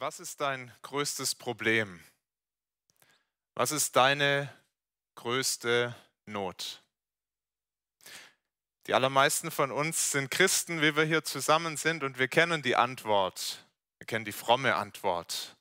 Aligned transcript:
Was 0.00 0.18
ist 0.18 0.40
dein 0.40 0.72
größtes 0.80 1.34
Problem? 1.34 2.02
Was 3.54 3.70
ist 3.70 3.96
deine 3.96 4.50
größte 5.14 5.94
Not? 6.24 6.82
Die 8.86 8.94
allermeisten 8.94 9.50
von 9.50 9.70
uns 9.70 10.10
sind 10.10 10.30
Christen, 10.30 10.80
wie 10.80 10.96
wir 10.96 11.04
hier 11.04 11.22
zusammen 11.22 11.76
sind, 11.76 12.02
und 12.02 12.18
wir 12.18 12.28
kennen 12.28 12.62
die 12.62 12.76
Antwort. 12.76 13.66
Wir 13.98 14.06
kennen 14.06 14.24
die 14.24 14.32
fromme 14.32 14.74
Antwort. 14.74 15.54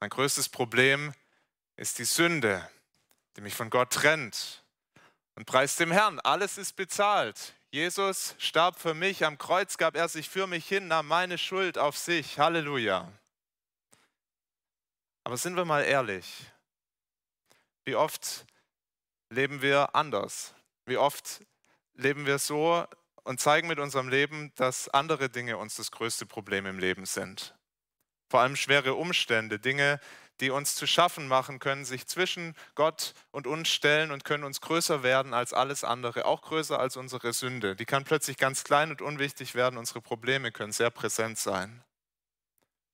Mein 0.00 0.10
größtes 0.10 0.48
Problem 0.48 1.14
ist 1.76 2.00
die 2.00 2.04
Sünde, 2.04 2.68
die 3.36 3.42
mich 3.42 3.54
von 3.54 3.70
Gott 3.70 3.92
trennt. 3.92 4.64
Und 5.36 5.46
preist 5.46 5.78
dem 5.78 5.92
Herrn, 5.92 6.18
alles 6.18 6.58
ist 6.58 6.72
bezahlt. 6.72 7.54
Jesus 7.70 8.34
starb 8.38 8.80
für 8.80 8.94
mich, 8.94 9.24
am 9.24 9.38
Kreuz 9.38 9.76
gab 9.78 9.94
er 9.94 10.08
sich 10.08 10.28
für 10.28 10.48
mich 10.48 10.66
hin, 10.66 10.88
nahm 10.88 11.06
meine 11.06 11.38
Schuld 11.38 11.78
auf 11.78 11.96
sich. 11.96 12.40
Halleluja. 12.40 13.08
Aber 15.24 15.36
sind 15.36 15.56
wir 15.56 15.64
mal 15.64 15.82
ehrlich, 15.82 16.26
wie 17.84 17.94
oft 17.94 18.44
leben 19.30 19.62
wir 19.62 19.94
anders? 19.94 20.54
Wie 20.86 20.96
oft 20.96 21.40
leben 21.94 22.26
wir 22.26 22.38
so 22.38 22.86
und 23.24 23.40
zeigen 23.40 23.68
mit 23.68 23.78
unserem 23.78 24.08
Leben, 24.08 24.52
dass 24.56 24.88
andere 24.88 25.28
Dinge 25.30 25.58
uns 25.58 25.76
das 25.76 25.90
größte 25.90 26.26
Problem 26.26 26.66
im 26.66 26.78
Leben 26.78 27.06
sind? 27.06 27.54
Vor 28.28 28.40
allem 28.40 28.56
schwere 28.56 28.94
Umstände, 28.94 29.58
Dinge, 29.58 30.00
die 30.40 30.50
uns 30.50 30.74
zu 30.74 30.86
schaffen 30.86 31.28
machen, 31.28 31.58
können 31.58 31.84
sich 31.84 32.06
zwischen 32.06 32.56
Gott 32.74 33.14
und 33.30 33.46
uns 33.46 33.68
stellen 33.68 34.10
und 34.10 34.24
können 34.24 34.42
uns 34.42 34.60
größer 34.60 35.02
werden 35.02 35.34
als 35.34 35.52
alles 35.52 35.84
andere, 35.84 36.24
auch 36.24 36.42
größer 36.42 36.78
als 36.78 36.96
unsere 36.96 37.32
Sünde. 37.32 37.76
Die 37.76 37.84
kann 37.84 38.04
plötzlich 38.04 38.38
ganz 38.38 38.64
klein 38.64 38.90
und 38.90 39.02
unwichtig 39.02 39.54
werden. 39.54 39.76
Unsere 39.76 40.00
Probleme 40.00 40.50
können 40.50 40.72
sehr 40.72 40.90
präsent 40.90 41.38
sein. 41.38 41.84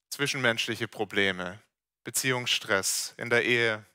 Zwischenmenschliche 0.09 0.87
Probleme, 0.87 1.59
Beziehungsstress 2.09 3.13
in 3.17 3.29
der 3.29 3.45
Ehe, 3.45 3.85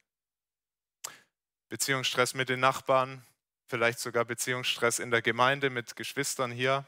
Beziehungsstress 1.69 2.35
mit 2.35 2.49
den 2.49 2.61
Nachbarn, 2.61 3.27
vielleicht 3.67 3.99
sogar 3.99 4.25
Beziehungsstress 4.25 5.01
in 5.01 5.11
der 5.11 5.21
Gemeinde 5.21 5.69
mit 5.69 5.97
Geschwistern 5.97 6.53
hier. 6.53 6.85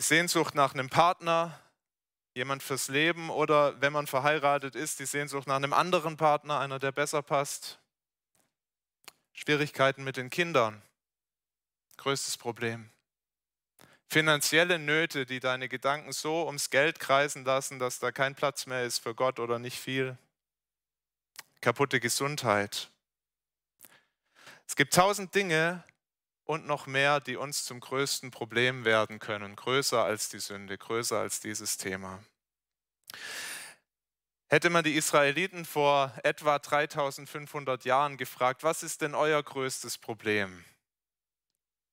Die 0.00 0.04
Sehnsucht 0.04 0.54
nach 0.54 0.72
einem 0.72 0.88
Partner, 0.88 1.60
jemand 2.32 2.62
fürs 2.62 2.88
Leben 2.88 3.28
oder 3.28 3.78
wenn 3.82 3.92
man 3.92 4.06
verheiratet 4.06 4.74
ist, 4.76 4.98
die 4.98 5.04
Sehnsucht 5.04 5.46
nach 5.46 5.56
einem 5.56 5.74
anderen 5.74 6.16
Partner, 6.16 6.58
einer, 6.58 6.78
der 6.78 6.92
besser 6.92 7.20
passt. 7.20 7.78
Schwierigkeiten 9.34 10.04
mit 10.04 10.16
den 10.16 10.30
Kindern, 10.30 10.80
größtes 11.98 12.38
Problem 12.38 12.90
finanzielle 14.10 14.78
Nöte, 14.80 15.24
die 15.24 15.38
deine 15.38 15.68
Gedanken 15.68 16.12
so 16.12 16.46
ums 16.46 16.70
Geld 16.70 16.98
kreisen 16.98 17.44
lassen, 17.44 17.78
dass 17.78 18.00
da 18.00 18.10
kein 18.10 18.34
Platz 18.34 18.66
mehr 18.66 18.84
ist 18.84 18.98
für 18.98 19.14
Gott 19.14 19.38
oder 19.38 19.58
nicht 19.58 19.78
viel. 19.78 20.18
Kaputte 21.60 22.00
Gesundheit. 22.00 22.90
Es 24.66 24.74
gibt 24.74 24.94
tausend 24.94 25.34
Dinge 25.34 25.84
und 26.44 26.66
noch 26.66 26.88
mehr, 26.88 27.20
die 27.20 27.36
uns 27.36 27.64
zum 27.64 27.78
größten 27.78 28.32
Problem 28.32 28.84
werden 28.84 29.20
können, 29.20 29.54
größer 29.54 30.02
als 30.02 30.28
die 30.28 30.40
Sünde, 30.40 30.76
größer 30.76 31.18
als 31.18 31.38
dieses 31.40 31.76
Thema. 31.76 32.18
Hätte 34.48 34.70
man 34.70 34.82
die 34.82 34.96
Israeliten 34.96 35.64
vor 35.64 36.12
etwa 36.24 36.58
3500 36.58 37.84
Jahren 37.84 38.16
gefragt, 38.16 38.64
was 38.64 38.82
ist 38.82 39.02
denn 39.02 39.14
euer 39.14 39.40
größtes 39.40 39.98
Problem? 39.98 40.64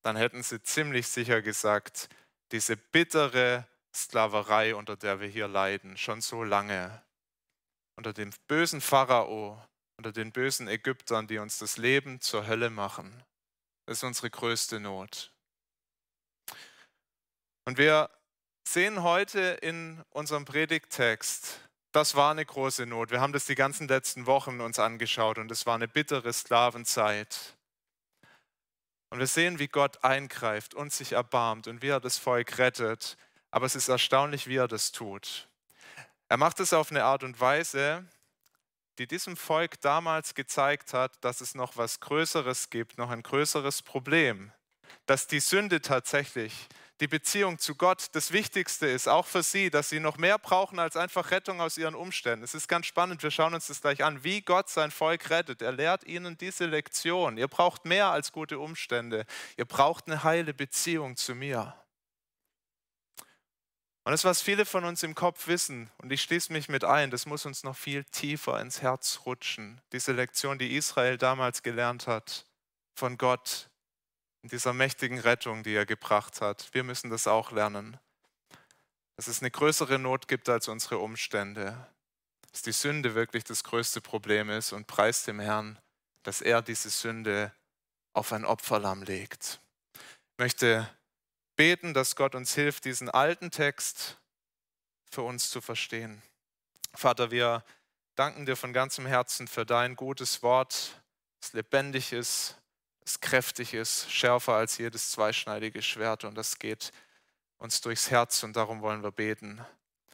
Dann 0.04 0.16
hätten 0.16 0.44
sie 0.44 0.62
ziemlich 0.62 1.08
sicher 1.08 1.42
gesagt, 1.42 2.10
diese 2.52 2.78
bittere 2.78 3.68
Sklaverei, 3.94 4.76
unter 4.76 4.96
der 4.96 5.20
wir 5.20 5.28
hier 5.28 5.48
leiden, 5.48 5.98
schon 5.98 6.22
so 6.22 6.44
lange, 6.44 7.04
unter 7.98 8.14
dem 8.14 8.32
bösen 8.48 8.80
Pharao, 8.80 9.62
unter 9.98 10.12
den 10.12 10.32
bösen 10.32 10.68
Ägyptern, 10.68 11.28
die 11.28 11.40
uns 11.40 11.58
das 11.58 11.78
Leben 11.78 12.22
zur 12.22 12.48
Hölle 12.48 12.70
machen. 12.70 13.24
Ist 13.90 14.04
unsere 14.04 14.30
größte 14.30 14.80
Not. 14.80 15.34
Und 17.66 17.78
wir 17.78 18.10
sehen 18.68 19.02
heute 19.02 19.40
in 19.40 20.04
unserem 20.10 20.46
Predigttext, 20.46 21.62
das 21.92 22.16
war 22.16 22.32
eine 22.32 22.46
große 22.46 22.86
Not. 22.86 23.12
Wir 23.12 23.22
haben 23.22 23.34
das 23.34 23.46
die 23.46 23.56
ganzen 23.56 23.88
letzten 23.88 24.26
Wochen 24.26 24.62
uns 24.62 24.78
angeschaut 24.78 25.38
und 25.40 25.50
es 25.52 25.66
war 25.66 25.76
eine 25.76 25.88
bittere 25.88 26.32
Sklavenzeit. 26.32 27.57
Und 29.10 29.20
wir 29.20 29.28
sehen, 29.28 29.60
wie 29.60 29.68
Gott 29.68 30.04
eingreift 30.04 30.74
und 30.74 30.92
sich 30.92 31.14
erbarmt 31.14 31.68
und 31.68 31.82
wie 31.82 31.88
er 31.90 32.00
das 32.00 32.18
Volk 32.18 32.58
rettet. 32.58 33.18
Aber 33.52 33.66
es 33.66 33.76
ist 33.76 33.88
erstaunlich, 33.88 34.48
wie 34.48 34.58
er 34.58 34.68
das 34.68 34.92
tut. 34.92 35.48
Er 36.30 36.38
macht 36.38 36.60
es 36.60 36.74
auf 36.74 36.92
eine 36.92 37.06
Art 37.06 37.24
und 37.24 37.40
Weise, 37.40 38.06
die 38.98 39.08
diesem 39.08 39.38
Volk 39.38 39.80
damals 39.82 40.34
gezeigt 40.34 40.94
hat, 40.94 41.24
dass 41.24 41.40
es 41.42 41.56
noch 41.56 41.78
was 41.78 42.00
Größeres 42.00 42.70
gibt, 42.70 42.98
noch 42.98 43.10
ein 43.10 43.24
größeres 43.24 43.82
Problem, 43.82 44.52
dass 45.06 45.28
die 45.28 45.40
Sünde 45.40 45.82
tatsächlich 45.82 46.68
die 47.00 47.08
Beziehung 47.08 47.60
zu 47.60 47.76
Gott 47.76 48.08
das 48.14 48.32
Wichtigste 48.32 48.88
ist, 48.88 49.08
auch 49.08 49.26
für 49.26 49.44
sie, 49.44 49.70
dass 49.70 49.90
sie 49.90 50.00
noch 50.00 50.18
mehr 50.18 50.40
brauchen 50.40 50.80
als 50.80 50.98
einfach 50.98 51.32
Rettung 51.32 51.62
aus 51.62 51.78
ihren 51.78 51.96
Umständen. 51.96 52.44
Es 52.44 52.56
ist 52.56 52.68
ganz 52.68 52.88
spannend, 52.88 53.22
wir 53.22 53.32
schauen 53.32 53.54
uns 53.54 53.68
das 53.68 53.82
gleich 53.82 54.04
an, 54.04 54.24
wie 54.24 54.42
Gott 54.42 54.70
sein 54.70 54.90
Volk 54.92 55.30
rettet. 55.30 55.62
Er 55.62 55.72
lehrt 55.72 56.06
ihnen 56.06 56.38
diese 56.38 56.66
Lektion. 56.66 57.38
Ihr 57.38 57.48
braucht 57.48 57.86
mehr 57.86 58.08
als 58.08 58.32
gute 58.32 58.58
Umstände. 58.60 59.26
Ihr 59.58 59.66
braucht 59.66 60.08
eine 60.08 60.24
heile 60.24 60.54
Beziehung 60.54 61.16
zu 61.18 61.36
mir. 61.36 61.76
Und 64.08 64.12
das, 64.12 64.24
was 64.24 64.42
viele 64.42 64.66
von 64.66 64.86
uns 64.86 65.04
im 65.04 65.16
Kopf 65.16 65.48
wissen, 65.48 65.92
und 65.98 66.14
ich 66.14 66.22
schließe 66.22 66.54
mich 66.54 66.70
mit 66.70 66.86
ein, 66.86 67.12
das 67.12 67.26
muss 67.26 67.46
uns 67.46 67.66
noch 67.66 67.76
viel 67.76 68.06
tiefer 68.06 68.60
ins 68.62 68.82
Herz 68.82 69.20
rutschen. 69.26 69.82
Diese 69.92 70.14
Lektion, 70.14 70.58
die 70.58 70.78
Israel 70.78 71.18
damals 71.18 71.62
gelernt 71.62 72.08
hat 72.08 72.46
von 72.96 73.18
Gott, 73.18 73.70
in 74.42 74.50
dieser 74.50 74.74
mächtigen 74.74 75.20
Rettung, 75.20 75.64
die 75.64 75.74
er 75.74 75.86
gebracht 75.86 76.42
hat. 76.42 76.74
Wir 76.74 76.84
müssen 76.84 77.10
das 77.10 77.28
auch 77.28 77.52
lernen. 77.52 77.98
Dass 79.16 79.28
es 79.28 79.42
eine 79.42 79.52
größere 79.52 80.00
Not 80.00 80.28
gibt 80.28 80.48
als 80.50 80.68
unsere 80.68 81.00
Umstände. 81.00 81.88
Dass 82.52 82.62
die 82.62 82.72
Sünde 82.72 83.16
wirklich 83.16 83.44
das 83.44 83.64
größte 83.64 84.02
Problem 84.02 84.50
ist 84.50 84.74
und 84.74 84.88
preist 84.88 85.28
dem 85.28 85.40
Herrn, 85.40 85.80
dass 86.24 86.42
er 86.42 86.62
diese 86.62 86.90
Sünde 86.90 87.52
auf 88.14 88.32
ein 88.32 88.46
Opferlamm 88.46 89.04
legt. 89.04 89.60
Ich 89.94 90.38
möchte 90.38 90.90
beten, 91.56 91.94
dass 91.94 92.16
Gott 92.16 92.36
uns 92.36 92.54
hilft, 92.54 92.86
diesen 92.86 93.10
alten 93.10 93.52
Text 93.52 94.18
für 95.10 95.24
uns 95.24 95.50
zu 95.50 95.62
verstehen. 95.62 96.22
Vater, 96.94 97.32
wir 97.32 97.64
danken 98.16 98.46
dir 98.46 98.56
von 98.56 98.74
ganzem 98.74 99.06
Herzen 99.06 99.48
für 99.48 99.66
dein 99.66 99.96
gutes 99.96 100.42
Wort, 100.44 101.02
das 101.40 101.54
lebendig 101.54 102.14
ist, 102.14 102.56
das 103.08 103.22
kräftig 103.22 103.74
ist, 103.74 104.12
schärfer 104.12 104.56
als 104.56 104.78
jedes 104.78 105.12
zweischneidige 105.12 105.82
Schwert 105.82 106.26
und 106.26 106.36
das 106.36 106.60
geht 106.60 106.92
uns 107.58 107.80
durchs 107.80 108.12
Herz 108.12 108.44
und 108.44 108.58
darum 108.58 108.82
wollen 108.82 109.02
wir 109.02 109.14
beten. 109.14 109.66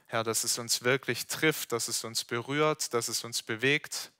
Herr, 0.06 0.24
dass 0.24 0.44
es 0.44 0.60
uns 0.60 0.84
wirklich 0.84 1.26
trifft, 1.26 1.72
dass 1.72 1.88
es 1.88 2.04
uns 2.04 2.24
berührt, 2.24 2.94
dass 2.94 3.08
es 3.08 3.24
uns 3.24 3.42
bewegt, 3.42 4.12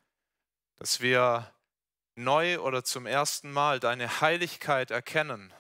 dass 0.78 1.02
wir 1.02 1.54
neu 2.16 2.62
oder 2.62 2.84
zum 2.84 3.06
ersten 3.06 3.52
Mal 3.52 3.80
deine 3.80 4.22
Heiligkeit 4.22 4.90
erkennen, 4.90 5.54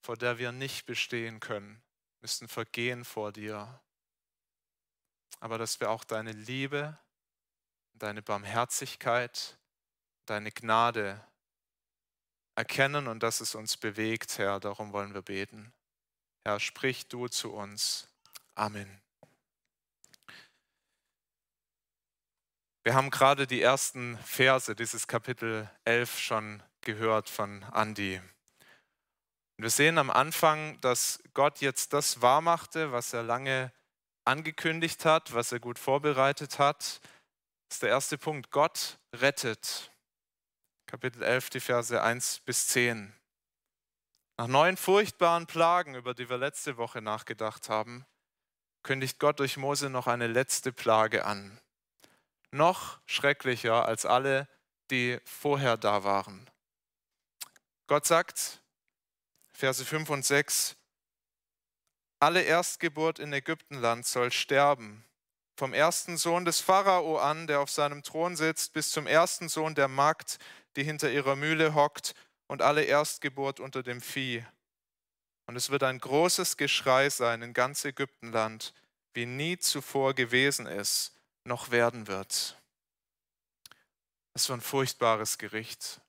vor 0.00 0.16
der 0.16 0.38
wir 0.38 0.50
nicht 0.50 0.86
bestehen 0.86 1.40
können, 1.40 1.82
müssen 2.22 2.48
vergehen 2.48 3.04
vor 3.04 3.32
dir. 3.32 3.82
Aber 5.40 5.58
dass 5.58 5.78
wir 5.78 5.90
auch 5.90 6.04
deine 6.04 6.32
Liebe, 6.32 6.96
deine 7.92 8.22
Barmherzigkeit, 8.22 9.58
deine 10.24 10.50
Gnade 10.52 11.22
erkennen 12.60 13.08
und 13.08 13.22
dass 13.22 13.40
es 13.40 13.54
uns 13.54 13.78
bewegt, 13.78 14.36
Herr. 14.36 14.60
Darum 14.60 14.92
wollen 14.92 15.14
wir 15.14 15.22
beten. 15.22 15.72
Herr, 16.44 16.60
sprich 16.60 17.08
du 17.08 17.26
zu 17.26 17.54
uns. 17.54 18.06
Amen. 18.54 19.00
Wir 22.84 22.92
haben 22.92 23.08
gerade 23.08 23.46
die 23.46 23.62
ersten 23.62 24.18
Verse 24.18 24.76
dieses 24.76 25.06
Kapitel 25.06 25.70
11 25.86 26.18
schon 26.18 26.62
gehört 26.82 27.30
von 27.30 27.64
Andi. 27.64 28.18
Und 28.18 29.62
wir 29.62 29.70
sehen 29.70 29.96
am 29.96 30.10
Anfang, 30.10 30.78
dass 30.82 31.22
Gott 31.32 31.62
jetzt 31.62 31.94
das 31.94 32.20
wahrmachte, 32.20 32.92
was 32.92 33.14
er 33.14 33.22
lange 33.22 33.72
angekündigt 34.26 35.06
hat, 35.06 35.32
was 35.32 35.50
er 35.50 35.60
gut 35.60 35.78
vorbereitet 35.78 36.58
hat. 36.58 37.00
Das 37.68 37.76
ist 37.76 37.82
der 37.82 37.88
erste 37.88 38.18
Punkt. 38.18 38.50
Gott 38.50 38.98
rettet. 39.16 39.90
Kapitel 40.90 41.22
11, 41.22 41.50
die 41.50 41.60
Verse 41.60 42.02
1 42.02 42.40
bis 42.40 42.66
10. 42.66 43.14
Nach 44.36 44.48
neun 44.48 44.76
furchtbaren 44.76 45.46
Plagen, 45.46 45.94
über 45.94 46.14
die 46.14 46.28
wir 46.28 46.36
letzte 46.36 46.78
Woche 46.78 47.00
nachgedacht 47.00 47.68
haben, 47.68 48.04
kündigt 48.82 49.20
Gott 49.20 49.38
durch 49.38 49.56
Mose 49.56 49.88
noch 49.88 50.08
eine 50.08 50.26
letzte 50.26 50.72
Plage 50.72 51.24
an. 51.24 51.60
Noch 52.50 52.98
schrecklicher 53.06 53.86
als 53.86 54.04
alle, 54.04 54.48
die 54.90 55.20
vorher 55.24 55.76
da 55.76 56.02
waren. 56.02 56.50
Gott 57.86 58.04
sagt, 58.04 58.60
Verse 59.52 59.84
5 59.84 60.10
und 60.10 60.26
6, 60.26 60.74
alle 62.18 62.42
Erstgeburt 62.42 63.20
in 63.20 63.32
Ägyptenland 63.32 64.06
soll 64.06 64.32
sterben. 64.32 65.04
Vom 65.56 65.72
ersten 65.72 66.16
Sohn 66.16 66.46
des 66.46 66.60
Pharao 66.60 67.18
an, 67.18 67.46
der 67.46 67.60
auf 67.60 67.70
seinem 67.70 68.02
Thron 68.02 68.34
sitzt, 68.34 68.72
bis 68.72 68.90
zum 68.90 69.06
ersten 69.06 69.48
Sohn 69.48 69.74
der 69.74 69.88
Magd, 69.88 70.38
die 70.76 70.84
hinter 70.84 71.10
ihrer 71.10 71.36
Mühle 71.36 71.74
hockt, 71.74 72.14
und 72.50 72.62
alle 72.62 72.82
Erstgeburt 72.82 73.60
unter 73.60 73.84
dem 73.84 74.00
Vieh. 74.00 74.44
Und 75.46 75.54
es 75.54 75.70
wird 75.70 75.84
ein 75.84 76.00
großes 76.00 76.56
Geschrei 76.56 77.08
sein 77.08 77.42
in 77.42 77.52
ganz 77.52 77.84
Ägyptenland, 77.84 78.74
wie 79.14 79.24
nie 79.24 79.56
zuvor 79.56 80.14
gewesen 80.14 80.66
ist, 80.66 81.14
noch 81.44 81.70
werden 81.70 82.08
wird. 82.08 82.60
Das 84.32 84.48
war 84.48 84.56
ein 84.56 84.62
furchtbares 84.62 85.38
Gericht. 85.38 86.00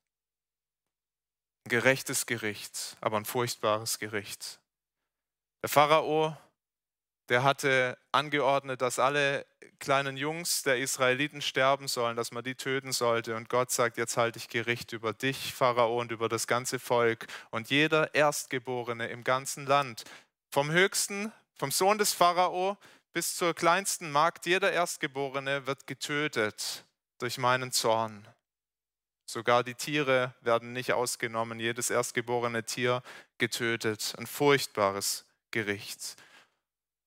Ein 1.64 1.70
gerechtes 1.70 2.26
Gericht, 2.26 2.96
aber 3.00 3.18
ein 3.18 3.24
furchtbares 3.24 4.00
Gericht. 4.00 4.60
Der 5.62 5.68
Pharao, 5.68 6.36
der 7.32 7.44
hatte 7.44 7.96
angeordnet, 8.12 8.82
dass 8.82 8.98
alle 8.98 9.46
kleinen 9.78 10.18
Jungs 10.18 10.64
der 10.64 10.76
Israeliten 10.76 11.40
sterben 11.40 11.88
sollen, 11.88 12.14
dass 12.14 12.30
man 12.30 12.44
die 12.44 12.56
töten 12.56 12.92
sollte. 12.92 13.36
Und 13.36 13.48
Gott 13.48 13.70
sagt, 13.70 13.96
jetzt 13.96 14.18
halte 14.18 14.38
ich 14.38 14.48
Gericht 14.50 14.92
über 14.92 15.14
dich, 15.14 15.54
Pharao, 15.54 15.98
und 15.98 16.12
über 16.12 16.28
das 16.28 16.46
ganze 16.46 16.78
Volk. 16.78 17.26
Und 17.50 17.70
jeder 17.70 18.14
Erstgeborene 18.14 19.06
im 19.08 19.24
ganzen 19.24 19.64
Land, 19.64 20.04
vom 20.50 20.70
höchsten, 20.70 21.32
vom 21.56 21.70
Sohn 21.70 21.96
des 21.96 22.12
Pharao 22.12 22.76
bis 23.14 23.34
zur 23.34 23.54
kleinsten 23.54 24.10
Magd, 24.12 24.44
jeder 24.44 24.70
Erstgeborene 24.70 25.66
wird 25.66 25.86
getötet 25.86 26.84
durch 27.18 27.38
meinen 27.38 27.72
Zorn. 27.72 28.28
Sogar 29.24 29.64
die 29.64 29.74
Tiere 29.74 30.34
werden 30.42 30.74
nicht 30.74 30.92
ausgenommen, 30.92 31.58
jedes 31.58 31.88
erstgeborene 31.88 32.64
Tier 32.64 33.02
getötet. 33.38 34.16
Ein 34.18 34.26
furchtbares 34.26 35.24
Gericht. 35.50 36.18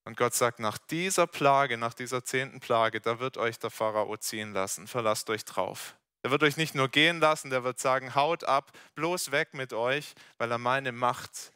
Und 0.06 0.16
Gott 0.16 0.34
sagt, 0.34 0.60
nach 0.60 0.78
dieser 0.78 1.26
Plage, 1.26 1.76
nach 1.76 1.92
dieser 1.92 2.24
zehnten 2.24 2.60
Plage, 2.60 3.00
da 3.00 3.18
wird 3.18 3.36
euch 3.38 3.58
der 3.58 3.70
Pharao 3.70 4.16
ziehen 4.16 4.52
lassen. 4.52 4.86
Verlasst 4.86 5.28
euch 5.30 5.44
drauf. 5.44 5.96
Er 6.22 6.30
wird 6.30 6.44
euch 6.44 6.56
nicht 6.56 6.76
nur 6.76 6.88
gehen 6.88 7.18
lassen, 7.18 7.50
der 7.50 7.64
wird 7.64 7.80
sagen, 7.80 8.14
haut 8.14 8.44
ab, 8.44 8.70
bloß 8.94 9.32
weg 9.32 9.52
mit 9.52 9.72
euch, 9.72 10.14
weil 10.38 10.52
er 10.52 10.58
meine 10.58 10.92
Macht 10.92 11.52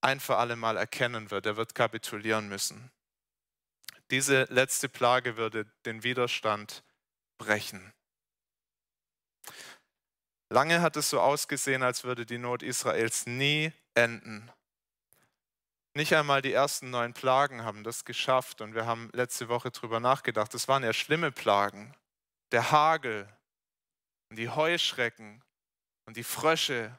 ein 0.00 0.20
für 0.20 0.38
alle 0.38 0.56
Mal 0.56 0.78
erkennen 0.78 1.30
wird. 1.30 1.44
Er 1.44 1.58
wird 1.58 1.74
kapitulieren 1.74 2.48
müssen. 2.48 2.90
Diese 4.10 4.44
letzte 4.44 4.88
Plage 4.88 5.36
würde 5.36 5.66
den 5.84 6.02
Widerstand 6.02 6.82
brechen. 7.36 7.92
Lange 10.48 10.80
hat 10.80 10.96
es 10.96 11.10
so 11.10 11.20
ausgesehen, 11.20 11.82
als 11.82 12.04
würde 12.04 12.24
die 12.24 12.38
Not 12.38 12.62
Israels 12.62 13.26
nie 13.26 13.70
enden. 13.94 14.50
Nicht 15.94 16.14
einmal 16.14 16.40
die 16.40 16.52
ersten 16.52 16.90
neun 16.90 17.14
Plagen 17.14 17.64
haben 17.64 17.82
das 17.82 18.04
geschafft 18.04 18.60
und 18.60 18.74
wir 18.74 18.86
haben 18.86 19.10
letzte 19.12 19.48
Woche 19.48 19.70
darüber 19.70 19.98
nachgedacht. 19.98 20.54
Das 20.54 20.68
waren 20.68 20.84
ja 20.84 20.92
schlimme 20.92 21.32
Plagen. 21.32 21.94
Der 22.52 22.70
Hagel 22.70 23.28
und 24.30 24.36
die 24.36 24.48
Heuschrecken 24.48 25.42
und 26.06 26.16
die 26.16 26.24
Frösche 26.24 26.96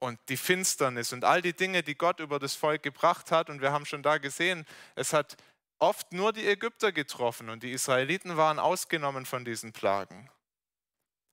und 0.00 0.18
die 0.28 0.36
Finsternis 0.36 1.12
und 1.12 1.24
all 1.24 1.42
die 1.42 1.52
Dinge, 1.52 1.82
die 1.82 1.96
Gott 1.96 2.20
über 2.20 2.38
das 2.38 2.54
Volk 2.54 2.82
gebracht 2.82 3.30
hat. 3.30 3.50
Und 3.50 3.60
wir 3.60 3.72
haben 3.72 3.86
schon 3.86 4.02
da 4.02 4.18
gesehen, 4.18 4.66
es 4.96 5.12
hat 5.12 5.36
oft 5.78 6.12
nur 6.12 6.32
die 6.32 6.46
Ägypter 6.46 6.90
getroffen 6.90 7.48
und 7.50 7.62
die 7.62 7.72
Israeliten 7.72 8.36
waren 8.36 8.58
ausgenommen 8.58 9.26
von 9.26 9.44
diesen 9.44 9.72
Plagen. 9.72 10.28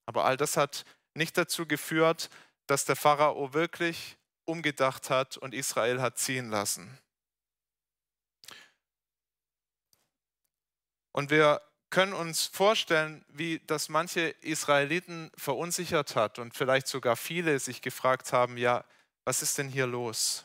Aber 0.05 0.25
all 0.25 0.37
das 0.37 0.55
hat 0.55 0.85
nicht 1.15 1.37
dazu 1.37 1.65
geführt, 1.67 2.29
dass 2.67 2.85
der 2.85 2.95
Pharao 2.95 3.53
wirklich 3.53 4.17
umgedacht 4.45 5.09
hat 5.09 5.37
und 5.37 5.53
Israel 5.53 6.01
hat 6.01 6.17
ziehen 6.17 6.49
lassen. 6.49 6.97
Und 11.11 11.29
wir 11.29 11.61
können 11.89 12.13
uns 12.13 12.45
vorstellen, 12.45 13.23
wie 13.29 13.61
das 13.67 13.87
manche 13.87 14.27
Israeliten 14.41 15.31
verunsichert 15.37 16.15
hat 16.15 16.39
und 16.39 16.53
vielleicht 16.53 16.87
sogar 16.87 17.15
viele 17.15 17.57
sich 17.59 17.81
gefragt 17.81 18.33
haben, 18.33 18.57
ja, 18.57 18.83
was 19.23 19.41
ist 19.41 19.57
denn 19.57 19.69
hier 19.69 19.87
los? 19.87 20.43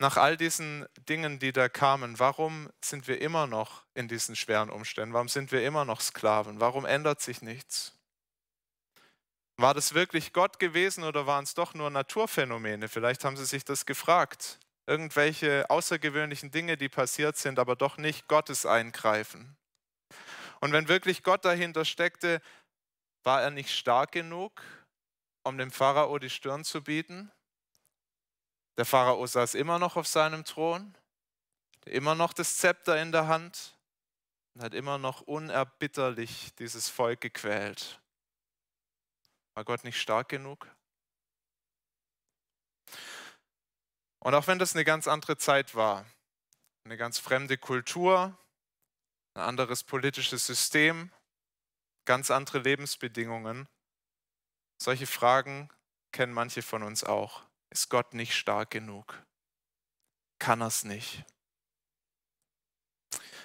Nach 0.00 0.16
all 0.16 0.36
diesen 0.36 0.86
Dingen, 1.08 1.38
die 1.38 1.52
da 1.52 1.68
kamen, 1.68 2.18
warum 2.18 2.68
sind 2.80 3.06
wir 3.06 3.20
immer 3.20 3.46
noch 3.46 3.84
in 3.94 4.08
diesen 4.08 4.34
schweren 4.34 4.70
Umständen? 4.70 5.14
Warum 5.14 5.28
sind 5.28 5.52
wir 5.52 5.64
immer 5.64 5.84
noch 5.84 6.00
Sklaven? 6.00 6.58
Warum 6.58 6.84
ändert 6.84 7.20
sich 7.20 7.42
nichts? 7.42 7.92
War 9.60 9.74
das 9.74 9.92
wirklich 9.92 10.32
Gott 10.32 10.58
gewesen 10.58 11.04
oder 11.04 11.26
waren 11.26 11.44
es 11.44 11.52
doch 11.52 11.74
nur 11.74 11.90
Naturphänomene? 11.90 12.88
Vielleicht 12.88 13.26
haben 13.26 13.36
Sie 13.36 13.44
sich 13.44 13.62
das 13.62 13.84
gefragt. 13.84 14.58
Irgendwelche 14.86 15.68
außergewöhnlichen 15.68 16.50
Dinge, 16.50 16.78
die 16.78 16.88
passiert 16.88 17.36
sind, 17.36 17.58
aber 17.58 17.76
doch 17.76 17.98
nicht 17.98 18.26
Gottes 18.26 18.64
Eingreifen. 18.64 19.58
Und 20.62 20.72
wenn 20.72 20.88
wirklich 20.88 21.22
Gott 21.22 21.44
dahinter 21.44 21.84
steckte, 21.84 22.40
war 23.22 23.42
er 23.42 23.50
nicht 23.50 23.70
stark 23.70 24.12
genug, 24.12 24.62
um 25.42 25.58
dem 25.58 25.70
Pharao 25.70 26.18
die 26.18 26.30
Stirn 26.30 26.64
zu 26.64 26.82
bieten? 26.82 27.30
Der 28.78 28.86
Pharao 28.86 29.26
saß 29.26 29.54
immer 29.56 29.78
noch 29.78 29.96
auf 29.96 30.06
seinem 30.06 30.46
Thron, 30.46 30.96
immer 31.84 32.14
noch 32.14 32.32
das 32.32 32.56
Zepter 32.56 32.98
in 32.98 33.12
der 33.12 33.26
Hand 33.28 33.76
und 34.54 34.62
hat 34.62 34.72
immer 34.72 34.96
noch 34.96 35.20
unerbitterlich 35.20 36.54
dieses 36.54 36.88
Volk 36.88 37.20
gequält. 37.20 38.00
War 39.54 39.64
Gott 39.64 39.84
nicht 39.84 40.00
stark 40.00 40.28
genug? 40.28 40.68
Und 44.22 44.34
auch 44.34 44.46
wenn 44.46 44.58
das 44.58 44.74
eine 44.74 44.84
ganz 44.84 45.08
andere 45.08 45.36
Zeit 45.36 45.74
war, 45.74 46.04
eine 46.84 46.96
ganz 46.96 47.18
fremde 47.18 47.56
Kultur, 47.56 48.36
ein 49.34 49.42
anderes 49.42 49.84
politisches 49.84 50.46
System, 50.46 51.12
ganz 52.04 52.30
andere 52.30 52.58
Lebensbedingungen, 52.58 53.68
solche 54.82 55.06
Fragen 55.06 55.70
kennen 56.12 56.32
manche 56.32 56.62
von 56.62 56.82
uns 56.82 57.04
auch. 57.04 57.44
Ist 57.70 57.88
Gott 57.88 58.14
nicht 58.14 58.34
stark 58.34 58.70
genug? 58.70 59.24
Kann 60.38 60.60
er 60.60 60.68
es 60.68 60.84
nicht? 60.84 61.24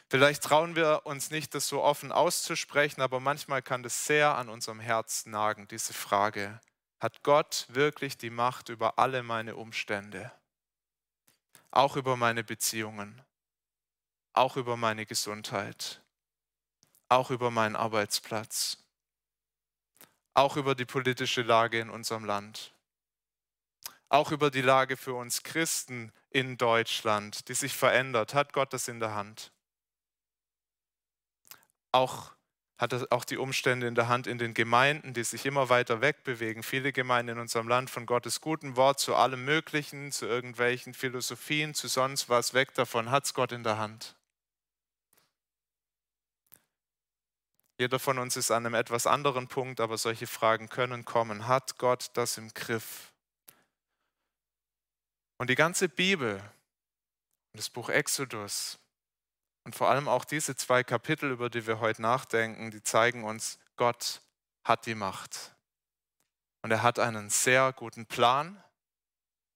Vielleicht 0.07 0.43
trauen 0.43 0.75
wir 0.75 1.01
uns 1.05 1.31
nicht, 1.31 1.55
das 1.55 1.67
so 1.67 1.81
offen 1.81 2.11
auszusprechen, 2.11 3.01
aber 3.01 3.19
manchmal 3.19 3.61
kann 3.61 3.81
das 3.81 4.05
sehr 4.05 4.35
an 4.35 4.49
unserem 4.49 4.79
Herz 4.79 5.25
nagen, 5.25 5.67
diese 5.67 5.93
Frage. 5.93 6.59
Hat 6.99 7.23
Gott 7.23 7.65
wirklich 7.69 8.17
die 8.17 8.29
Macht 8.29 8.69
über 8.69 8.99
alle 8.99 9.23
meine 9.23 9.55
Umstände? 9.55 10.31
Auch 11.71 11.95
über 11.97 12.15
meine 12.17 12.43
Beziehungen? 12.43 13.21
Auch 14.33 14.57
über 14.57 14.77
meine 14.77 15.05
Gesundheit? 15.05 16.01
Auch 17.09 17.31
über 17.31 17.49
meinen 17.49 17.75
Arbeitsplatz? 17.75 18.77
Auch 20.33 20.55
über 20.55 20.75
die 20.75 20.85
politische 20.85 21.41
Lage 21.41 21.79
in 21.79 21.89
unserem 21.89 22.25
Land? 22.25 22.73
Auch 24.09 24.31
über 24.31 24.51
die 24.51 24.61
Lage 24.61 24.97
für 24.97 25.15
uns 25.15 25.43
Christen 25.43 26.11
in 26.29 26.57
Deutschland, 26.57 27.47
die 27.49 27.55
sich 27.55 27.75
verändert? 27.75 28.33
Hat 28.33 28.53
Gott 28.53 28.71
das 28.71 28.87
in 28.87 28.99
der 28.99 29.15
Hand? 29.15 29.51
Auch 31.95 32.35
hat 32.77 32.91
er 32.91 33.07
auch 33.09 33.23
die 33.23 33.37
Umstände 33.37 33.87
in 33.87 33.95
der 33.95 34.09
Hand 34.09 34.27
in 34.27 34.37
den 34.37 34.53
Gemeinden, 34.53 35.13
die 35.13 35.23
sich 35.23 35.45
immer 35.45 35.69
weiter 35.69 36.01
wegbewegen. 36.01 36.61
Viele 36.61 36.91
Gemeinden 36.91 37.35
in 37.35 37.39
unserem 37.39 37.69
Land 37.69 37.89
von 37.89 38.05
Gottes 38.05 38.41
guten 38.41 38.75
Wort 38.75 38.99
zu 38.99 39.15
allem 39.15 39.45
Möglichen, 39.45 40.11
zu 40.11 40.25
irgendwelchen 40.25 40.93
Philosophien, 40.93 41.73
zu 41.73 41.87
sonst 41.87 42.27
was 42.27 42.53
weg 42.53 42.73
davon, 42.73 43.11
hat 43.11 43.25
es 43.25 43.33
Gott 43.33 43.53
in 43.53 43.63
der 43.63 43.77
Hand. 43.77 44.15
Jeder 47.77 47.99
von 47.99 48.19
uns 48.19 48.35
ist 48.35 48.51
an 48.51 48.65
einem 48.65 48.75
etwas 48.75 49.07
anderen 49.07 49.47
Punkt, 49.47 49.79
aber 49.79 49.97
solche 49.97 50.27
Fragen 50.27 50.69
können 50.69 51.05
kommen. 51.05 51.47
Hat 51.47 51.77
Gott 51.77 52.09
das 52.13 52.37
im 52.37 52.53
Griff? 52.53 53.13
Und 55.37 55.49
die 55.49 55.55
ganze 55.55 55.89
Bibel, 55.89 56.41
das 57.53 57.69
Buch 57.69 57.89
Exodus, 57.89 58.79
und 59.65 59.75
vor 59.75 59.89
allem 59.89 60.07
auch 60.07 60.25
diese 60.25 60.55
zwei 60.55 60.83
Kapitel, 60.83 61.31
über 61.31 61.49
die 61.49 61.65
wir 61.65 61.79
heute 61.79 62.01
nachdenken, 62.01 62.69
die 62.69 62.83
zeigen 62.83 63.23
uns, 63.23 63.57
Gott 63.75 64.21
hat 64.63 64.85
die 64.85 64.95
Macht. 64.95 65.55
Und 66.61 66.71
er 66.71 66.83
hat 66.83 66.99
einen 66.99 67.31
sehr 67.31 67.73
guten 67.73 68.05
Plan. 68.05 68.63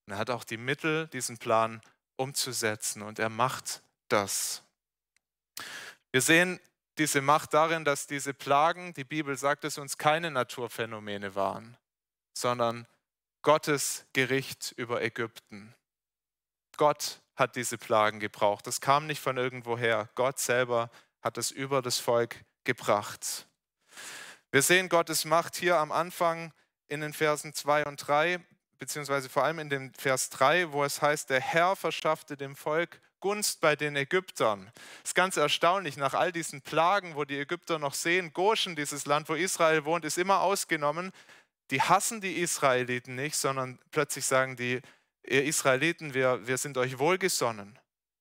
Und 0.06 0.14
er 0.14 0.18
hat 0.18 0.30
auch 0.30 0.42
die 0.42 0.56
Mittel, 0.56 1.06
diesen 1.08 1.38
Plan 1.38 1.80
umzusetzen. 2.16 3.02
Und 3.02 3.20
er 3.20 3.28
macht 3.28 3.82
das. 4.08 4.64
Wir 6.10 6.22
sehen 6.22 6.58
diese 6.98 7.22
Macht 7.22 7.54
darin, 7.54 7.84
dass 7.84 8.08
diese 8.08 8.34
Plagen, 8.34 8.92
die 8.94 9.04
Bibel 9.04 9.36
sagt 9.36 9.64
es 9.64 9.78
uns, 9.78 9.96
keine 9.96 10.32
Naturphänomene 10.32 11.36
waren, 11.36 11.76
sondern 12.34 12.86
Gottes 13.42 14.06
Gericht 14.12 14.72
über 14.76 15.02
Ägypten. 15.02 15.74
Gott 16.80 17.20
hat 17.36 17.56
diese 17.56 17.76
Plagen 17.76 18.20
gebraucht. 18.20 18.66
Das 18.66 18.80
kam 18.80 19.06
nicht 19.06 19.20
von 19.20 19.36
irgendwoher. 19.36 20.08
Gott 20.14 20.38
selber 20.38 20.90
hat 21.20 21.36
es 21.36 21.50
über 21.50 21.82
das 21.82 21.98
Volk 21.98 22.42
gebracht. 22.64 23.46
Wir 24.50 24.62
sehen 24.62 24.88
Gottes 24.88 25.26
Macht 25.26 25.56
hier 25.56 25.76
am 25.76 25.92
Anfang 25.92 26.54
in 26.88 27.02
den 27.02 27.12
Versen 27.12 27.52
2 27.52 27.84
und 27.84 27.96
3 27.98 28.40
beziehungsweise 28.78 29.28
vor 29.28 29.44
allem 29.44 29.58
in 29.58 29.68
dem 29.68 29.92
Vers 29.92 30.30
3, 30.30 30.72
wo 30.72 30.82
es 30.82 31.02
heißt, 31.02 31.28
der 31.28 31.42
Herr 31.42 31.76
verschaffte 31.76 32.38
dem 32.38 32.56
Volk 32.56 32.98
Gunst 33.20 33.60
bei 33.60 33.76
den 33.76 33.94
Ägyptern. 33.94 34.70
Das 35.02 35.10
ist 35.10 35.14
ganz 35.14 35.36
erstaunlich, 35.36 35.98
nach 35.98 36.14
all 36.14 36.32
diesen 36.32 36.62
Plagen, 36.62 37.14
wo 37.14 37.26
die 37.26 37.38
Ägypter 37.38 37.78
noch 37.78 37.92
sehen, 37.92 38.32
Goshen, 38.32 38.74
dieses 38.74 39.04
Land, 39.04 39.28
wo 39.28 39.34
Israel 39.34 39.84
wohnt, 39.84 40.06
ist 40.06 40.16
immer 40.16 40.40
ausgenommen. 40.40 41.12
Die 41.70 41.82
hassen 41.82 42.22
die 42.22 42.40
Israeliten 42.40 43.16
nicht, 43.16 43.36
sondern 43.36 43.78
plötzlich 43.90 44.24
sagen 44.24 44.56
die, 44.56 44.80
ihr 45.30 45.44
Israeliten, 45.44 46.14
wir, 46.14 46.46
wir 46.46 46.58
sind 46.58 46.76
euch 46.76 46.98
wohlgesonnen 46.98 47.78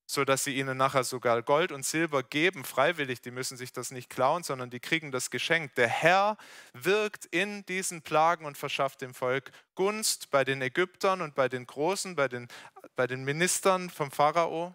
so 0.09 0.25
dass 0.25 0.43
sie 0.43 0.57
ihnen 0.57 0.75
nachher 0.75 1.03
sogar 1.03 1.43
Gold 1.43 1.71
und 1.71 1.85
Silber 1.85 2.23
geben, 2.23 2.63
freiwillig. 2.63 3.21
Die 3.21 3.29
müssen 3.29 3.57
sich 3.57 3.71
das 3.71 3.91
nicht 3.91 4.09
klauen, 4.09 4.41
sondern 4.41 4.71
die 4.71 4.79
kriegen 4.79 5.11
das 5.11 5.29
geschenkt. 5.29 5.77
Der 5.77 5.87
Herr 5.87 6.35
wirkt 6.73 7.25
in 7.25 7.63
diesen 7.67 8.01
Plagen 8.01 8.45
und 8.45 8.57
verschafft 8.57 9.01
dem 9.01 9.13
Volk 9.13 9.51
Gunst 9.75 10.31
bei 10.31 10.43
den 10.43 10.63
Ägyptern 10.63 11.21
und 11.21 11.35
bei 11.35 11.47
den 11.47 11.67
Großen, 11.67 12.15
bei 12.15 12.27
den, 12.27 12.47
bei 12.95 13.05
den 13.05 13.23
Ministern 13.23 13.91
vom 13.91 14.09
Pharao. 14.09 14.73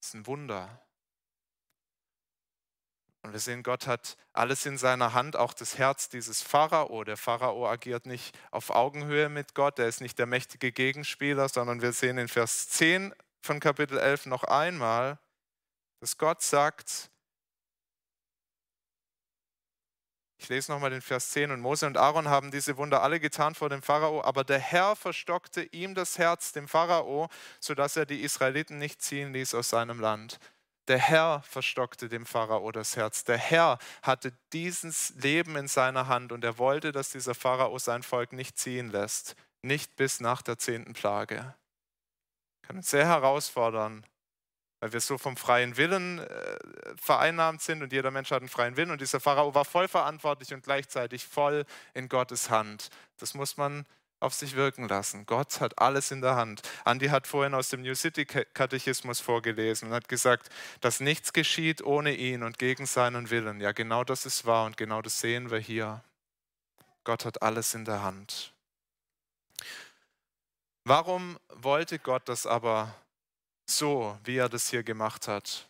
Das 0.00 0.08
ist 0.08 0.14
ein 0.14 0.26
Wunder. 0.26 0.82
Und 3.22 3.32
wir 3.32 3.40
sehen, 3.40 3.62
Gott 3.62 3.86
hat 3.86 4.16
alles 4.32 4.64
in 4.64 4.78
seiner 4.78 5.12
Hand, 5.12 5.36
auch 5.36 5.52
das 5.52 5.76
Herz 5.76 6.08
dieses 6.08 6.40
Pharao. 6.42 7.02
Der 7.04 7.16
Pharao 7.16 7.68
agiert 7.68 8.06
nicht 8.06 8.38
auf 8.50 8.70
Augenhöhe 8.70 9.28
mit 9.28 9.54
Gott, 9.54 9.78
er 9.78 9.88
ist 9.88 10.00
nicht 10.00 10.18
der 10.18 10.26
mächtige 10.26 10.72
Gegenspieler, 10.72 11.48
sondern 11.48 11.82
wir 11.82 11.92
sehen 11.92 12.18
in 12.18 12.28
Vers 12.28 12.68
10 12.70 13.12
von 13.40 13.60
Kapitel 13.60 13.98
11 13.98 14.26
noch 14.26 14.44
einmal, 14.44 15.18
dass 16.00 16.16
Gott 16.16 16.42
sagt, 16.42 17.10
ich 20.40 20.48
lese 20.48 20.70
nochmal 20.70 20.90
den 20.90 21.02
Vers 21.02 21.30
10, 21.30 21.50
und 21.50 21.60
Mose 21.60 21.86
und 21.86 21.96
Aaron 21.96 22.28
haben 22.28 22.52
diese 22.52 22.76
Wunder 22.76 23.02
alle 23.02 23.18
getan 23.18 23.56
vor 23.56 23.68
dem 23.68 23.82
Pharao, 23.82 24.22
aber 24.22 24.44
der 24.44 24.60
Herr 24.60 24.94
verstockte 24.94 25.62
ihm 25.62 25.96
das 25.96 26.16
Herz, 26.16 26.52
dem 26.52 26.68
Pharao, 26.68 27.28
sodass 27.58 27.96
er 27.96 28.06
die 28.06 28.22
Israeliten 28.22 28.78
nicht 28.78 29.02
ziehen 29.02 29.32
ließ 29.32 29.54
aus 29.54 29.70
seinem 29.70 29.98
Land. 29.98 30.38
Der 30.88 30.98
Herr 30.98 31.42
verstockte 31.42 32.08
dem 32.08 32.26
Pharao 32.26 32.72
das 32.72 32.96
Herz. 32.96 33.24
Der 33.24 33.38
Herr 33.38 33.78
hatte 34.02 34.32
dieses 34.52 35.10
Leben 35.16 35.56
in 35.56 35.68
seiner 35.68 36.08
Hand 36.08 36.32
und 36.32 36.44
er 36.44 36.58
wollte, 36.58 36.92
dass 36.92 37.10
dieser 37.10 37.34
Pharao 37.34 37.78
sein 37.78 38.02
Volk 38.02 38.32
nicht 38.32 38.58
ziehen 38.58 38.90
lässt, 38.90 39.36
nicht 39.62 39.96
bis 39.96 40.20
nach 40.20 40.42
der 40.42 40.58
zehnten 40.58 40.94
Plage 40.94 41.54
kann 42.68 42.76
uns 42.76 42.90
sehr 42.90 43.06
herausfordern, 43.06 44.04
weil 44.80 44.92
wir 44.92 45.00
so 45.00 45.16
vom 45.16 45.38
freien 45.38 45.78
Willen 45.78 46.18
äh, 46.18 46.58
vereinnahmt 46.96 47.62
sind 47.62 47.82
und 47.82 47.94
jeder 47.94 48.10
Mensch 48.10 48.30
hat 48.30 48.40
einen 48.40 48.50
freien 48.50 48.76
Willen 48.76 48.90
und 48.90 49.00
dieser 49.00 49.20
Pharao 49.20 49.54
war 49.54 49.64
voll 49.64 49.88
verantwortlich 49.88 50.52
und 50.52 50.64
gleichzeitig 50.64 51.26
voll 51.26 51.64
in 51.94 52.10
Gottes 52.10 52.50
Hand. 52.50 52.90
Das 53.16 53.32
muss 53.32 53.56
man 53.56 53.86
auf 54.20 54.34
sich 54.34 54.56
wirken 54.56 54.88
lassen. 54.88 55.26
Gott 55.26 55.60
hat 55.60 55.78
alles 55.78 56.10
in 56.10 56.20
der 56.20 56.36
Hand. 56.36 56.62
Andi 56.84 57.08
hat 57.08 57.26
vorhin 57.26 57.54
aus 57.54 57.68
dem 57.68 57.82
New 57.82 57.94
City 57.94 58.24
Katechismus 58.24 59.20
vorgelesen 59.20 59.88
und 59.88 59.94
hat 59.94 60.08
gesagt, 60.08 60.50
dass 60.80 61.00
nichts 61.00 61.32
geschieht 61.32 61.82
ohne 61.82 62.14
ihn 62.14 62.42
und 62.42 62.58
gegen 62.58 62.86
seinen 62.86 63.30
Willen. 63.30 63.60
Ja, 63.60 63.72
genau 63.72 64.04
das 64.04 64.26
ist 64.26 64.44
wahr 64.44 64.66
und 64.66 64.76
genau 64.76 65.02
das 65.02 65.20
sehen 65.20 65.50
wir 65.50 65.58
hier. 65.58 66.02
Gott 67.04 67.24
hat 67.24 67.42
alles 67.42 67.74
in 67.74 67.84
der 67.84 68.02
Hand. 68.02 68.52
Warum 70.84 71.38
wollte 71.48 71.98
Gott 71.98 72.28
das 72.28 72.46
aber 72.46 72.94
so, 73.66 74.18
wie 74.24 74.36
er 74.36 74.48
das 74.48 74.70
hier 74.70 74.82
gemacht 74.82 75.28
hat? 75.28 75.68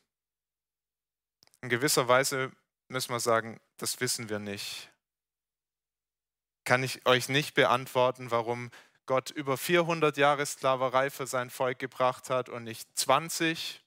In 1.60 1.68
gewisser 1.68 2.06
Weise 2.08 2.52
müssen 2.88 3.12
wir 3.12 3.20
sagen, 3.20 3.60
das 3.78 4.00
wissen 4.00 4.28
wir 4.28 4.38
nicht. 4.38 4.90
Kann 6.68 6.82
ich 6.82 7.06
euch 7.06 7.30
nicht 7.30 7.54
beantworten, 7.54 8.30
warum 8.30 8.70
Gott 9.06 9.30
über 9.30 9.56
400 9.56 10.18
Jahre 10.18 10.44
Sklaverei 10.44 11.08
für 11.08 11.26
sein 11.26 11.48
Volk 11.48 11.78
gebracht 11.78 12.28
hat 12.28 12.50
und 12.50 12.64
nicht 12.64 12.86
20 12.94 13.82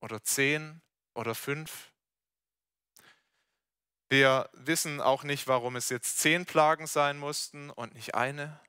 oder 0.00 0.22
10 0.22 0.80
oder 1.14 1.34
5. 1.34 1.90
Wir 4.08 4.48
wissen 4.52 5.00
auch 5.00 5.24
nicht, 5.24 5.48
warum 5.48 5.74
es 5.74 5.88
jetzt 5.88 6.18
zehn 6.18 6.46
Plagen 6.46 6.86
sein 6.86 7.18
mussten 7.18 7.68
und 7.68 7.94
nicht 7.94 8.14
eine. 8.14 8.60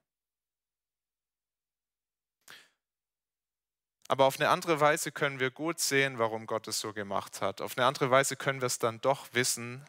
Aber 4.07 4.25
auf 4.25 4.39
eine 4.39 4.49
andere 4.49 4.79
Weise 4.79 5.11
können 5.11 5.39
wir 5.39 5.51
gut 5.51 5.79
sehen, 5.79 6.17
warum 6.17 6.47
Gott 6.47 6.67
es 6.67 6.79
so 6.79 6.93
gemacht 6.93 7.41
hat. 7.41 7.61
Auf 7.61 7.77
eine 7.77 7.85
andere 7.85 8.09
Weise 8.09 8.35
können 8.35 8.59
wir 8.59 8.65
es 8.65 8.79
dann 8.79 9.01
doch 9.01 9.31
wissen, 9.33 9.85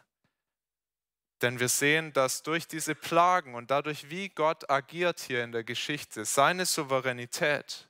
denn 1.41 1.59
wir 1.59 1.69
sehen, 1.69 2.13
dass 2.13 2.43
durch 2.43 2.67
diese 2.67 2.95
Plagen 2.95 3.55
und 3.55 3.69
dadurch, 3.71 4.09
wie 4.09 4.29
Gott 4.29 4.69
agiert 4.69 5.19
hier 5.19 5.43
in 5.43 5.51
der 5.51 5.63
Geschichte, 5.63 6.25
seine 6.25 6.65
Souveränität, 6.65 7.89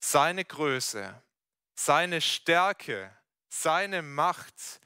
seine 0.00 0.44
Größe, 0.44 1.22
seine 1.74 2.20
Stärke, 2.20 3.10
seine 3.48 4.02
Macht 4.02 4.80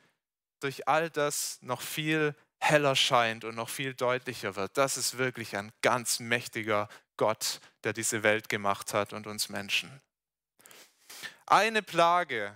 durch 0.61 0.89
all 0.89 1.11
das 1.11 1.59
noch 1.61 1.83
viel 1.83 2.35
heller 2.61 2.97
scheint 2.97 3.45
und 3.45 3.55
noch 3.55 3.69
viel 3.69 3.95
deutlicher 3.95 4.57
wird. 4.57 4.77
Das 4.77 4.97
ist 4.97 5.19
wirklich 5.19 5.57
ein 5.57 5.73
ganz 5.83 6.19
mächtiger 6.19 6.89
Gott, 7.17 7.61
der 7.85 7.93
diese 7.93 8.23
Welt 8.23 8.49
gemacht 8.49 8.95
hat 8.95 9.13
und 9.13 9.27
uns 9.27 9.49
Menschen. 9.49 10.01
Eine 11.47 11.83
Plage 11.83 12.55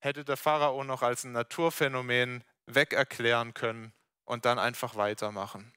hätte 0.00 0.24
der 0.24 0.36
Pharao 0.36 0.84
noch 0.84 1.02
als 1.02 1.24
ein 1.24 1.32
Naturphänomen 1.32 2.44
wegerklären 2.66 3.54
können 3.54 3.92
und 4.24 4.44
dann 4.44 4.58
einfach 4.58 4.96
weitermachen. 4.96 5.72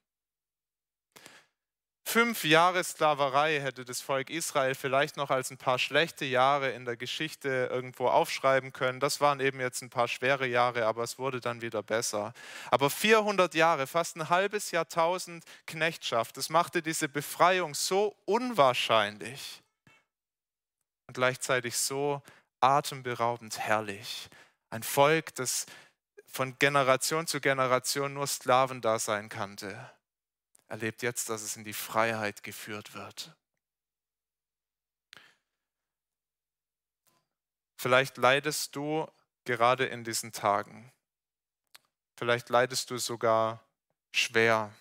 Fünf 2.09 2.45
Jahre 2.45 2.81
Sklaverei 2.85 3.59
hätte 3.59 3.83
das 3.83 3.99
Volk 3.99 4.29
Israel 4.29 4.75
vielleicht 4.75 5.17
noch 5.17 5.29
als 5.29 5.51
ein 5.51 5.57
paar 5.57 5.77
schlechte 5.77 6.23
Jahre 6.23 6.69
in 6.69 6.85
der 6.85 6.95
Geschichte 6.95 7.67
irgendwo 7.69 8.07
aufschreiben 8.07 8.71
können. 8.71 9.01
Das 9.01 9.19
waren 9.19 9.41
eben 9.41 9.59
jetzt 9.59 9.81
ein 9.81 9.89
paar 9.89 10.07
schwere 10.07 10.47
Jahre, 10.47 10.85
aber 10.85 11.03
es 11.03 11.19
wurde 11.19 11.41
dann 11.41 11.61
wieder 11.61 11.83
besser. 11.83 12.33
Aber 12.71 12.89
400 12.89 13.53
Jahre, 13.55 13.87
fast 13.87 14.15
ein 14.15 14.29
halbes 14.29 14.71
Jahrtausend 14.71 15.43
Knechtschaft, 15.65 16.37
das 16.37 16.47
machte 16.47 16.81
diese 16.81 17.09
Befreiung 17.09 17.75
so 17.75 18.15
unwahrscheinlich 18.23 19.61
und 21.07 21.13
gleichzeitig 21.13 21.77
so 21.77 22.21
atemberaubend 22.61 23.59
herrlich. 23.59 24.29
Ein 24.69 24.83
Volk, 24.83 25.35
das 25.35 25.65
von 26.27 26.57
Generation 26.59 27.25
zu 27.25 27.41
Generation 27.41 28.13
nur 28.13 28.27
Sklaven 28.27 28.81
da 28.81 28.99
sein 28.99 29.29
kannte, 29.29 29.91
erlebt 30.67 31.01
jetzt, 31.01 31.29
dass 31.29 31.41
es 31.41 31.55
in 31.55 31.63
die 31.63 31.73
Freiheit 31.73 32.43
geführt 32.43 32.93
wird. 32.93 33.35
Vielleicht 37.77 38.17
leidest 38.17 38.75
du 38.75 39.07
gerade 39.45 39.85
in 39.85 40.03
diesen 40.03 40.31
Tagen. 40.31 40.91
Vielleicht 42.17 42.49
leidest 42.49 42.89
du 42.89 42.97
sogar 42.97 43.63
schwer. 44.11 44.73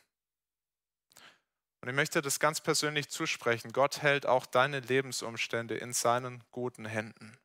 Und 1.81 1.91
ich 1.91 1.95
möchte 1.95 2.23
das 2.23 2.41
ganz 2.41 2.61
persönlich 2.61 3.11
zusprechen. 3.11 3.73
Gott 3.73 4.03
hält 4.03 4.27
auch 4.27 4.47
deine 4.47 4.81
Lebensumstände 4.81 5.77
in 5.77 5.93
seinen 5.93 6.43
guten 6.51 6.87
Händen. 6.87 7.39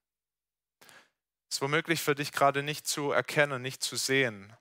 Es 1.51 1.57
ist 1.57 1.61
womöglich 1.61 2.01
für 2.01 2.15
dich 2.15 2.31
gerade 2.31 2.63
nicht 2.63 2.87
zu 2.87 3.11
erkennen, 3.11 3.61
nicht 3.61 3.83
zu 3.83 3.97
sehen, 3.97 4.55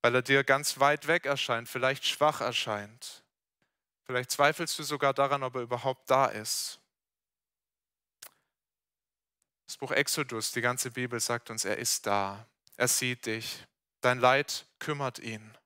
weil 0.00 0.14
er 0.14 0.22
dir 0.22 0.44
ganz 0.44 0.78
weit 0.78 1.08
weg 1.08 1.26
erscheint, 1.26 1.68
vielleicht 1.68 2.06
schwach 2.06 2.40
erscheint. 2.40 3.24
Vielleicht 4.04 4.30
zweifelst 4.30 4.78
du 4.78 4.84
sogar 4.84 5.12
daran, 5.12 5.42
ob 5.42 5.56
er 5.56 5.62
überhaupt 5.62 6.08
da 6.08 6.26
ist. 6.26 6.78
Das 9.66 9.76
Buch 9.78 9.90
Exodus, 9.90 10.52
die 10.52 10.60
ganze 10.60 10.92
Bibel 10.92 11.18
sagt 11.18 11.50
uns, 11.50 11.64
er 11.64 11.76
ist 11.76 12.06
da. 12.06 12.46
Er 12.76 12.86
sieht 12.86 13.26
dich. 13.26 13.66
Dein 14.00 14.20
Leid 14.20 14.68
kümmert 14.78 15.18
ihn. 15.18 15.58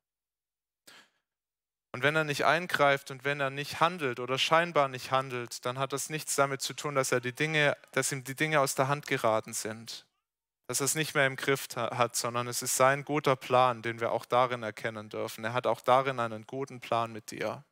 Und 1.97 2.03
wenn 2.03 2.15
er 2.15 2.25
nicht 2.25 2.45
eingreift 2.45 3.11
und 3.11 3.25
wenn 3.25 3.41
er 3.41 3.49
nicht 3.49 3.81
handelt 3.81 4.21
oder 4.21 4.37
scheinbar 4.37 4.87
nicht 4.89 5.13
handelt, 5.13 5.65
dann 5.65 5.79
hat 5.79 5.95
das 5.95 6.11
nichts 6.11 6.37
damit 6.37 6.61
zu 6.61 6.75
tun, 6.75 6.95
dass 6.95 7.11
er 7.11 7.23
die 7.23 7.33
Dinge, 7.33 7.75
dass 7.93 8.13
ihm 8.13 8.23
die 8.23 8.35
Dinge 8.35 8.61
aus 8.61 8.75
der 8.75 8.89
Hand 8.89 9.07
geraten 9.07 9.55
sind. 9.55 10.05
Dass 10.67 10.81
er 10.81 10.85
es 10.85 10.95
nicht 10.95 11.15
mehr 11.15 11.27
im 11.27 11.37
Griff 11.37 11.69
hat, 11.75 12.15
sondern 12.15 12.49
es 12.49 12.61
ist 12.61 12.77
sein 12.77 13.03
guter 13.03 13.35
Plan, 13.35 13.81
den 13.81 13.99
wir 13.99 14.13
auch 14.13 14.27
darin 14.27 14.63
erkennen 14.63 15.09
dürfen. 15.09 15.43
Er 15.43 15.55
hat 15.55 15.67
auch 15.67 15.81
darin 15.81 16.21
einen 16.21 16.47
guten 16.47 16.83
Plan 16.83 17.15
mit 17.15 17.31
dir. 17.31 17.65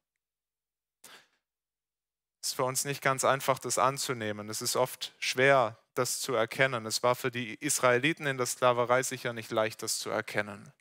Es 2.41 2.49
ist 2.49 2.55
für 2.55 2.65
uns 2.65 2.87
nicht 2.87 3.03
ganz 3.03 3.25
einfach, 3.25 3.59
das 3.59 3.77
anzunehmen. 3.77 4.49
Es 4.49 4.63
ist 4.63 4.75
oft 4.75 5.13
schwer, 5.19 5.77
das 5.93 6.21
zu 6.21 6.33
erkennen. 6.33 6.87
Es 6.87 7.03
war 7.03 7.15
für 7.15 7.31
die 7.31 7.57
Israeliten 7.57 8.27
in 8.27 8.39
der 8.39 8.47
Sklaverei 8.47 9.03
sicher 9.03 9.35
nicht 9.35 9.51
leicht, 9.51 9.83
das 9.83 9.99
zu 9.99 10.09
erkennen. 10.09 10.73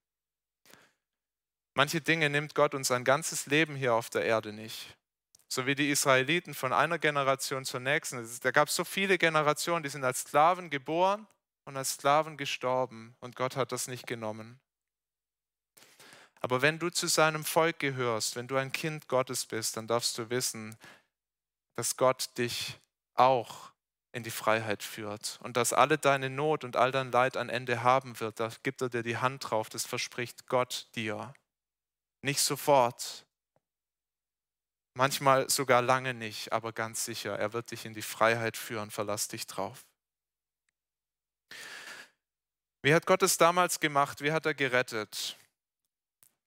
Manche 1.75 2.01
Dinge 2.01 2.29
nimmt 2.29 2.53
Gott 2.55 2.75
uns 2.75 2.91
ein 2.91 3.03
ganzes 3.03 3.47
Leben 3.47 3.75
hier 3.75 3.93
auf 3.95 4.09
der 4.09 4.23
Erde 4.23 4.53
nicht. 4.53 4.95
So 5.47 5.65
wie 5.65 5.75
die 5.75 5.89
Israeliten 5.89 6.53
von 6.53 6.73
einer 6.73 6.99
Generation 6.99 7.65
zur 7.65 7.79
nächsten. 7.79 8.27
Da 8.41 8.51
gab 8.51 8.67
es 8.67 8.75
so 8.75 8.83
viele 8.83 9.17
Generationen, 9.17 9.83
die 9.83 9.89
sind 9.89 10.03
als 10.03 10.21
Sklaven 10.21 10.69
geboren 10.69 11.27
und 11.65 11.77
als 11.77 11.93
Sklaven 11.93 12.37
gestorben 12.37 13.15
und 13.19 13.35
Gott 13.35 13.55
hat 13.55 13.71
das 13.71 13.87
nicht 13.87 14.07
genommen. 14.07 14.59
Aber 16.41 16.61
wenn 16.61 16.77
du 16.77 16.89
zu 16.89 17.07
seinem 17.07 17.45
Volk 17.45 17.79
gehörst, 17.79 18.35
wenn 18.35 18.47
du 18.47 18.57
ein 18.57 18.71
Kind 18.71 19.07
Gottes 19.07 19.45
bist, 19.45 19.77
dann 19.77 19.87
darfst 19.87 20.17
du 20.17 20.29
wissen, 20.29 20.75
dass 21.75 21.95
Gott 21.95 22.37
dich 22.37 22.79
auch 23.13 23.71
in 24.11 24.23
die 24.23 24.31
Freiheit 24.31 24.83
führt 24.83 25.39
und 25.41 25.57
dass 25.57 25.73
alle 25.73 25.97
deine 25.97 26.29
Not 26.29 26.63
und 26.63 26.75
all 26.75 26.91
dein 26.91 27.11
Leid 27.11 27.37
ein 27.37 27.49
Ende 27.49 27.81
haben 27.81 28.19
wird. 28.19 28.39
Da 28.39 28.49
gibt 28.61 28.81
er 28.81 28.89
dir 28.89 29.03
die 29.03 29.17
Hand 29.17 29.49
drauf, 29.49 29.69
das 29.69 29.85
verspricht 29.85 30.47
Gott 30.47 30.87
dir. 30.95 31.33
Nicht 32.23 32.39
sofort, 32.39 33.25
manchmal 34.93 35.49
sogar 35.49 35.81
lange 35.81 36.13
nicht, 36.13 36.53
aber 36.53 36.71
ganz 36.71 37.03
sicher, 37.03 37.37
er 37.37 37.51
wird 37.51 37.71
dich 37.71 37.85
in 37.85 37.93
die 37.93 38.01
Freiheit 38.01 38.55
führen, 38.55 38.91
verlass 38.91 39.27
dich 39.27 39.45
drauf. 39.45 39.85
Wie 42.81 42.93
hat 42.93 43.05
Gott 43.05 43.23
es 43.23 43.37
damals 43.37 43.79
gemacht? 43.81 44.21
Wie 44.21 44.31
hat 44.31 44.45
er 44.45 44.53
gerettet? 44.53 45.37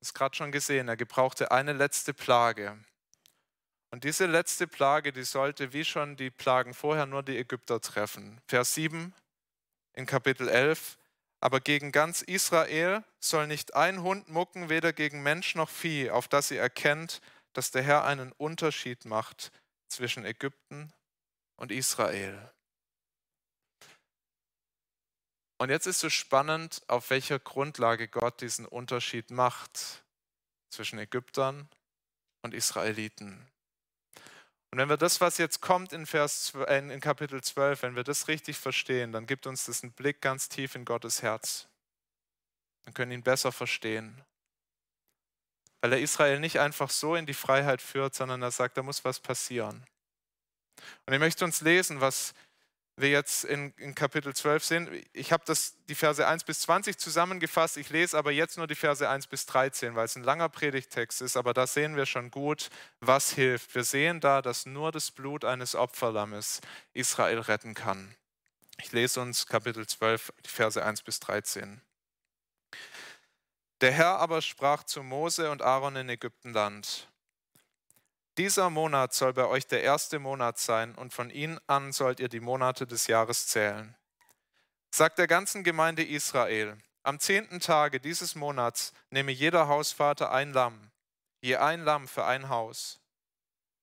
Das 0.01 0.09
ist 0.09 0.15
gerade 0.15 0.35
schon 0.35 0.51
gesehen, 0.51 0.89
er 0.89 0.97
gebrauchte 0.97 1.51
eine 1.51 1.75
letzte 1.75 2.15
Plage. 2.15 2.79
Und 3.91 4.05
diese 4.05 4.25
letzte 4.27 4.67
Plage, 4.67 5.13
die 5.13 5.25
sollte 5.25 5.75
wie 5.75 5.85
schon 5.85 6.17
die 6.17 6.31
Plagen 6.31 6.73
vorher 6.73 7.05
nur 7.05 7.23
die 7.23 7.37
Ägypter 7.37 7.81
treffen. 7.81 8.41
Vers 8.47 8.75
7 8.75 9.15
in 9.93 10.07
Kapitel 10.07 10.49
11. 10.49 10.97
Aber 11.47 11.61
gegen 11.61 11.93
ganz 11.93 12.23
Israel 12.23 13.05
soll 13.21 13.47
nicht 13.47 13.77
ein 13.77 14.03
Hund 14.03 14.29
mucken, 14.29 14.69
weder 14.69 14.93
gegen 14.93 15.23
Mensch 15.23 15.55
noch 15.55 15.71
Vieh, 15.71 16.11
auf 16.11 16.27
das 16.27 16.49
sie 16.49 16.57
erkennt, 16.57 17.21
dass 17.53 17.71
der 17.71 17.85
Herr 17.85 18.05
einen 18.05 18.33
Unterschied 18.33 19.05
macht 19.05 19.53
zwischen 19.87 20.25
Ägypten 20.25 20.93
und 21.55 21.71
Israel. 21.71 22.51
Und 25.59 25.71
jetzt 25.71 25.87
ist 25.87 26.03
es 26.03 26.13
spannend, 26.13 26.83
auf 26.89 27.11
welcher 27.11 27.39
Grundlage 27.39 28.09
Gott 28.09 28.41
diesen 28.41 28.67
Unterschied 28.67 29.31
macht 29.31 30.03
zwischen 30.69 30.99
Ägyptern 30.99 31.69
und 32.43 32.55
Israeliten. 32.55 33.47
Und 34.77 34.83
wenn 34.83 34.91
wir 34.91 34.99
das, 34.99 35.23
was 35.23 35.39
jetzt 35.39 35.63
kommt 35.63 35.95
in, 35.95 36.05
Vers, 36.05 36.53
äh, 36.69 36.77
in 36.77 37.01
Kapitel 37.01 37.43
12, 37.43 37.81
wenn 37.81 37.97
wir 37.97 38.05
das 38.05 38.29
richtig 38.29 38.59
verstehen, 38.59 39.11
dann 39.11 39.25
gibt 39.25 39.47
uns 39.47 39.65
das 39.65 39.83
einen 39.83 39.93
Blick 39.93 40.21
ganz 40.21 40.51
tief 40.51 40.75
in 40.75 40.85
Gottes 40.85 41.23
Herz. 41.23 41.67
Wir 42.85 42.93
können 42.93 43.11
ihn 43.11 43.23
besser 43.23 43.53
verstehen. 43.53 44.23
Weil 45.81 45.95
er 45.95 46.01
Israel 46.01 46.41
nicht 46.41 46.61
einfach 46.61 46.91
so 46.91 47.15
in 47.15 47.25
die 47.25 47.33
Freiheit 47.33 47.81
führt, 47.81 48.15
sondern 48.15 48.43
er 48.43 48.51
sagt, 48.51 48.77
da 48.77 48.83
muss 48.83 49.03
was 49.03 49.19
passieren. 49.19 49.83
Und 51.07 51.15
ich 51.15 51.21
möchte 51.21 51.47
uns 51.47 51.63
lesen, 51.63 52.03
was 52.03 52.35
wir 52.97 53.11
jetzt 53.11 53.45
in, 53.45 53.73
in 53.77 53.95
Kapitel 53.95 54.35
12 54.35 54.65
sehen. 54.65 55.05
Ich 55.13 55.33
habe 55.33 55.45
die 55.89 55.95
Verse 55.95 56.27
1 56.27 56.45
bis 56.45 56.61
20 56.61 56.99
zusammengefasst. 56.99 57.77
Ich 57.77 57.91
lese 57.91 58.17
aber 58.17 58.33
jetzt 58.33 58.57
nur 58.57 58.67
die 58.67 58.75
Verse 58.75 59.07
1 59.07 59.27
bis 59.27 59.45
13, 59.47 59.95
weil 59.95 60.07
es 60.07 60.17
ein 60.17 60.25
langer 60.25 60.49
Predigtext 60.49 61.21
ist. 61.21 61.37
Aber 61.37 61.53
da 61.53 61.67
sehen 61.67 61.97
wir 61.97 62.07
schon 62.07 62.31
gut, 62.31 62.71
was 63.01 63.33
hilft. 63.33 63.75
Wir 63.75 63.85
sehen 63.85 64.21
da, 64.21 64.41
dass 64.41 64.65
nur 64.65 64.93
das 64.93 65.11
Blut 65.11 65.45
eines 65.45 65.75
Opferlammes 65.75 66.61
Israel 66.95 67.41
retten 67.41 67.75
kann. 67.75 68.15
Ich 68.79 68.93
lese 68.93 69.21
uns 69.21 69.47
Kapitel 69.47 69.87
12, 69.87 70.33
die 70.45 70.51
Verse 70.51 70.83
1 70.83 71.03
bis 71.03 71.21
13. 71.21 71.83
Der 73.83 73.93
Herr 73.93 74.19
aber 74.19 74.41
sprach 74.41 74.85
zu 74.85 75.03
Mose 75.03 75.51
und 75.51 75.61
Aaron 75.61 75.97
in 75.97 76.09
Ägyptenland. 76.09 77.09
Dieser 78.39 78.69
Monat 78.69 79.15
soll 79.15 79.33
bei 79.33 79.47
euch 79.47 79.67
der 79.67 79.83
erste 79.83 80.19
Monat 80.19 80.59
sein 80.59 80.95
und 80.95 81.15
von 81.15 81.31
ihm 81.31 81.59
an 81.67 81.93
sollt 81.93 82.21
ihr 82.21 82.29
die 82.29 82.41
Monate 82.41 82.87
des 82.87 83.07
Jahres 83.07 83.47
zählen. 83.47 83.97
Sagt 84.91 85.19
der 85.19 85.27
ganzen 85.27 85.65
Gemeinde 85.65 86.05
Israel, 86.05 86.77
am 87.03 87.19
zehnten 87.19 87.61
Tage 87.61 87.99
dieses 87.99 88.35
Monats 88.35 88.93
nehme 89.09 89.33
jeder 89.33 89.69
Hausvater 89.69 90.33
ein 90.33 90.53
Lamm, 90.53 90.91
je 91.41 91.57
ein 91.57 91.83
Lamm 91.83 92.09
für 92.09 92.27
ein 92.27 92.51
Haus. 92.51 93.01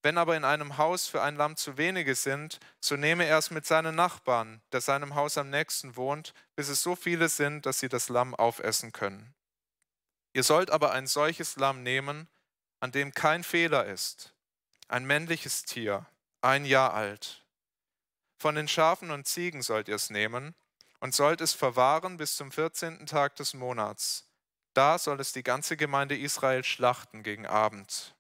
Wenn 0.03 0.19
aber 0.19 0.38
in 0.38 0.43
einem 0.43 0.77
Haus 0.77 1.07
für 1.07 1.24
ein 1.24 1.36
Lamm 1.36 1.55
zu 1.55 1.77
wenige 1.77 2.13
sind, 2.13 2.60
so 2.79 2.95
nehme 2.95 3.25
er 3.25 3.39
es 3.39 3.50
mit 3.50 3.65
seinen 3.65 3.95
Nachbarn, 3.95 4.62
der 4.72 4.81
seinem 4.81 5.15
Haus 5.15 5.38
am 5.39 5.50
nächsten 5.50 5.95
wohnt, 5.95 6.33
bis 6.55 6.67
es 6.67 6.83
so 6.83 6.95
viele 6.95 7.27
sind, 7.27 7.65
dass 7.65 7.79
sie 7.79 7.89
das 7.89 8.10
Lamm 8.10 8.36
aufessen 8.36 8.91
können. 8.91 9.33
Ihr 10.34 10.43
sollt 10.43 10.69
aber 10.69 10.91
ein 10.91 11.08
solches 11.08 11.56
Lamm 11.56 11.82
nehmen, 11.82 12.28
an 12.82 12.91
dem 12.91 13.13
kein 13.13 13.43
Fehler 13.43 13.86
ist 13.86 14.34
ein 14.93 15.06
männliches 15.06 15.63
Tier, 15.63 16.06
ein 16.41 16.65
Jahr 16.65 16.93
alt. 16.93 17.43
Von 18.38 18.53
den 18.53 18.67
Schafen 18.67 19.10
und 19.10 19.25
Ziegen 19.25 19.63
sollt 19.63 19.88
ihr 19.88 19.95
es 19.95 20.12
nehmen 20.12 20.53
und 20.99 21.15
sollt 21.15 21.41
es 21.41 21.51
verwahren 21.53 22.17
bis 22.17 22.38
zum 22.38 22.51
14. 22.51 23.08
Tag 23.08 23.36
des 23.38 23.56
Monats. 23.56 24.29
Da 24.75 24.99
soll 24.99 25.19
es 25.19 25.34
die 25.34 25.41
ganze 25.41 25.77
Gemeinde 25.77 26.15
Israel 26.15 26.63
schlachten 26.63 27.23
gegen 27.23 27.47
Abend. 27.47 28.15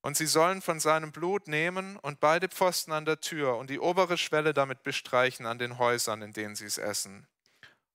Und 0.00 0.16
sie 0.16 0.26
sollen 0.26 0.60
von 0.60 0.80
seinem 0.80 1.12
Blut 1.12 1.46
nehmen 1.46 1.96
und 1.98 2.18
beide 2.18 2.48
Pfosten 2.48 2.90
an 2.90 3.04
der 3.04 3.20
Tür 3.20 3.56
und 3.56 3.70
die 3.70 3.78
obere 3.78 4.18
Schwelle 4.18 4.52
damit 4.52 4.82
bestreichen 4.82 5.46
an 5.46 5.60
den 5.60 5.78
Häusern, 5.78 6.20
in 6.20 6.32
denen 6.32 6.56
sie 6.56 6.66
es 6.66 6.78
essen. 6.78 7.28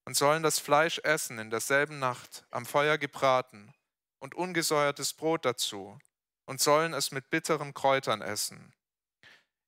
Und 0.05 0.15
sollen 0.15 0.43
das 0.43 0.59
Fleisch 0.59 0.99
essen 0.99 1.39
in 1.39 1.49
derselben 1.49 1.99
Nacht, 1.99 2.45
am 2.51 2.65
Feuer 2.65 2.97
gebraten, 2.97 3.73
und 4.19 4.33
ungesäuertes 4.33 5.13
Brot 5.13 5.43
dazu, 5.43 5.99
und 6.45 6.61
sollen 6.61 6.93
es 6.93 7.11
mit 7.11 7.29
bitteren 7.29 7.73
Kräutern 7.73 8.21
essen. 8.21 8.73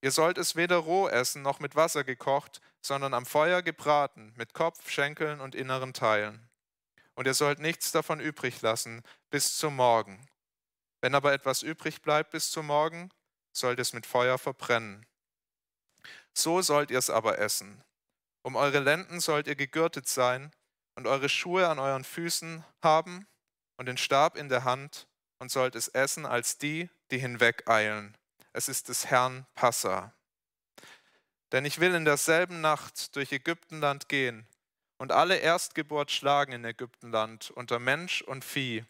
Ihr 0.02 0.12
sollt 0.12 0.38
es 0.38 0.56
weder 0.56 0.78
roh 0.78 1.08
essen 1.08 1.42
noch 1.42 1.60
mit 1.60 1.76
Wasser 1.76 2.04
gekocht, 2.04 2.62
sondern 2.82 3.14
am 3.14 3.26
Feuer 3.26 3.62
gebraten, 3.62 4.32
mit 4.36 4.54
Kopf, 4.54 4.90
Schenkeln 4.90 5.42
und 5.42 5.56
inneren 5.56 5.94
Teilen. 5.94 6.50
Und 7.16 7.26
ihr 7.26 7.34
sollt 7.34 7.60
nichts 7.60 7.92
davon 7.92 8.20
übrig 8.20 8.62
lassen 8.62 9.02
bis 9.32 9.58
zum 9.58 9.76
Morgen. 9.76 10.28
Wenn 11.02 11.16
aber 11.16 11.34
etwas 11.34 11.64
übrig 11.64 12.02
bleibt 12.02 12.32
bis 12.32 12.52
zum 12.52 12.68
Morgen, 12.68 13.10
sollt 13.52 13.80
es 13.80 13.94
mit 13.94 14.06
Feuer 14.06 14.38
verbrennen. 14.38 15.06
So 16.34 16.62
sollt 16.62 16.92
ihr 16.92 17.00
es 17.00 17.10
aber 17.10 17.40
essen. 17.40 17.84
Um 18.44 18.56
eure 18.56 18.80
Lenden 18.80 19.20
sollt 19.20 19.48
ihr 19.48 19.56
gegürtet 19.56 20.08
sein 20.08 20.52
und 20.96 21.08
eure 21.08 21.28
Schuhe 21.28 21.68
an 21.68 21.80
euren 21.80 22.04
Füßen 22.04 22.64
haben 22.84 23.28
und 23.78 23.88
den 23.88 23.98
Stab 23.98 24.38
in 24.38 24.48
der 24.48 24.64
Hand 24.64 25.08
und 25.40 25.52
sollt 25.52 25.76
es 25.76 25.88
essen 25.90 26.26
als 26.26 26.58
die, 26.58 26.90
die 27.12 27.20
hinwegeilen. 27.20 28.18
Es 28.54 28.68
ist 28.68 28.90
des 28.90 29.06
Herrn 29.06 29.46
Passa. 29.56 30.14
Denn 31.52 31.66
ich 31.66 31.80
will 31.80 31.94
in 31.94 32.06
derselben 32.06 32.62
Nacht 32.62 33.16
durch 33.16 33.32
Ägyptenland 33.32 34.10
gehen 34.10 34.48
und 34.98 35.12
alle 35.12 35.38
Erstgeburt 35.38 36.12
schlagen 36.12 36.52
in 36.52 36.66
Ägyptenland 36.66 37.52
unter 37.52 37.80
Mensch 37.80 38.22
und 38.22 38.44
Vieh 38.44 38.84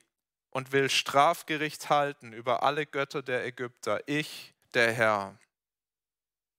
und 0.49 0.71
will 0.71 0.89
Strafgericht 0.89 1.89
halten 1.89 2.33
über 2.33 2.63
alle 2.63 2.85
Götter 2.85 3.21
der 3.21 3.45
Ägypter, 3.45 4.01
ich, 4.07 4.53
der 4.73 4.91
Herr. 4.93 5.37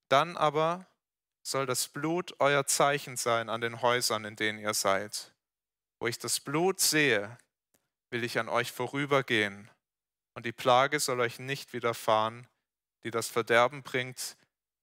Dann 0.07 0.37
aber 0.37 0.85
soll 1.41 1.65
das 1.65 1.87
Blut 1.87 2.35
euer 2.39 2.65
Zeichen 2.65 3.17
sein 3.17 3.49
an 3.49 3.61
den 3.61 3.81
Häusern, 3.81 4.23
in 4.23 4.35
denen 4.35 4.59
ihr 4.59 4.73
seid. 4.73 5.33
Wo 5.99 6.07
ich 6.07 6.19
das 6.19 6.39
Blut 6.39 6.79
sehe, 6.79 7.37
will 8.11 8.23
ich 8.23 8.39
an 8.39 8.49
euch 8.49 8.71
vorübergehen 8.71 9.69
und 10.33 10.45
die 10.45 10.51
Plage 10.51 10.99
soll 10.99 11.19
euch 11.19 11.39
nicht 11.39 11.73
widerfahren, 11.73 12.47
die 13.03 13.11
das 13.11 13.27
Verderben 13.27 13.83
bringt, 13.83 14.37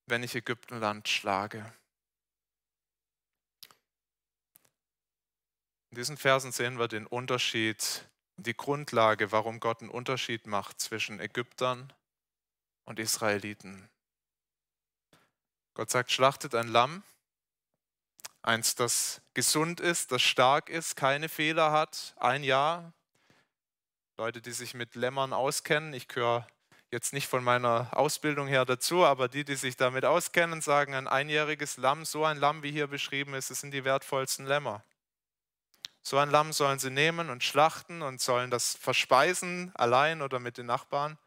wenn 0.07 0.23
ich 0.23 0.35
Ägyptenland 0.35 1.09
schlage. 1.09 1.73
In 5.91 5.97
diesen 5.97 6.17
Versen 6.17 6.53
sehen 6.53 6.79
wir 6.79 6.89
den 6.89 7.07
Unterschied, 7.07 8.07
die 8.37 8.57
Grundlage, 8.57 9.33
warum 9.33 9.61
Gott 9.61 9.81
einen 9.81 9.91
Unterschied 9.91 10.47
macht 10.47 10.81
zwischen 10.81 11.21
Ägyptern 11.21 11.93
und 12.85 12.99
Israeliten. 12.99 13.89
Gott 15.75 15.91
sagt, 15.91 16.13
schlachtet 16.13 16.55
ein 16.55 16.69
Lamm, 16.69 17.03
eins, 18.43 18.75
das 18.75 19.21
gesund 19.35 19.81
ist, 19.81 20.13
das 20.13 20.23
stark 20.23 20.69
ist, 20.69 20.97
keine 20.97 21.29
Fehler 21.29 21.73
hat, 21.73 22.15
ein 22.19 22.45
Jahr, 22.45 22.93
Leute, 24.19 24.41
die 24.41 24.53
sich 24.53 24.73
mit 24.73 24.95
Lämmern 24.95 25.35
auskennen. 25.35 25.93
Ich 25.93 26.09
gehöre 26.09 26.47
jetzt 26.91 27.13
nicht 27.13 27.29
von 27.29 27.45
meiner 27.45 27.89
Ausbildung 27.93 28.47
her 28.47 28.65
dazu, 28.65 29.05
aber 29.05 29.29
die, 29.29 29.45
die 29.45 29.57
sich 29.57 29.77
damit 29.77 30.07
auskennen, 30.07 30.63
sagen, 30.63 30.95
ein 30.95 31.07
einjähriges 31.07 31.77
Lamm, 31.77 32.07
so 32.07 32.25
ein 32.25 32.39
Lamm, 32.39 32.63
wie 32.63 32.73
hier 32.73 32.87
beschrieben 32.87 33.35
ist, 33.35 33.51
das 33.51 33.61
sind 33.61 33.73
die 33.73 33.85
wertvollsten 33.85 34.47
Lämmer. 34.47 34.83
So 36.03 36.17
ein 36.17 36.31
Lamm 36.31 36.55
sollen 36.55 36.79
sie 36.79 36.89
nehmen 36.89 37.29
und 37.29 37.45
schlachten 37.45 38.01
und 38.01 38.23
sollen 38.23 38.51
das 38.51 38.77
verspeisen, 38.77 39.71
allein 39.75 40.23
oder 40.23 40.39
mit 40.39 40.57
den 40.57 40.67
Nachbarn. 40.67 41.19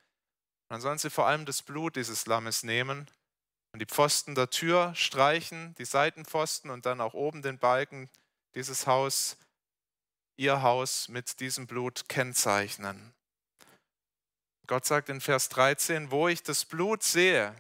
dann 0.70 0.82
sollen 0.82 0.98
sie 0.98 1.12
vor 1.12 1.28
allem 1.28 1.46
das 1.46 1.62
Blut 1.62 1.96
dieses 1.96 2.26
Lammes 2.26 2.64
nehmen 2.64 3.08
und 3.72 3.80
die 3.80 3.86
Pfosten 3.86 4.34
der 4.34 4.50
Tür 4.50 4.96
streichen, 4.96 5.76
die 5.76 5.86
Seitenpfosten 5.86 6.72
und 6.72 6.88
dann 6.88 7.02
auch 7.02 7.14
oben 7.14 7.44
den 7.44 7.60
Balken 7.60 8.10
dieses 8.56 8.88
Haus 8.88 9.38
ihr 10.40 10.62
Haus 10.62 11.10
mit 11.10 11.42
diesem 11.42 11.68
Blut 11.68 12.08
kennzeichnen. 12.08 13.14
Gott 14.68 14.86
sagt 14.86 15.10
in 15.10 15.20
Vers 15.20 15.50
13, 15.50 16.12
wo 16.12 16.30
ich 16.30 16.44
das 16.44 16.64
Blut 16.64 17.04
sehe, 17.04 17.54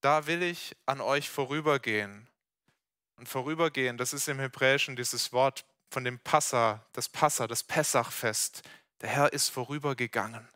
da 0.00 0.26
will 0.26 0.42
ich 0.42 0.76
an 0.86 1.00
euch 1.00 1.30
vorübergehen. 1.30 2.26
Und 3.16 3.28
vorübergehen, 3.28 3.98
das 3.98 4.12
ist 4.12 4.26
im 4.28 4.40
Hebräischen 4.40 4.96
dieses 4.96 5.32
Wort 5.32 5.64
von 5.90 6.02
dem 6.02 6.18
Passa, 6.18 6.84
das 6.92 7.08
Passa, 7.08 7.46
das 7.46 7.62
Pessachfest, 7.62 8.62
Der 9.02 9.08
Herr 9.08 9.32
ist 9.32 9.48
vorübergegangen. 9.48 10.46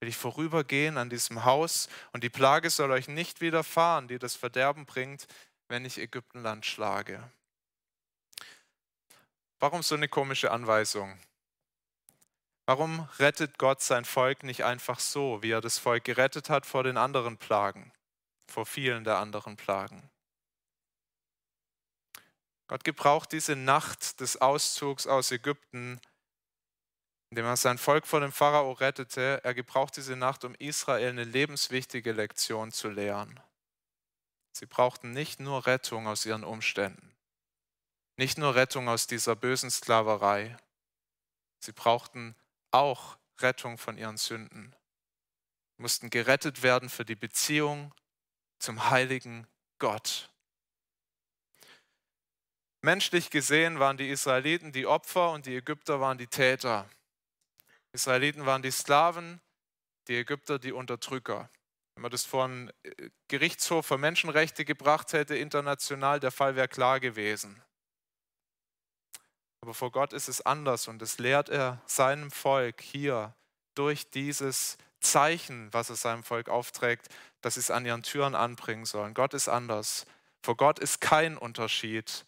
Will 0.00 0.08
ich 0.08 0.16
vorübergehen 0.16 0.98
an 0.98 1.08
diesem 1.10 1.44
Haus 1.44 1.88
und 2.12 2.24
die 2.24 2.28
Plage 2.28 2.70
soll 2.70 2.90
euch 2.90 3.08
nicht 3.08 3.40
widerfahren, 3.40 4.08
die 4.08 4.18
das 4.18 4.34
Verderben 4.34 4.84
bringt, 4.84 5.26
wenn 5.68 5.84
ich 5.84 5.98
Ägyptenland 5.98 6.66
schlage. 6.66 7.22
Warum 9.64 9.82
so 9.82 9.94
eine 9.94 10.08
komische 10.08 10.50
Anweisung? 10.50 11.18
Warum 12.66 13.08
rettet 13.18 13.56
Gott 13.56 13.80
sein 13.80 14.04
Volk 14.04 14.42
nicht 14.42 14.62
einfach 14.62 15.00
so, 15.00 15.42
wie 15.42 15.52
er 15.52 15.62
das 15.62 15.78
Volk 15.78 16.04
gerettet 16.04 16.50
hat 16.50 16.66
vor 16.66 16.84
den 16.84 16.98
anderen 16.98 17.38
Plagen, 17.38 17.90
vor 18.46 18.66
vielen 18.66 19.04
der 19.04 19.16
anderen 19.16 19.56
Plagen? 19.56 20.10
Gott 22.66 22.84
gebraucht 22.84 23.32
diese 23.32 23.56
Nacht 23.56 24.20
des 24.20 24.38
Auszugs 24.38 25.06
aus 25.06 25.30
Ägypten, 25.30 25.98
indem 27.30 27.46
er 27.46 27.56
sein 27.56 27.78
Volk 27.78 28.06
vor 28.06 28.20
dem 28.20 28.32
Pharao 28.32 28.72
rettete. 28.72 29.40
Er 29.44 29.54
gebraucht 29.54 29.96
diese 29.96 30.14
Nacht, 30.14 30.44
um 30.44 30.54
Israel 30.56 31.08
eine 31.08 31.24
lebenswichtige 31.24 32.12
Lektion 32.12 32.70
zu 32.70 32.90
lehren. 32.90 33.40
Sie 34.52 34.66
brauchten 34.66 35.12
nicht 35.12 35.40
nur 35.40 35.64
Rettung 35.64 36.06
aus 36.06 36.26
ihren 36.26 36.44
Umständen, 36.44 37.13
nicht 38.16 38.38
nur 38.38 38.54
Rettung 38.54 38.88
aus 38.88 39.06
dieser 39.06 39.36
bösen 39.36 39.70
Sklaverei. 39.70 40.56
Sie 41.60 41.72
brauchten 41.72 42.36
auch 42.70 43.18
Rettung 43.40 43.78
von 43.78 43.98
ihren 43.98 44.16
Sünden, 44.16 44.74
mussten 45.76 46.10
gerettet 46.10 46.62
werden 46.62 46.88
für 46.88 47.04
die 47.04 47.16
Beziehung 47.16 47.94
zum 48.58 48.90
heiligen 48.90 49.46
Gott. 49.78 50.30
Menschlich 52.82 53.30
gesehen 53.30 53.78
waren 53.78 53.96
die 53.96 54.10
Israeliten 54.10 54.72
die 54.72 54.86
Opfer 54.86 55.30
und 55.30 55.46
die 55.46 55.56
Ägypter 55.56 56.00
waren 56.00 56.18
die 56.18 56.26
Täter. 56.26 56.88
Israeliten 57.92 58.44
waren 58.44 58.62
die 58.62 58.70
Sklaven, 58.70 59.40
die 60.08 60.16
Ägypter 60.16 60.58
die 60.58 60.72
Unterdrücker. 60.72 61.48
Wenn 61.94 62.02
man 62.02 62.10
das 62.10 62.24
vor 62.24 62.44
einen 62.44 62.70
äh, 62.82 63.10
Gerichtshof 63.28 63.86
für 63.86 63.98
Menschenrechte 63.98 64.64
gebracht 64.64 65.12
hätte, 65.12 65.36
international, 65.36 66.20
der 66.20 66.32
Fall 66.32 66.56
wäre 66.56 66.68
klar 66.68 67.00
gewesen. 67.00 67.62
Aber 69.64 69.72
vor 69.72 69.92
Gott 69.92 70.12
ist 70.12 70.28
es 70.28 70.42
anders 70.42 70.88
und 70.88 71.00
das 71.00 71.16
lehrt 71.16 71.48
er 71.48 71.80
seinem 71.86 72.30
Volk 72.30 72.82
hier 72.82 73.32
durch 73.74 74.10
dieses 74.10 74.76
Zeichen, 75.00 75.72
was 75.72 75.88
er 75.88 75.96
seinem 75.96 76.22
Volk 76.22 76.50
aufträgt, 76.50 77.08
dass 77.40 77.54
sie 77.54 77.60
es 77.60 77.70
an 77.70 77.86
ihren 77.86 78.02
Türen 78.02 78.34
anbringen 78.34 78.84
sollen. 78.84 79.14
Gott 79.14 79.32
ist 79.32 79.48
anders. 79.48 80.04
Vor 80.42 80.58
Gott 80.58 80.78
ist 80.78 81.00
kein 81.00 81.38
Unterschied 81.38 82.26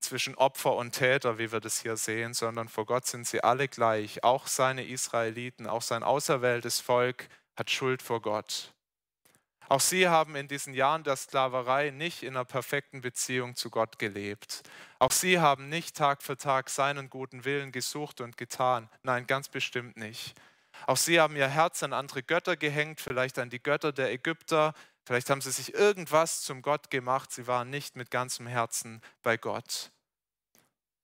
zwischen 0.00 0.34
Opfer 0.34 0.74
und 0.74 0.90
Täter, 0.90 1.38
wie 1.38 1.52
wir 1.52 1.60
das 1.60 1.80
hier 1.80 1.96
sehen, 1.96 2.34
sondern 2.34 2.68
vor 2.68 2.86
Gott 2.86 3.06
sind 3.06 3.24
sie 3.24 3.44
alle 3.44 3.68
gleich. 3.68 4.24
Auch 4.24 4.48
seine 4.48 4.84
Israeliten, 4.84 5.68
auch 5.68 5.82
sein 5.82 6.02
auserwähltes 6.02 6.80
Volk 6.80 7.28
hat 7.54 7.70
Schuld 7.70 8.02
vor 8.02 8.20
Gott. 8.20 8.74
Auch 9.68 9.80
sie 9.80 10.08
haben 10.08 10.36
in 10.36 10.48
diesen 10.48 10.74
Jahren 10.74 11.04
der 11.04 11.16
Sklaverei 11.16 11.90
nicht 11.90 12.22
in 12.22 12.36
einer 12.36 12.44
perfekten 12.44 13.00
Beziehung 13.00 13.56
zu 13.56 13.70
Gott 13.70 13.98
gelebt. 13.98 14.62
Auch 14.98 15.12
sie 15.12 15.40
haben 15.40 15.68
nicht 15.68 15.96
Tag 15.96 16.22
für 16.22 16.36
Tag 16.36 16.70
seinen 16.70 17.10
guten 17.10 17.44
Willen 17.44 17.72
gesucht 17.72 18.20
und 18.20 18.36
getan. 18.36 18.88
Nein, 19.02 19.26
ganz 19.26 19.48
bestimmt 19.48 19.96
nicht. 19.96 20.34
Auch 20.86 20.96
sie 20.96 21.20
haben 21.20 21.36
ihr 21.36 21.48
Herz 21.48 21.82
an 21.82 21.92
andere 21.92 22.22
Götter 22.22 22.56
gehängt, 22.56 23.00
vielleicht 23.00 23.38
an 23.38 23.48
die 23.48 23.62
Götter 23.62 23.92
der 23.92 24.12
Ägypter, 24.12 24.74
Vielleicht 25.04 25.28
haben 25.28 25.42
sie 25.42 25.52
sich 25.52 25.74
irgendwas 25.74 26.42
zum 26.42 26.62
Gott 26.62 26.90
gemacht, 26.90 27.30
sie 27.30 27.46
waren 27.46 27.68
nicht 27.68 27.94
mit 27.94 28.10
ganzem 28.10 28.46
Herzen 28.46 29.02
bei 29.22 29.36
Gott. 29.36 29.90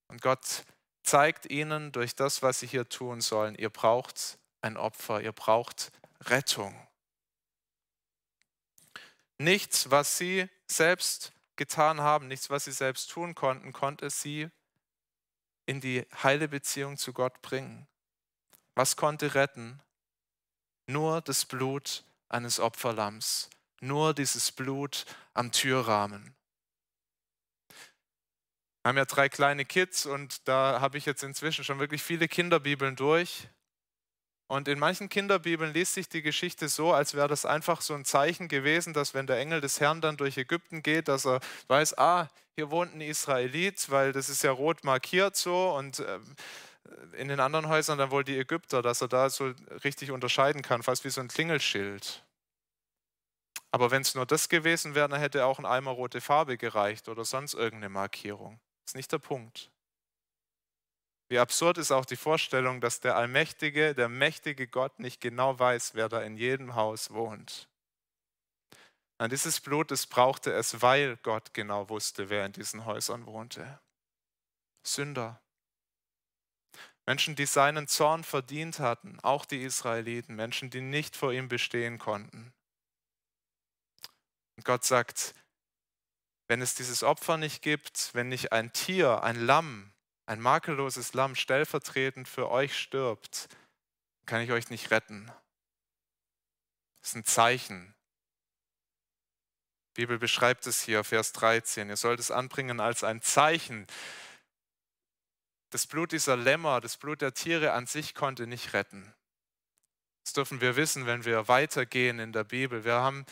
Und 0.09 0.23
Gott 0.23 0.65
zeigt 1.03 1.51
ihnen 1.51 1.93
durch 1.93 2.17
das, 2.17 2.43
was 2.43 2.61
sie 2.61 2.67
hier 2.67 2.89
tun 2.89 3.21
sollen, 3.21 3.55
ihr 3.55 3.71
braucht 3.71 4.39
ein 4.63 4.77
Opfer, 4.77 5.21
ihr 5.21 5.33
braucht 5.33 5.93
Rettung. 6.23 6.75
Nichts, 9.41 9.91
was 9.91 10.19
sie 10.19 10.51
selbst 10.67 11.33
getan 11.57 12.03
haben, 12.03 12.29
nichts, 12.29 12.51
was 12.51 12.67
sie 12.67 12.73
selbst 12.73 13.11
tun 13.11 13.35
konnten, 13.35 13.73
konnte 13.73 14.11
sie 14.11 14.51
in 15.65 15.81
die 15.81 16.07
heile 16.23 16.47
Beziehung 16.47 16.99
zu 16.99 17.15
Gott 17.15 17.41
bringen. 17.41 17.89
Was 18.75 18.97
konnte 18.97 19.35
retten? 19.35 19.81
Nur 20.85 21.23
das 21.23 21.47
Blut 21.47 22.05
eines 22.29 22.61
Opferlamms, 22.61 23.49
nur 23.81 24.13
dieses 24.13 24.53
Blut 24.53 25.07
am 25.33 25.53
Türrahmen. 25.53 26.37
Wir 28.83 28.91
haben 28.91 28.99
ja 28.99 29.07
drei 29.07 29.31
kleine 29.31 29.65
Kids 29.65 30.05
und 30.05 30.47
da 30.49 30.83
habe 30.83 30.99
ich 30.99 31.07
jetzt 31.07 31.23
inzwischen 31.23 31.65
schon 31.65 31.79
wirklich 31.79 32.03
viele 32.03 32.29
Kinderbibeln 32.29 32.95
durch. 32.95 33.49
Und 34.51 34.67
in 34.67 34.81
manchen 34.81 35.09
Kinderbibeln 35.09 35.73
liest 35.73 35.95
sich 35.95 36.09
die 36.09 36.23
Geschichte 36.23 36.69
so, 36.69 36.93
als 36.93 37.15
wäre 37.15 37.29
das 37.29 37.47
einfach 37.47 37.81
so 37.83 37.95
ein 37.95 38.05
Zeichen 38.05 38.49
gewesen, 38.49 38.93
dass 38.93 39.15
wenn 39.15 39.29
der 39.29 39.39
Engel 39.39 39.61
des 39.61 39.79
Herrn 39.79 40.01
dann 40.01 40.17
durch 40.17 40.37
Ägypten 40.37 40.83
geht, 40.83 41.07
dass 41.07 41.25
er 41.25 41.39
weiß, 41.69 41.97
ah, 41.99 42.29
hier 42.57 42.73
wohnt 42.73 42.93
ein 42.93 43.01
Israelit, 43.01 43.89
weil 43.91 44.11
das 44.11 44.29
ist 44.29 44.43
ja 44.43 44.51
rot 44.51 44.83
markiert 44.83 45.37
so 45.37 45.77
und 45.77 46.01
ähm, 46.01 46.35
in 47.17 47.29
den 47.29 47.39
anderen 47.39 47.69
Häusern 47.69 47.97
dann 47.97 48.11
wohl 48.11 48.25
die 48.25 48.37
Ägypter, 48.37 48.83
dass 48.83 49.01
er 49.01 49.07
da 49.07 49.31
so 49.31 49.55
richtig 49.85 50.11
unterscheiden 50.11 50.63
kann, 50.63 50.83
fast 50.83 51.05
wie 51.05 51.11
so 51.11 51.21
ein 51.21 51.29
Klingelschild. 51.29 52.25
Aber 53.71 53.93
wenn 53.93 54.03
es 54.03 54.17
nur 54.17 54.27
das 54.27 54.49
gewesen 54.49 54.97
wäre, 54.97 55.09
dann 55.09 55.21
hätte 55.21 55.45
auch 55.45 55.61
ein 55.61 55.67
Eimer 55.67 55.93
rote 55.93 56.21
Farbe 56.21 56.59
gereicht 56.59 57.09
oder 57.09 57.25
sonst 57.25 57.55
irgendeine 57.55 57.91
Markierung. 57.91 58.59
Das 58.85 58.91
ist 58.91 58.97
nicht 58.97 59.13
der 59.13 59.21
Punkt. 59.21 59.71
Wie 61.31 61.39
absurd 61.39 61.79
ist 61.79 61.93
auch 61.93 62.05
die 62.05 62.17
Vorstellung, 62.17 62.81
dass 62.81 62.99
der 62.99 63.15
allmächtige, 63.15 63.95
der 63.95 64.09
mächtige 64.09 64.67
Gott 64.67 64.99
nicht 64.99 65.21
genau 65.21 65.57
weiß, 65.57 65.95
wer 65.95 66.09
da 66.09 66.21
in 66.23 66.37
jedem 66.37 66.75
Haus 66.75 67.13
wohnt. 67.13 67.69
An 69.17 69.31
dieses 69.31 69.61
Blut, 69.61 69.93
das 69.93 70.09
brauchte 70.09 70.53
es, 70.53 70.83
weil 70.83 71.17
Gott 71.19 71.55
genau 71.55 71.89
wusste, 71.89 72.31
wer 72.31 72.47
in 72.47 72.53
diesen 72.53 72.85
Häusern 72.85 73.27
wohnte. 73.27 73.81
Sünder. 74.83 75.41
Menschen, 77.07 77.37
die 77.37 77.47
seinen 77.47 77.87
Zorn 77.87 78.25
verdient 78.25 78.81
hatten, 78.81 79.21
auch 79.21 79.45
die 79.45 79.63
Israeliten, 79.63 80.35
Menschen, 80.35 80.69
die 80.69 80.81
nicht 80.81 81.15
vor 81.17 81.33
ihm 81.33 81.49
bestehen 81.49 81.99
konnten. 81.99 82.53
Und 84.57 84.65
Gott 84.65 84.85
sagt, 84.85 85.33
wenn 86.49 86.61
es 86.61 86.75
dieses 86.75 87.05
Opfer 87.05 87.37
nicht 87.37 87.63
gibt, 87.63 88.15
wenn 88.15 88.29
nicht 88.29 88.51
ein 88.51 88.73
Tier, 88.73 89.23
ein 89.23 89.37
Lamm, 89.37 89.93
ein 90.31 90.41
makelloses 90.41 91.13
Lamm 91.13 91.35
stellvertretend 91.35 92.29
für 92.29 92.53
euch 92.53 92.79
stirbt, 92.79 93.49
kann 94.27 94.41
ich 94.41 94.53
euch 94.53 94.71
nicht 94.71 94.93
retten. 94.93 95.27
Das 97.01 97.11
ist 97.11 97.17
ein 97.17 97.25
Zeichen. 97.25 97.97
Die 99.97 100.03
Bibel 100.03 100.21
beschreibt 100.21 100.69
es 100.69 100.83
hier, 100.83 101.03
Vers 101.03 101.33
13. 101.33 101.89
Ihr 101.89 101.97
sollt 101.97 102.21
es 102.21 102.31
anbringen 102.31 102.79
als 102.79 103.03
ein 103.03 103.21
Zeichen. 103.23 103.89
Das 105.71 105.89
Blut 105.89 106.13
dieser 106.13 106.37
Lämmer, 106.37 106.81
das 106.81 106.97
Blut 106.97 107.23
der 107.23 107.35
Tiere 107.35 107.73
an 107.73 107.89
sich 107.89 108.15
konnte 108.15 108.47
nicht 108.47 108.73
retten. 108.73 109.13
Das 110.23 110.35
dürfen 110.35 110.61
wir 110.61 110.77
wissen, 110.77 111.07
wenn 111.07 111.25
wir 111.25 111.49
weitergehen 111.49 112.21
in 112.21 112.33
der 112.33 112.45
Bibel. 112.45 112.85
Wir 112.85 112.95
haben 112.95 113.27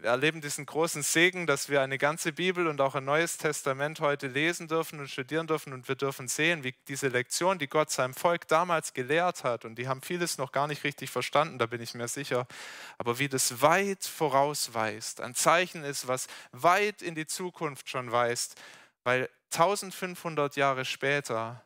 wir 0.00 0.10
erleben 0.10 0.40
diesen 0.40 0.66
großen 0.66 1.02
Segen, 1.02 1.46
dass 1.46 1.68
wir 1.68 1.80
eine 1.80 1.98
ganze 1.98 2.32
Bibel 2.32 2.66
und 2.66 2.80
auch 2.80 2.94
ein 2.94 3.04
neues 3.04 3.36
Testament 3.36 4.00
heute 4.00 4.26
lesen 4.26 4.66
dürfen 4.66 4.98
und 5.00 5.08
studieren 5.08 5.46
dürfen 5.46 5.72
und 5.72 5.86
wir 5.88 5.94
dürfen 5.94 6.28
sehen, 6.28 6.64
wie 6.64 6.74
diese 6.88 7.08
Lektion, 7.08 7.58
die 7.58 7.68
Gott 7.68 7.90
seinem 7.90 8.14
Volk 8.14 8.48
damals 8.48 8.94
gelehrt 8.94 9.44
hat, 9.44 9.64
und 9.64 9.76
die 9.76 9.88
haben 9.88 10.02
vieles 10.02 10.38
noch 10.38 10.50
gar 10.52 10.66
nicht 10.66 10.84
richtig 10.84 11.10
verstanden, 11.10 11.58
da 11.58 11.66
bin 11.66 11.80
ich 11.80 11.94
mir 11.94 12.08
sicher, 12.08 12.46
aber 12.98 13.18
wie 13.18 13.28
das 13.28 13.60
weit 13.62 14.04
vorausweist, 14.04 15.20
ein 15.20 15.34
Zeichen 15.34 15.84
ist, 15.84 16.08
was 16.08 16.26
weit 16.52 17.02
in 17.02 17.14
die 17.14 17.26
Zukunft 17.26 17.88
schon 17.88 18.10
weist, 18.10 18.60
weil 19.04 19.28
1500 19.52 20.56
Jahre 20.56 20.84
später 20.84 21.64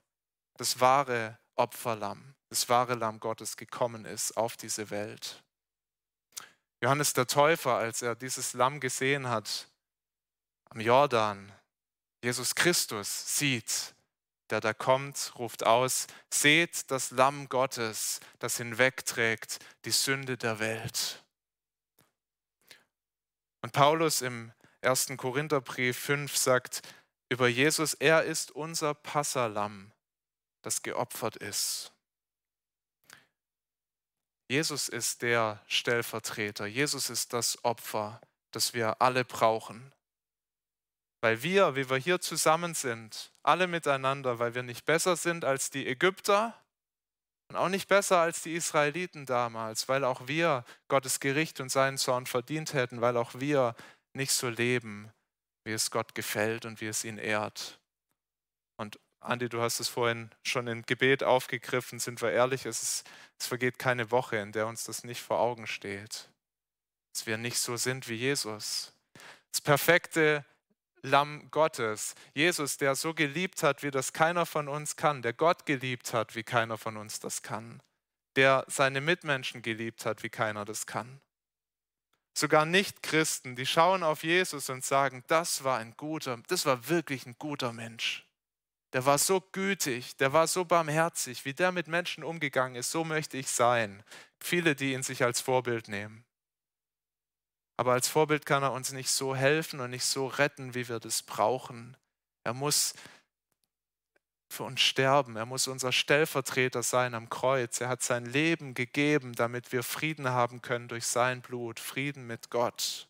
das 0.56 0.80
wahre 0.80 1.38
Opferlamm, 1.54 2.34
das 2.50 2.68
wahre 2.68 2.94
Lamm 2.94 3.20
Gottes 3.20 3.56
gekommen 3.56 4.04
ist 4.04 4.36
auf 4.36 4.56
diese 4.56 4.90
Welt. 4.90 5.42
Johannes 6.82 7.12
der 7.14 7.26
Täufer, 7.26 7.74
als 7.76 8.02
er 8.02 8.14
dieses 8.14 8.52
Lamm 8.52 8.80
gesehen 8.80 9.28
hat 9.28 9.68
am 10.70 10.80
Jordan, 10.80 11.52
Jesus 12.22 12.54
Christus 12.54 13.36
sieht, 13.36 13.94
der 14.50 14.60
da 14.60 14.74
kommt, 14.74 15.32
ruft 15.38 15.64
aus, 15.64 16.06
seht 16.32 16.90
das 16.90 17.10
Lamm 17.10 17.48
Gottes, 17.48 18.20
das 18.38 18.58
hinwegträgt 18.58 19.58
die 19.84 19.90
Sünde 19.90 20.36
der 20.36 20.58
Welt. 20.58 21.24
Und 23.62 23.72
Paulus 23.72 24.22
im 24.22 24.52
1. 24.82 25.16
Korintherbrief 25.16 25.98
5 25.98 26.36
sagt 26.36 26.82
über 27.28 27.48
Jesus, 27.48 27.94
er 27.94 28.24
ist 28.24 28.50
unser 28.52 28.94
Passalam, 28.94 29.92
das 30.62 30.82
geopfert 30.82 31.36
ist. 31.36 31.92
Jesus 34.48 34.88
ist 34.88 35.22
der 35.22 35.60
Stellvertreter. 35.66 36.66
Jesus 36.66 37.10
ist 37.10 37.32
das 37.32 37.64
Opfer, 37.64 38.20
das 38.52 38.74
wir 38.74 39.02
alle 39.02 39.24
brauchen. 39.24 39.92
Weil 41.20 41.42
wir, 41.42 41.74
wie 41.74 41.90
wir 41.90 41.96
hier 41.96 42.20
zusammen 42.20 42.74
sind, 42.74 43.32
alle 43.42 43.66
miteinander, 43.66 44.38
weil 44.38 44.54
wir 44.54 44.62
nicht 44.62 44.84
besser 44.84 45.16
sind 45.16 45.44
als 45.44 45.70
die 45.70 45.86
Ägypter, 45.86 46.54
Und 47.48 47.56
auch 47.56 47.68
nicht 47.68 47.88
besser 47.88 48.18
als 48.18 48.42
die 48.42 48.54
Israeliten 48.54 49.24
damals, 49.24 49.88
weil 49.88 50.04
auch 50.04 50.26
wir 50.26 50.64
Gottes 50.88 51.20
Gericht 51.20 51.60
und 51.60 51.70
seinen 51.70 51.96
Zorn 51.96 52.26
verdient 52.26 52.74
hätten, 52.74 53.00
weil 53.00 53.16
auch 53.16 53.34
wir 53.34 53.76
nicht 54.14 54.32
so 54.32 54.48
leben, 54.48 55.12
wie 55.64 55.72
es 55.72 55.90
Gott 55.90 56.14
gefällt 56.14 56.64
und 56.64 56.80
wie 56.80 56.88
es 56.88 57.04
ihn 57.04 57.18
ehrt. 57.18 57.78
Und 58.78 58.98
Andi, 59.26 59.48
du 59.48 59.60
hast 59.60 59.80
es 59.80 59.88
vorhin 59.88 60.30
schon 60.44 60.68
im 60.68 60.82
Gebet 60.86 61.24
aufgegriffen, 61.24 61.98
sind 61.98 62.22
wir 62.22 62.30
ehrlich, 62.30 62.64
es, 62.64 62.82
ist, 62.82 63.10
es 63.38 63.46
vergeht 63.48 63.76
keine 63.76 64.12
Woche, 64.12 64.36
in 64.36 64.52
der 64.52 64.68
uns 64.68 64.84
das 64.84 65.02
nicht 65.02 65.20
vor 65.20 65.40
Augen 65.40 65.66
steht. 65.66 66.28
Dass 67.12 67.26
wir 67.26 67.36
nicht 67.36 67.58
so 67.58 67.76
sind 67.76 68.08
wie 68.08 68.14
Jesus. 68.14 68.92
Das 69.50 69.60
perfekte 69.60 70.44
Lamm 71.02 71.50
Gottes. 71.50 72.14
Jesus, 72.34 72.76
der 72.76 72.94
so 72.94 73.14
geliebt 73.14 73.64
hat, 73.64 73.82
wie 73.82 73.90
das 73.90 74.12
keiner 74.12 74.46
von 74.46 74.68
uns 74.68 74.94
kann, 74.94 75.22
der 75.22 75.32
Gott 75.32 75.66
geliebt 75.66 76.12
hat, 76.12 76.36
wie 76.36 76.44
keiner 76.44 76.78
von 76.78 76.96
uns 76.96 77.18
das 77.18 77.42
kann, 77.42 77.82
der 78.36 78.64
seine 78.68 79.00
Mitmenschen 79.00 79.60
geliebt 79.60 80.06
hat, 80.06 80.22
wie 80.22 80.30
keiner 80.30 80.64
das 80.64 80.86
kann. 80.86 81.20
Sogar 82.32 82.64
Nicht-Christen, 82.64 83.56
die 83.56 83.66
schauen 83.66 84.02
auf 84.02 84.22
Jesus 84.22 84.68
und 84.68 84.84
sagen, 84.84 85.24
das 85.26 85.64
war 85.64 85.78
ein 85.78 85.96
guter, 85.96 86.38
das 86.46 86.66
war 86.66 86.88
wirklich 86.88 87.26
ein 87.26 87.36
guter 87.38 87.72
Mensch. 87.72 88.25
Der 88.92 89.04
war 89.04 89.18
so 89.18 89.40
gütig, 89.52 90.16
der 90.16 90.32
war 90.32 90.46
so 90.46 90.64
barmherzig, 90.64 91.44
wie 91.44 91.54
der 91.54 91.72
mit 91.72 91.88
Menschen 91.88 92.24
umgegangen 92.24 92.76
ist, 92.76 92.90
so 92.90 93.04
möchte 93.04 93.36
ich 93.36 93.48
sein. 93.48 94.02
Viele, 94.40 94.74
die 94.74 94.92
ihn 94.92 95.02
sich 95.02 95.22
als 95.22 95.40
Vorbild 95.40 95.88
nehmen. 95.88 96.24
Aber 97.76 97.92
als 97.92 98.08
Vorbild 98.08 98.46
kann 98.46 98.62
er 98.62 98.72
uns 98.72 98.92
nicht 98.92 99.10
so 99.10 99.36
helfen 99.36 99.80
und 99.80 99.90
nicht 99.90 100.04
so 100.04 100.26
retten, 100.26 100.74
wie 100.74 100.88
wir 100.88 100.98
das 100.98 101.22
brauchen. 101.22 101.96
Er 102.44 102.54
muss 102.54 102.94
für 104.48 104.64
uns 104.64 104.80
sterben. 104.80 105.36
Er 105.36 105.46
muss 105.46 105.68
unser 105.68 105.92
Stellvertreter 105.92 106.82
sein 106.82 107.14
am 107.14 107.28
Kreuz. 107.28 107.80
Er 107.80 107.88
hat 107.88 108.02
sein 108.02 108.24
Leben 108.24 108.74
gegeben, 108.74 109.34
damit 109.34 109.72
wir 109.72 109.82
Frieden 109.82 110.30
haben 110.30 110.62
können 110.62 110.88
durch 110.88 111.06
sein 111.06 111.42
Blut, 111.42 111.80
Frieden 111.80 112.26
mit 112.26 112.50
Gott. 112.50 113.08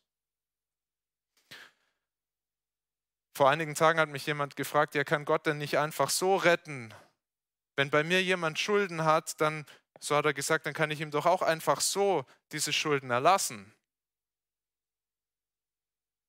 Vor 3.37 3.51
einigen 3.51 3.75
Tagen 3.75 4.01
hat 4.01 4.09
mich 4.09 4.25
jemand 4.25 4.57
gefragt, 4.57 4.95
ja, 4.95 5.05
kann 5.05 5.27
Gott 5.27 5.45
denn 5.45 5.59
nicht 5.59 5.77
einfach 5.77 6.09
so 6.09 6.37
retten? 6.37 6.95
Wenn 7.75 7.91
bei 7.91 8.03
mir 8.03 8.23
jemand 8.23 8.59
Schulden 8.59 9.05
hat, 9.05 9.39
dann, 9.43 9.67
so 10.01 10.17
hat 10.17 10.25
er 10.25 10.33
gesagt, 10.33 10.65
dann 10.65 10.73
kann 10.73 10.91
ich 10.91 11.03
ihm 11.03 11.11
doch 11.11 11.27
auch 11.27 11.43
einfach 11.43 11.83
so 11.83 12.25
diese 12.53 12.73
Schulden 12.73 13.11
erlassen. 13.11 13.75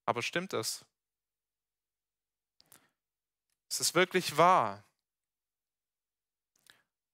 Aber 0.05 0.21
stimmt 0.21 0.51
das? 0.51 0.83
Ist 3.69 3.79
es 3.79 3.95
wirklich 3.95 4.35
wahr? 4.35 4.83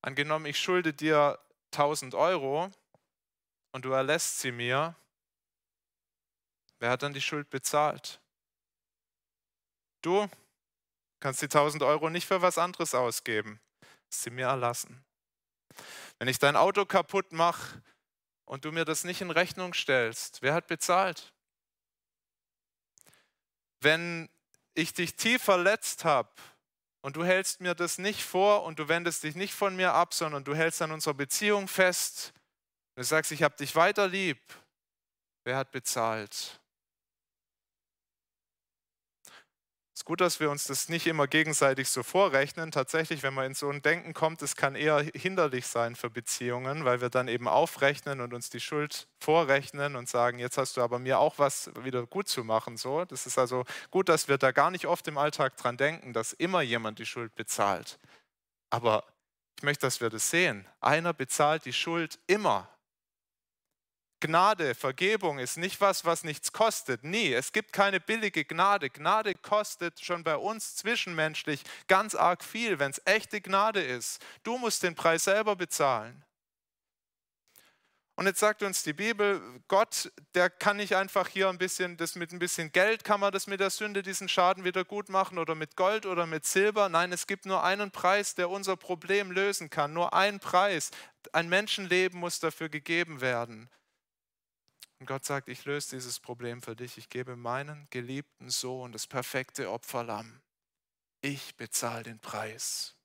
Angenommen, 0.01 0.47
ich 0.47 0.57
schulde 0.57 0.91
dir 0.91 1.37
1000 1.71 2.15
Euro 2.15 2.71
und 3.73 3.85
du 3.85 3.91
erlässt 3.91 4.39
sie 4.39 4.51
mir. 4.51 4.95
Wer 6.79 6.89
hat 6.89 7.03
dann 7.03 7.13
die 7.13 7.21
Schuld 7.21 7.51
bezahlt? 7.51 8.22
Du 10.03 10.29
kannst 11.19 11.41
die 11.41 11.45
1000 11.45 11.81
Euro 11.81 12.11
nicht 12.11 12.27
für 12.27 12.43
was 12.43 12.59
anderes 12.59 12.93
ausgeben. 12.93 13.59
Sie 14.09 14.29
mir 14.29 14.45
erlassen. 14.45 15.03
Wenn 16.19 16.27
ich 16.27 16.37
dein 16.37 16.55
Auto 16.55 16.85
kaputt 16.85 17.31
mache 17.31 17.81
und 18.45 18.65
du 18.65 18.71
mir 18.71 18.85
das 18.85 19.03
nicht 19.03 19.21
in 19.21 19.31
Rechnung 19.31 19.73
stellst, 19.73 20.43
wer 20.43 20.53
hat 20.53 20.67
bezahlt? 20.67 21.33
wenn 23.83 24.29
ich 24.73 24.93
dich 24.93 25.15
tief 25.15 25.43
verletzt 25.43 26.05
habe 26.05 26.29
und 27.01 27.15
du 27.15 27.23
hältst 27.23 27.61
mir 27.61 27.75
das 27.75 27.97
nicht 27.97 28.23
vor 28.23 28.63
und 28.63 28.79
du 28.79 28.87
wendest 28.87 29.23
dich 29.23 29.35
nicht 29.35 29.53
von 29.53 29.75
mir 29.75 29.93
ab, 29.93 30.13
sondern 30.13 30.43
du 30.43 30.55
hältst 30.55 30.81
an 30.81 30.91
unserer 30.91 31.13
Beziehung 31.13 31.67
fest, 31.67 32.33
du 32.95 33.03
sagst, 33.03 33.31
ich 33.31 33.43
habe 33.43 33.55
dich 33.55 33.75
weiter 33.75 34.07
lieb, 34.07 34.39
wer 35.43 35.57
hat 35.57 35.71
bezahlt? 35.71 36.59
Es 39.95 39.99
ist 39.99 40.05
gut, 40.05 40.21
dass 40.21 40.39
wir 40.39 40.49
uns 40.49 40.63
das 40.63 40.89
nicht 40.89 41.05
immer 41.05 41.27
gegenseitig 41.27 41.87
so 41.87 42.01
vorrechnen. 42.01 42.71
Tatsächlich, 42.71 43.21
wenn 43.21 43.35
man 43.35 43.45
in 43.45 43.53
so 43.53 43.69
ein 43.69 43.83
Denken 43.83 44.15
kommt, 44.15 44.41
es 44.41 44.55
kann 44.55 44.73
eher 44.73 45.05
hinderlich 45.13 45.67
sein 45.67 45.95
für 45.95 46.09
Beziehungen, 46.09 46.83
weil 46.83 46.99
wir 46.99 47.09
dann 47.09 47.27
eben 47.27 47.47
aufrechnen 47.47 48.19
und 48.19 48.33
uns 48.33 48.49
die 48.49 48.59
Schuld 48.59 49.07
vorrechnen 49.19 49.95
und 49.95 50.09
sagen, 50.09 50.39
jetzt 50.39 50.57
hast 50.57 50.77
du 50.77 50.81
aber 50.81 50.97
mir 50.97 51.19
auch 51.19 51.37
was 51.37 51.69
wieder 51.83 52.07
gut 52.07 52.27
zu 52.27 52.43
machen. 52.43 52.75
So, 52.75 53.05
das 53.05 53.27
ist 53.27 53.37
also 53.37 53.65
gut, 53.91 54.09
dass 54.09 54.27
wir 54.27 54.39
da 54.39 54.51
gar 54.51 54.71
nicht 54.71 54.87
oft 54.87 55.07
im 55.07 55.19
Alltag 55.19 55.57
dran 55.57 55.77
denken, 55.77 56.11
dass 56.11 56.33
immer 56.33 56.63
jemand 56.63 56.97
die 56.97 57.05
Schuld 57.05 57.35
bezahlt. 57.35 57.99
Aber 58.71 59.03
ich 59.57 59.63
möchte, 59.63 59.85
dass 59.85 60.01
wir 60.01 60.09
das 60.09 60.27
sehen. 60.27 60.67
Einer 60.81 61.13
bezahlt 61.13 61.65
die 61.65 61.73
Schuld 61.73 62.17
immer. 62.25 62.67
Gnade, 64.23 64.73
Vergebung 64.73 65.37
ist 65.37 65.57
nicht 65.57 65.81
was, 65.81 66.05
was 66.05 66.23
nichts 66.23 66.53
kostet. 66.53 67.03
Nie. 67.03 67.33
Es 67.33 67.51
gibt 67.51 67.73
keine 67.73 67.99
billige 67.99 68.45
Gnade. 68.45 68.89
Gnade 68.89 69.35
kostet 69.35 69.99
schon 69.99 70.23
bei 70.23 70.37
uns 70.37 70.77
zwischenmenschlich 70.77 71.61
ganz 71.89 72.15
arg 72.15 72.41
viel, 72.41 72.79
wenn 72.79 72.91
es 72.91 73.01
echte 73.03 73.41
Gnade 73.41 73.83
ist. 73.83 74.23
Du 74.43 74.57
musst 74.57 74.81
den 74.81 74.95
Preis 74.95 75.25
selber 75.25 75.57
bezahlen. 75.57 76.23
Und 78.15 78.27
jetzt 78.27 78.39
sagt 78.39 78.63
uns 78.63 78.83
die 78.83 78.93
Bibel, 78.93 79.41
Gott, 79.67 80.09
der 80.35 80.49
kann 80.49 80.77
nicht 80.77 80.95
einfach 80.95 81.27
hier 81.27 81.49
ein 81.49 81.57
bisschen, 81.57 81.97
das 81.97 82.15
mit 82.15 82.31
ein 82.31 82.39
bisschen 82.39 82.71
Geld 82.71 83.03
kann 83.03 83.19
man 83.19 83.33
das 83.33 83.47
mit 83.47 83.59
der 83.59 83.71
Sünde, 83.71 84.03
diesen 84.03 84.29
Schaden 84.29 84.63
wieder 84.63 84.85
gut 84.85 85.09
machen 85.09 85.37
oder 85.37 85.53
mit 85.53 85.75
Gold 85.75 86.05
oder 86.05 86.25
mit 86.25 86.45
Silber. 86.45 86.87
Nein, 86.87 87.11
es 87.11 87.27
gibt 87.27 87.45
nur 87.45 87.61
einen 87.65 87.91
Preis, 87.91 88.35
der 88.35 88.49
unser 88.49 88.77
Problem 88.77 89.31
lösen 89.31 89.69
kann. 89.69 89.91
Nur 89.91 90.13
ein 90.13 90.39
Preis. 90.39 90.91
Ein 91.33 91.49
Menschenleben 91.49 92.17
muss 92.17 92.39
dafür 92.39 92.69
gegeben 92.69 93.19
werden. 93.19 93.69
Und 95.03 95.07
Gott 95.07 95.25
sagt, 95.25 95.49
ich 95.49 95.65
löse 95.65 95.97
dieses 95.97 96.21
Problem 96.21 96.61
für 96.61 96.77
dich. 96.77 96.97
Ich 96.97 97.09
gebe 97.09 97.35
meinen 97.35 97.87
geliebten 97.89 98.49
Sohn 98.49 98.93
das 98.93 99.05
perfekte 99.05 99.69
Opferlamm. 99.69 100.39
Ich 101.19 101.57
bezahle 101.57 102.03
den 102.03 102.19
Preis. 102.19 102.95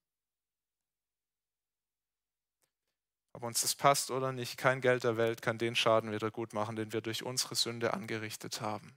Ob 3.32 3.42
uns 3.42 3.62
das 3.62 3.74
passt 3.74 4.12
oder 4.12 4.30
nicht, 4.30 4.58
kein 4.58 4.80
Geld 4.80 5.02
der 5.02 5.16
Welt 5.16 5.42
kann 5.42 5.58
den 5.58 5.74
Schaden 5.74 6.12
wieder 6.12 6.30
gut 6.30 6.52
machen, 6.52 6.76
den 6.76 6.92
wir 6.92 7.00
durch 7.00 7.24
unsere 7.24 7.56
Sünde 7.56 7.92
angerichtet 7.92 8.60
haben. 8.60 8.96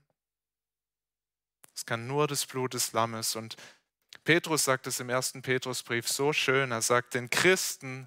Es 1.74 1.84
kann 1.84 2.06
nur 2.06 2.28
das 2.28 2.46
Blut 2.46 2.74
des 2.74 2.92
Lammes. 2.92 3.34
Und 3.34 3.56
Petrus 4.22 4.62
sagt 4.62 4.86
es 4.86 5.00
im 5.00 5.08
ersten 5.08 5.42
Petrusbrief 5.42 6.06
so 6.06 6.32
schön. 6.32 6.70
Er 6.70 6.82
sagt 6.82 7.14
den 7.14 7.30
Christen, 7.30 8.06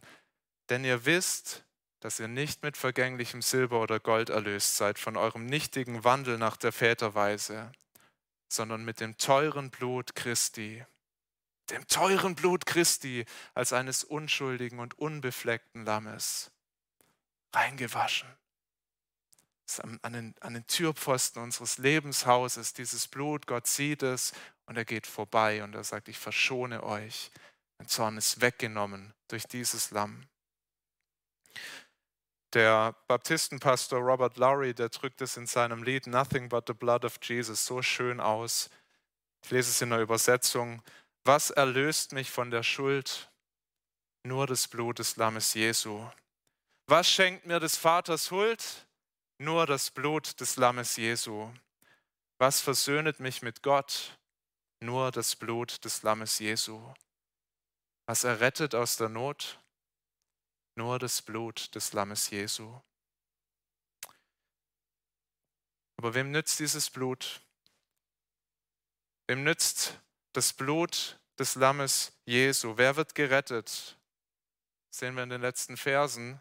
denn 0.70 0.86
ihr 0.86 1.04
wisst, 1.04 1.66
dass 2.00 2.20
ihr 2.20 2.28
nicht 2.28 2.64
mit 2.64 2.78
vergänglichem 2.78 3.42
Silber 3.42 3.82
oder 3.82 4.00
Gold 4.00 4.30
erlöst 4.30 4.76
seid 4.76 5.00
von 5.00 5.18
eurem 5.18 5.46
nichtigen 5.46 6.04
Wandel 6.04 6.38
nach 6.38 6.58
der 6.58 6.72
Väterweise, 6.72 7.72
sondern 8.48 8.86
mit 8.86 9.00
dem 9.00 9.18
teuren 9.18 9.72
Blut 9.72 10.16
Christi, 10.16 10.86
dem 11.70 11.88
teuren 11.88 12.36
Blut 12.36 12.66
Christi 12.66 13.26
als 13.54 13.74
eines 13.74 14.04
unschuldigen 14.04 14.80
und 14.80 14.98
unbefleckten 15.00 15.86
Lammes, 15.86 16.52
reingewaschen. 17.54 18.30
An 20.04 20.14
den, 20.14 20.36
an 20.42 20.54
den 20.54 20.68
Türpfosten 20.68 21.42
unseres 21.42 21.80
Lebenshauses, 21.80 22.74
dieses 22.74 23.08
Blut, 23.08 23.48
Gott 23.48 23.66
sieht 23.66 24.04
es 24.04 24.32
und 24.68 24.78
er 24.78 24.86
geht 24.86 25.08
vorbei 25.08 25.64
und 25.64 25.74
er 25.74 25.84
sagt, 25.84 26.08
ich 26.08 26.20
verschone 26.20 26.84
euch. 26.84 27.32
Mein 27.80 27.88
Zorn 27.88 28.18
ist 28.18 28.42
weggenommen 28.42 29.14
durch 29.28 29.48
dieses 29.48 29.90
Lamm. 29.90 30.28
Der 32.56 32.96
Baptistenpastor 33.10 34.00
Robert 34.00 34.38
Lowry, 34.38 34.74
der 34.74 34.88
drückt 34.88 35.20
es 35.20 35.36
in 35.36 35.46
seinem 35.46 35.84
Lied 35.84 36.08
Nothing 36.08 36.48
but 36.48 36.64
the 36.68 36.74
Blood 36.74 37.04
of 37.04 37.20
Jesus 37.22 37.66
so 37.66 37.82
schön 37.82 38.22
aus. 38.22 38.70
Ich 39.44 39.52
lese 39.52 39.72
es 39.72 39.82
in 39.82 39.90
der 39.90 40.00
Übersetzung. 40.00 40.82
Was 41.26 41.50
erlöst 41.50 42.14
mich 42.14 42.32
von 42.32 42.52
der 42.52 42.64
Schuld? 42.64 43.30
Nur 44.24 44.48
das 44.48 44.70
Blut 44.70 45.00
des 45.00 45.18
Lammes 45.18 45.54
Jesu. 45.54 46.10
Was 46.88 47.10
schenkt 47.10 47.46
mir 47.46 47.60
des 47.60 47.76
Vaters 47.76 48.32
Huld? 48.32 48.88
Nur 49.38 49.66
das 49.66 49.92
Blut 49.92 50.40
des 50.40 50.56
Lammes 50.56 50.96
Jesu. 50.96 51.52
Was 52.38 52.62
versöhnet 52.62 53.20
mich 53.20 53.42
mit 53.42 53.64
Gott? 53.64 54.18
Nur 54.80 55.12
das 55.12 55.36
Blut 55.36 55.84
des 55.84 56.04
Lammes 56.04 56.40
Jesu. 56.40 56.82
Was 58.06 58.24
errettet 58.24 58.76
aus 58.76 58.96
der 58.96 59.10
Not? 59.10 59.60
Nur 60.76 61.00
das 61.00 61.22
Blut 61.22 61.74
des 61.74 61.94
Lammes 61.94 62.30
Jesu. 62.30 62.80
Aber 65.98 66.14
wem 66.14 66.32
nützt 66.32 66.60
dieses 66.60 66.90
Blut? 66.90 67.42
Wem 69.28 69.44
nützt 69.44 70.00
das 70.34 70.54
Blut 70.54 71.20
des 71.40 71.56
Lammes 71.56 72.12
Jesu? 72.26 72.78
Wer 72.78 72.96
wird 72.96 73.16
gerettet? 73.16 73.98
Das 74.90 75.00
sehen 75.00 75.16
wir 75.16 75.24
in 75.24 75.30
den 75.30 75.42
letzten 75.42 75.78
Versen. 75.78 76.40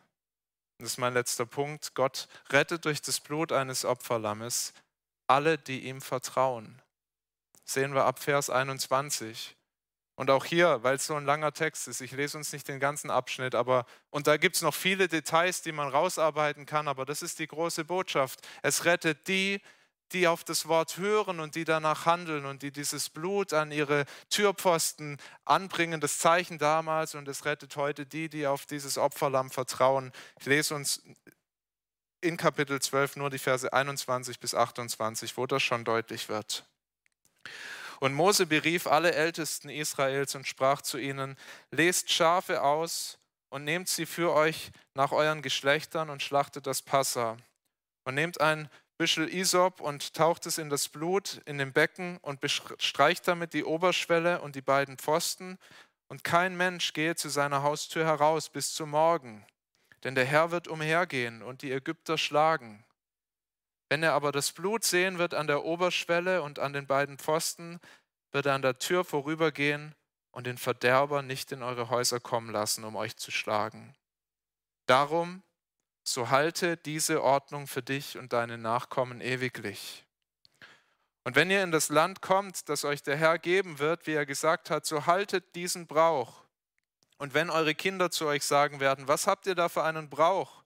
Das 0.78 0.90
ist 0.90 0.98
mein 0.98 1.14
letzter 1.14 1.46
Punkt. 1.46 1.94
Gott 1.94 2.28
rettet 2.50 2.84
durch 2.84 3.00
das 3.00 3.20
Blut 3.20 3.52
eines 3.52 3.84
Opferlammes 3.84 4.74
alle, 5.26 5.56
die 5.56 5.84
ihm 5.84 6.00
vertrauen. 6.00 6.82
Das 7.64 7.74
sehen 7.74 7.94
wir 7.94 8.04
ab 8.04 8.18
Vers 8.18 8.50
21. 8.50 9.56
Und 10.16 10.30
auch 10.30 10.44
hier, 10.44 10.82
weil 10.82 10.96
es 10.96 11.06
so 11.06 11.14
ein 11.14 11.24
langer 11.24 11.52
Text 11.52 11.88
ist, 11.88 12.00
ich 12.00 12.12
lese 12.12 12.38
uns 12.38 12.52
nicht 12.52 12.68
den 12.68 12.78
ganzen 12.78 13.10
Abschnitt, 13.10 13.54
aber 13.54 13.84
und 14.10 14.26
da 14.26 14.36
gibt 14.36 14.56
es 14.56 14.62
noch 14.62 14.74
viele 14.74 15.08
Details, 15.08 15.62
die 15.62 15.72
man 15.72 15.88
rausarbeiten 15.88 16.66
kann, 16.66 16.86
aber 16.86 17.04
das 17.04 17.22
ist 17.22 17.40
die 17.40 17.48
große 17.48 17.84
Botschaft. 17.84 18.40
Es 18.62 18.84
rettet 18.84 19.26
die, 19.26 19.60
die 20.12 20.28
auf 20.28 20.44
das 20.44 20.68
Wort 20.68 20.98
hören 20.98 21.40
und 21.40 21.56
die 21.56 21.64
danach 21.64 22.06
handeln 22.06 22.46
und 22.46 22.62
die 22.62 22.70
dieses 22.70 23.10
Blut 23.10 23.52
an 23.52 23.72
ihre 23.72 24.04
Türpfosten 24.30 25.18
anbringen, 25.44 26.00
das 26.00 26.18
Zeichen 26.18 26.58
damals 26.58 27.16
und 27.16 27.26
es 27.26 27.44
rettet 27.44 27.74
heute 27.76 28.06
die, 28.06 28.28
die 28.28 28.46
auf 28.46 28.66
dieses 28.66 28.96
Opferlamm 28.98 29.50
vertrauen. 29.50 30.12
Ich 30.38 30.46
lese 30.46 30.76
uns 30.76 31.02
in 32.20 32.36
Kapitel 32.36 32.80
12 32.80 33.16
nur 33.16 33.30
die 33.30 33.38
Verse 33.38 33.70
21 33.70 34.38
bis 34.38 34.54
28, 34.54 35.36
wo 35.36 35.46
das 35.46 35.62
schon 35.62 35.84
deutlich 35.84 36.28
wird. 36.28 36.64
Und 38.04 38.12
Mose 38.12 38.44
berief 38.44 38.86
alle 38.86 39.14
Ältesten 39.14 39.70
Israels 39.70 40.34
und 40.34 40.46
sprach 40.46 40.82
zu 40.82 40.98
ihnen, 40.98 41.38
lest 41.70 42.12
Schafe 42.12 42.60
aus 42.60 43.16
und 43.48 43.64
nehmt 43.64 43.88
sie 43.88 44.04
für 44.04 44.34
euch 44.34 44.72
nach 44.92 45.10
euren 45.10 45.40
Geschlechtern 45.40 46.10
und 46.10 46.22
schlachtet 46.22 46.66
das 46.66 46.82
Passa. 46.82 47.38
Und 48.04 48.14
nehmt 48.14 48.42
ein 48.42 48.68
Büschel 48.98 49.32
Isop 49.32 49.80
und 49.80 50.12
taucht 50.12 50.44
es 50.44 50.58
in 50.58 50.68
das 50.68 50.90
Blut 50.90 51.40
in 51.46 51.56
dem 51.56 51.72
Becken 51.72 52.18
und 52.18 52.40
bestreicht 52.40 53.26
damit 53.26 53.54
die 53.54 53.64
Oberschwelle 53.64 54.42
und 54.42 54.54
die 54.54 54.60
beiden 54.60 54.98
Pfosten. 54.98 55.56
Und 56.08 56.24
kein 56.24 56.58
Mensch 56.58 56.92
gehe 56.92 57.16
zu 57.16 57.30
seiner 57.30 57.62
Haustür 57.62 58.04
heraus 58.04 58.50
bis 58.50 58.74
zum 58.74 58.90
Morgen, 58.90 59.46
denn 60.02 60.14
der 60.14 60.26
Herr 60.26 60.50
wird 60.50 60.68
umhergehen 60.68 61.42
und 61.42 61.62
die 61.62 61.72
Ägypter 61.72 62.18
schlagen. 62.18 62.84
Wenn 63.88 64.02
er 64.02 64.12
aber 64.12 64.32
das 64.32 64.52
Blut 64.52 64.84
sehen 64.84 65.18
wird 65.18 65.34
an 65.34 65.46
der 65.46 65.64
Oberschwelle 65.64 66.42
und 66.42 66.58
an 66.58 66.72
den 66.72 66.86
beiden 66.86 67.18
Pfosten, 67.18 67.80
wird 68.32 68.46
er 68.46 68.54
an 68.54 68.62
der 68.62 68.78
Tür 68.78 69.04
vorübergehen 69.04 69.94
und 70.32 70.46
den 70.46 70.58
Verderber 70.58 71.22
nicht 71.22 71.52
in 71.52 71.62
eure 71.62 71.90
Häuser 71.90 72.20
kommen 72.20 72.50
lassen, 72.50 72.84
um 72.84 72.96
euch 72.96 73.16
zu 73.16 73.30
schlagen. 73.30 73.94
Darum 74.86 75.42
so 76.02 76.30
halte 76.30 76.76
diese 76.76 77.22
Ordnung 77.22 77.66
für 77.66 77.82
dich 77.82 78.18
und 78.18 78.32
deine 78.32 78.58
Nachkommen 78.58 79.20
ewiglich. 79.20 80.04
Und 81.24 81.36
wenn 81.36 81.50
ihr 81.50 81.62
in 81.62 81.70
das 81.70 81.88
Land 81.88 82.20
kommt, 82.20 82.68
das 82.68 82.84
euch 82.84 83.02
der 83.02 83.16
Herr 83.16 83.38
geben 83.38 83.78
wird, 83.78 84.06
wie 84.06 84.12
er 84.12 84.26
gesagt 84.26 84.68
hat, 84.68 84.84
so 84.84 85.06
haltet 85.06 85.54
diesen 85.54 85.86
Brauch. 85.86 86.42
Und 87.16 87.32
wenn 87.32 87.48
eure 87.48 87.74
Kinder 87.74 88.10
zu 88.10 88.26
euch 88.26 88.44
sagen 88.44 88.80
werden, 88.80 89.08
was 89.08 89.26
habt 89.26 89.46
ihr 89.46 89.54
da 89.54 89.70
für 89.70 89.84
einen 89.84 90.10
Brauch, 90.10 90.63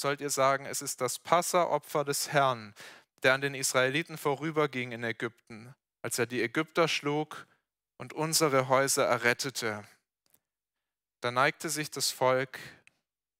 sollt 0.00 0.20
ihr 0.20 0.30
sagen, 0.30 0.66
es 0.66 0.82
ist 0.82 1.00
das 1.00 1.18
Passeropfer 1.18 2.04
des 2.04 2.32
Herrn, 2.32 2.74
der 3.22 3.34
an 3.34 3.40
den 3.40 3.54
Israeliten 3.54 4.16
vorüberging 4.16 4.92
in 4.92 5.02
Ägypten, 5.02 5.74
als 6.02 6.18
er 6.18 6.26
die 6.26 6.42
Ägypter 6.42 6.88
schlug 6.88 7.46
und 7.96 8.12
unsere 8.12 8.68
Häuser 8.68 9.04
errettete. 9.04 9.86
Da 11.20 11.30
neigte 11.30 11.68
sich 11.68 11.90
das 11.90 12.10
Volk 12.10 12.58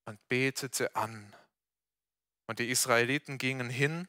und 0.05 0.19
betete 0.27 0.95
an. 0.95 1.33
Und 2.47 2.59
die 2.59 2.69
Israeliten 2.69 3.37
gingen 3.37 3.69
hin 3.69 4.07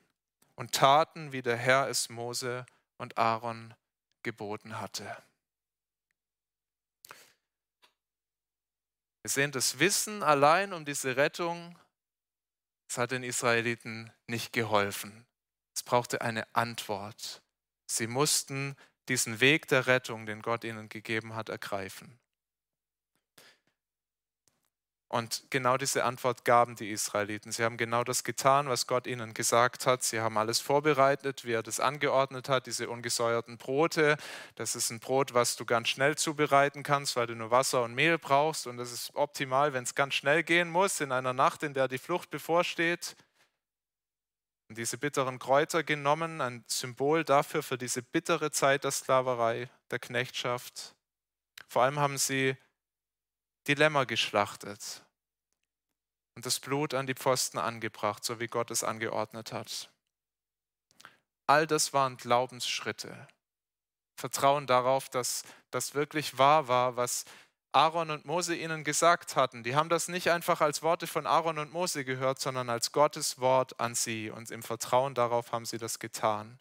und 0.57 0.73
taten, 0.73 1.33
wie 1.33 1.43
der 1.43 1.57
Herr 1.57 1.89
es 1.89 2.09
Mose 2.09 2.67
und 2.97 3.17
Aaron 3.17 3.75
geboten 4.23 4.81
hatte. 4.81 5.05
Wir 9.23 9.31
sehen, 9.31 9.53
das 9.53 9.79
Wissen 9.79 10.23
allein 10.23 10.73
um 10.73 10.85
diese 10.85 11.17
Rettung, 11.17 11.79
es 12.90 12.98
hat 12.98 13.12
den 13.12 13.22
Israeliten 13.22 14.11
nicht 14.26 14.53
geholfen. 14.53 15.24
Es 15.72 15.85
brauchte 15.85 16.22
eine 16.22 16.53
Antwort. 16.57 17.40
Sie 17.87 18.09
mussten 18.09 18.74
diesen 19.09 19.38
Weg 19.38 19.68
der 19.68 19.87
Rettung, 19.87 20.26
den 20.26 20.42
Gott 20.42 20.64
ihnen 20.64 20.88
gegeben 20.88 21.37
hat, 21.37 21.50
ergreifen. 21.50 22.18
Und 25.11 25.42
genau 25.51 25.77
diese 25.77 26.05
Antwort 26.05 26.44
gaben 26.44 26.77
die 26.77 26.92
Israeliten. 26.92 27.51
Sie 27.51 27.64
haben 27.64 27.77
genau 27.77 28.05
das 28.05 28.23
getan, 28.23 28.68
was 28.68 28.87
Gott 28.87 29.09
ihnen 29.09 29.35
gesagt 29.35 29.85
hat. 29.85 30.05
Sie 30.05 30.20
haben 30.20 30.38
alles 30.38 30.61
vorbereitet, 30.61 31.44
wie 31.44 31.51
er 31.53 31.64
das 31.64 31.81
angeordnet 31.81 32.49
hat, 32.49 32.68
diese 32.68 32.88
ungesäuerten 32.88 33.59
Brote. 33.59 34.16
Das 34.55 34.77
ist 34.77 34.88
ein 34.90 35.01
Brot, 35.01 35.35
was 35.35 35.57
du 35.57 35.64
ganz 35.64 35.88
schnell 35.88 36.16
zubereiten 36.16 36.85
kannst, 36.85 37.16
weil 37.16 37.27
du 37.27 37.35
nur 37.35 37.51
Wasser 37.51 37.83
und 37.83 37.92
Mehl 37.92 38.18
brauchst. 38.18 38.68
Und 38.68 38.77
das 38.77 38.92
ist 38.92 39.11
optimal, 39.16 39.73
wenn 39.73 39.83
es 39.83 39.96
ganz 39.96 40.14
schnell 40.14 40.44
gehen 40.44 40.70
muss, 40.70 41.01
in 41.01 41.11
einer 41.11 41.33
Nacht, 41.33 41.64
in 41.64 41.75
der 41.75 41.88
die 41.88 41.99
Flucht 41.99 42.31
bevorsteht. 42.31 43.16
Und 44.68 44.79
diese 44.79 44.96
bitteren 44.96 45.40
Kräuter 45.40 45.83
genommen, 45.83 46.40
ein 46.40 46.62
Symbol 46.68 47.25
dafür, 47.25 47.64
für 47.64 47.79
diese 47.79 48.01
bittere 48.01 48.53
Zeit 48.53 48.85
der 48.85 48.92
Sklaverei, 48.92 49.70
der 49.90 49.99
Knechtschaft. 49.99 50.94
Vor 51.66 51.83
allem 51.83 51.99
haben 51.99 52.16
sie 52.16 52.57
die 53.66 53.75
Lämmer 53.75 54.07
geschlachtet 54.07 55.05
und 56.35 56.46
das 56.46 56.61
Blut 56.61 56.94
an 56.94 57.07
die 57.07 57.14
Pfosten 57.14 57.59
angebracht, 57.59 58.25
so 58.25 58.40
wie 58.40 58.46
Gott 58.46 58.70
es 58.70 58.85
angeordnet 58.85 59.53
hat. 59.53 59.90
All 61.46 61.66
das 61.66 61.92
waren 61.92 62.16
Glaubensschritte. 62.16 63.29
Vertrauen 64.16 64.66
darauf, 64.66 65.09
dass 65.09 65.42
das 65.70 65.94
wirklich 65.94 66.38
wahr 66.38 66.68
war, 66.68 66.96
was 66.96 67.25
Aaron 67.73 68.11
und 68.11 68.25
Mose 68.25 68.55
ihnen 68.57 68.85
gesagt 68.85 69.37
hatten. 69.37 69.62
Die 69.62 69.77
haben 69.77 69.88
das 69.88 70.09
nicht 70.09 70.31
einfach 70.31 70.61
als 70.61 70.83
Worte 70.83 71.07
von 71.07 71.27
Aaron 71.27 71.59
und 71.59 71.73
Mose 71.73 72.05
gehört, 72.05 72.40
sondern 72.40 72.68
als 72.68 72.92
Gottes 72.92 73.38
Wort 73.38 73.79
an 73.79 73.94
sie. 73.94 74.31
Und 74.31 74.51
im 74.51 74.62
Vertrauen 74.62 75.14
darauf 75.14 75.53
haben 75.53 75.64
sie 75.64 75.79
das 75.79 75.99
getan. 75.99 76.59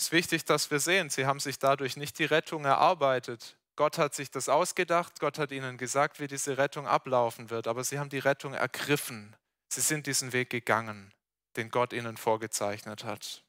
Es 0.00 0.04
ist 0.04 0.12
wichtig, 0.12 0.46
dass 0.46 0.70
wir 0.70 0.80
sehen, 0.80 1.10
sie 1.10 1.26
haben 1.26 1.40
sich 1.40 1.58
dadurch 1.58 1.98
nicht 1.98 2.18
die 2.18 2.24
Rettung 2.24 2.64
erarbeitet. 2.64 3.58
Gott 3.76 3.98
hat 3.98 4.14
sich 4.14 4.30
das 4.30 4.48
ausgedacht, 4.48 5.20
Gott 5.20 5.38
hat 5.38 5.52
ihnen 5.52 5.76
gesagt, 5.76 6.20
wie 6.20 6.26
diese 6.26 6.56
Rettung 6.56 6.86
ablaufen 6.86 7.50
wird, 7.50 7.66
aber 7.66 7.84
sie 7.84 7.98
haben 7.98 8.08
die 8.08 8.18
Rettung 8.18 8.54
ergriffen. 8.54 9.36
Sie 9.70 9.82
sind 9.82 10.06
diesen 10.06 10.32
Weg 10.32 10.48
gegangen, 10.48 11.12
den 11.56 11.68
Gott 11.68 11.92
ihnen 11.92 12.16
vorgezeichnet 12.16 13.04
hat. 13.04 13.44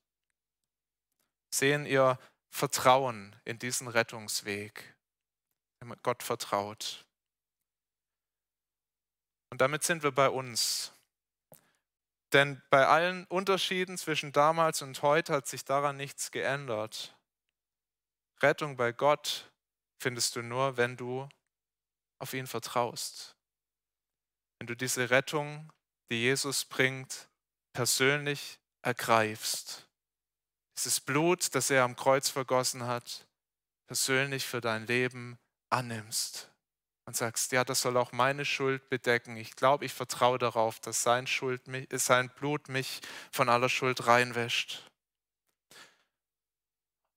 Sehen 1.55 1.85
ihr 1.85 2.19
Vertrauen 2.49 3.33
in 3.45 3.57
diesen 3.57 3.87
Rettungsweg. 3.87 4.93
Gott 6.03 6.21
vertraut. 6.21 7.05
Und 9.51 9.61
damit 9.61 9.83
sind 9.83 10.03
wir 10.03 10.11
bei 10.11 10.29
uns. 10.29 10.91
Denn 12.33 12.61
bei 12.69 12.87
allen 12.87 13.25
Unterschieden 13.25 13.97
zwischen 13.97 14.31
damals 14.31 14.81
und 14.81 15.01
heute 15.01 15.33
hat 15.33 15.47
sich 15.47 15.65
daran 15.65 15.97
nichts 15.97 16.31
geändert. 16.31 17.17
Rettung 18.41 18.77
bei 18.77 18.91
Gott 18.91 19.51
findest 19.99 20.35
du 20.35 20.41
nur, 20.41 20.77
wenn 20.77 20.95
du 20.95 21.27
auf 22.19 22.33
ihn 22.33 22.47
vertraust. 22.47 23.35
Wenn 24.59 24.67
du 24.67 24.75
diese 24.75 25.09
Rettung, 25.09 25.71
die 26.09 26.21
Jesus 26.21 26.65
bringt, 26.65 27.27
persönlich 27.73 28.59
ergreifst. 28.81 29.87
Dieses 30.77 30.99
Blut, 30.99 31.53
das 31.53 31.69
er 31.69 31.83
am 31.83 31.95
Kreuz 31.95 32.29
vergossen 32.29 32.85
hat, 32.85 33.27
persönlich 33.87 34.45
für 34.45 34.61
dein 34.61 34.87
Leben 34.87 35.37
annimmst 35.69 36.50
und 37.05 37.15
sagst, 37.15 37.51
ja, 37.51 37.63
das 37.63 37.81
soll 37.81 37.97
auch 37.97 38.11
meine 38.11 38.45
Schuld 38.45 38.89
bedecken. 38.89 39.35
Ich 39.37 39.55
glaube, 39.55 39.85
ich 39.85 39.93
vertraue 39.93 40.37
darauf, 40.37 40.79
dass 40.79 41.03
sein, 41.03 41.27
Schuld, 41.27 41.61
sein 41.91 42.29
Blut 42.29 42.69
mich 42.69 43.01
von 43.31 43.49
aller 43.49 43.69
Schuld 43.69 44.07
reinwäscht. 44.07 44.87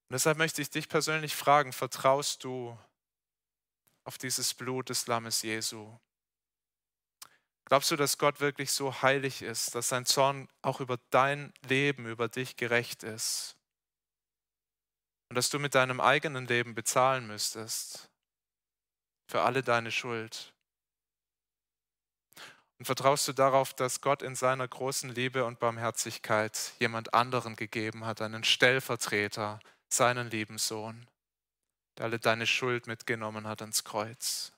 Und 0.08 0.14
deshalb 0.14 0.38
möchte 0.38 0.62
ich 0.62 0.70
dich 0.70 0.88
persönlich 0.88 1.34
fragen, 1.34 1.72
vertraust 1.72 2.44
du 2.44 2.78
auf 4.04 4.18
dieses 4.18 4.54
Blut 4.54 4.90
des 4.90 5.06
Lammes 5.06 5.42
Jesu? 5.42 5.98
Glaubst 7.66 7.90
du, 7.90 7.96
dass 7.96 8.18
Gott 8.18 8.40
wirklich 8.40 8.72
so 8.72 9.02
heilig 9.02 9.40
ist, 9.40 9.74
dass 9.74 9.88
sein 9.88 10.04
Zorn 10.04 10.48
auch 10.60 10.80
über 10.80 10.98
dein 11.10 11.52
Leben, 11.66 12.06
über 12.06 12.28
dich 12.28 12.56
gerecht 12.56 13.02
ist? 13.02 13.56
Und 15.30 15.36
dass 15.36 15.48
du 15.48 15.58
mit 15.58 15.74
deinem 15.74 16.00
eigenen 16.00 16.46
Leben 16.46 16.74
bezahlen 16.74 17.26
müsstest? 17.26 18.10
Für 19.26 19.42
alle 19.42 19.62
deine 19.62 19.90
Schuld. 19.90 20.52
Und 22.78 22.86
vertraust 22.86 23.28
du 23.28 23.32
darauf, 23.32 23.72
dass 23.72 24.00
Gott 24.00 24.22
in 24.22 24.34
seiner 24.34 24.66
großen 24.66 25.10
Liebe 25.10 25.44
und 25.44 25.58
Barmherzigkeit 25.58 26.72
jemand 26.78 27.14
anderen 27.14 27.56
gegeben 27.56 28.04
hat, 28.04 28.20
einen 28.20 28.44
Stellvertreter, 28.44 29.60
seinen 29.88 30.28
lieben 30.28 30.58
Sohn, 30.58 31.08
der 31.96 32.06
alle 32.06 32.18
deine 32.18 32.46
Schuld 32.46 32.86
mitgenommen 32.86 33.46
hat 33.46 33.62
ans 33.62 33.84
Kreuz. 33.84 34.52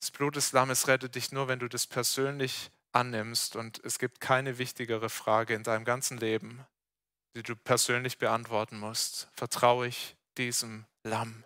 Das 0.00 0.10
Blut 0.10 0.36
des 0.36 0.52
Lammes 0.52 0.86
rettet 0.86 1.14
dich 1.14 1.32
nur, 1.32 1.48
wenn 1.48 1.60
du 1.60 1.68
das 1.68 1.86
persönlich 1.86 2.70
annimmst. 2.92 3.56
Und 3.56 3.82
es 3.84 3.98
gibt 3.98 4.20
keine 4.20 4.58
wichtigere 4.58 5.08
Frage 5.08 5.54
in 5.54 5.62
deinem 5.62 5.86
ganzen 5.86 6.18
Leben, 6.18 6.66
die 7.34 7.42
du 7.42 7.56
persönlich 7.56 8.18
beantworten 8.18 8.78
musst. 8.78 9.28
Vertraue 9.32 9.86
ich 9.86 10.14
diesem 10.38 10.86
Lamm. 11.02 11.44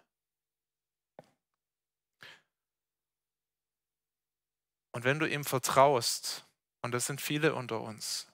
Und 4.92 5.04
wenn 5.04 5.18
du 5.18 5.28
ihm 5.28 5.44
vertraust, 5.44 6.46
und 6.82 6.92
das 6.92 7.06
sind 7.06 7.20
viele 7.20 7.54
unter 7.54 7.80
uns, 7.80 8.26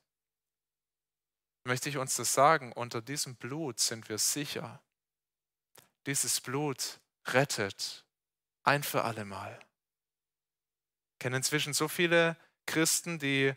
möchte 1.65 1.89
ich 1.89 1.97
uns 1.97 2.17
das 2.17 2.33
sagen, 2.33 2.73
unter 2.73 3.03
diesem 3.03 3.37
Blut 3.37 3.81
sind 3.81 4.09
wir 4.09 4.19
sicher. 4.19 4.83
Dieses 6.07 6.41
Blut 6.41 7.01
rettet 7.27 8.05
ein 8.63 8.83
für 8.83 9.05
allemal. 9.05 9.59
Ich 11.13 11.19
kenne 11.21 11.37
inzwischen 11.37 11.73
so 11.73 11.89
viele 11.89 12.37
Christen, 12.67 13.19
die 13.19 13.55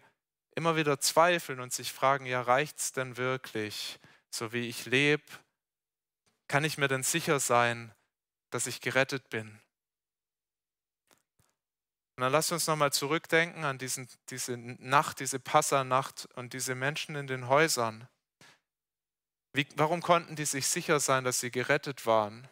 immer 0.56 0.76
wieder 0.76 1.00
zweifeln 1.00 1.60
und 1.60 1.74
sich 1.74 1.91
fragen, 1.91 2.26
ja, 2.26 2.41
reicht 2.41 2.80
es 2.80 2.91
denn 2.91 3.18
wirklich, 3.18 4.00
so 4.30 4.54
wie 4.54 4.68
ich 4.68 4.86
lebe? 4.86 5.24
Kann 6.48 6.64
ich 6.64 6.78
mir 6.78 6.88
denn 6.88 7.04
sicher 7.04 7.39
sein, 7.39 7.93
dass 8.52 8.68
ich 8.68 8.82
gerettet 8.82 9.30
bin? 9.30 9.60
Und 12.18 12.22
dann 12.22 12.32
lasst 12.32 12.52
uns 12.52 12.66
nochmal 12.66 12.91
zurückdenken 12.91 13.64
an 13.64 13.78
diesen, 13.78 14.08
diese 14.30 14.58
Nacht, 14.58 15.20
diese 15.20 15.39
Passanacht 15.39 16.28
und 16.36 16.54
diese 16.54 16.74
Menschen 16.74 17.16
in 17.16 17.28
den 17.28 17.48
Häusern. 17.48 18.08
Wie, 19.54 19.68
warum 19.76 20.02
konnten 20.02 20.36
die 20.36 20.45
sich 20.45 20.68
sicher 20.68 21.00
sein, 21.00 21.24
dass 21.24 21.39
sie 21.39 21.52
gerettet 21.52 22.06
waren? 22.08 22.48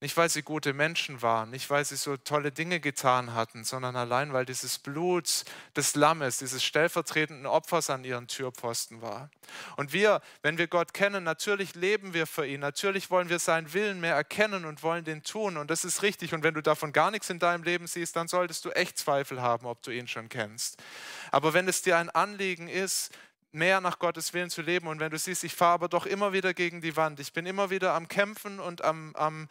Nicht, 0.00 0.16
weil 0.16 0.28
sie 0.28 0.42
gute 0.42 0.74
Menschen 0.74 1.22
waren, 1.22 1.50
nicht, 1.50 1.70
weil 1.70 1.84
sie 1.84 1.96
so 1.96 2.16
tolle 2.16 2.52
Dinge 2.52 2.80
getan 2.80 3.32
hatten, 3.32 3.64
sondern 3.64 3.96
allein, 3.96 4.32
weil 4.32 4.44
dieses 4.44 4.78
Blut 4.78 5.44
des 5.76 5.94
Lammes, 5.94 6.38
dieses 6.38 6.62
stellvertretenden 6.62 7.46
Opfers 7.46 7.88
an 7.88 8.04
ihren 8.04 8.26
Türpfosten 8.26 9.00
war. 9.00 9.30
Und 9.76 9.92
wir, 9.92 10.20
wenn 10.42 10.58
wir 10.58 10.66
Gott 10.66 10.92
kennen, 10.92 11.24
natürlich 11.24 11.74
leben 11.74 12.12
wir 12.12 12.26
für 12.26 12.46
ihn, 12.46 12.60
natürlich 12.60 13.10
wollen 13.10 13.28
wir 13.28 13.38
seinen 13.38 13.72
Willen 13.72 14.00
mehr 14.00 14.14
erkennen 14.14 14.64
und 14.64 14.82
wollen 14.82 15.04
den 15.04 15.22
tun. 15.22 15.56
Und 15.56 15.70
das 15.70 15.84
ist 15.84 16.02
richtig. 16.02 16.34
Und 16.34 16.42
wenn 16.42 16.54
du 16.54 16.62
davon 16.62 16.92
gar 16.92 17.10
nichts 17.10 17.30
in 17.30 17.38
deinem 17.38 17.62
Leben 17.62 17.86
siehst, 17.86 18.16
dann 18.16 18.28
solltest 18.28 18.64
du 18.64 18.70
echt 18.70 18.98
Zweifel 18.98 19.40
haben, 19.40 19.66
ob 19.66 19.82
du 19.82 19.90
ihn 19.90 20.08
schon 20.08 20.28
kennst. 20.28 20.82
Aber 21.30 21.54
wenn 21.54 21.68
es 21.68 21.82
dir 21.82 21.96
ein 21.96 22.10
Anliegen 22.10 22.68
ist, 22.68 23.10
mehr 23.54 23.80
nach 23.80 23.98
Gottes 23.98 24.34
Willen 24.34 24.50
zu 24.50 24.62
leben. 24.62 24.88
Und 24.88 25.00
wenn 25.00 25.10
du 25.10 25.18
siehst, 25.18 25.44
ich 25.44 25.54
fahre 25.54 25.74
aber 25.74 25.88
doch 25.88 26.06
immer 26.06 26.32
wieder 26.32 26.54
gegen 26.54 26.80
die 26.80 26.96
Wand, 26.96 27.20
ich 27.20 27.32
bin 27.32 27.46
immer 27.46 27.70
wieder 27.70 27.94
am 27.94 28.08
Kämpfen 28.08 28.60
und 28.60 28.82
am, 28.82 29.14
am 29.16 29.48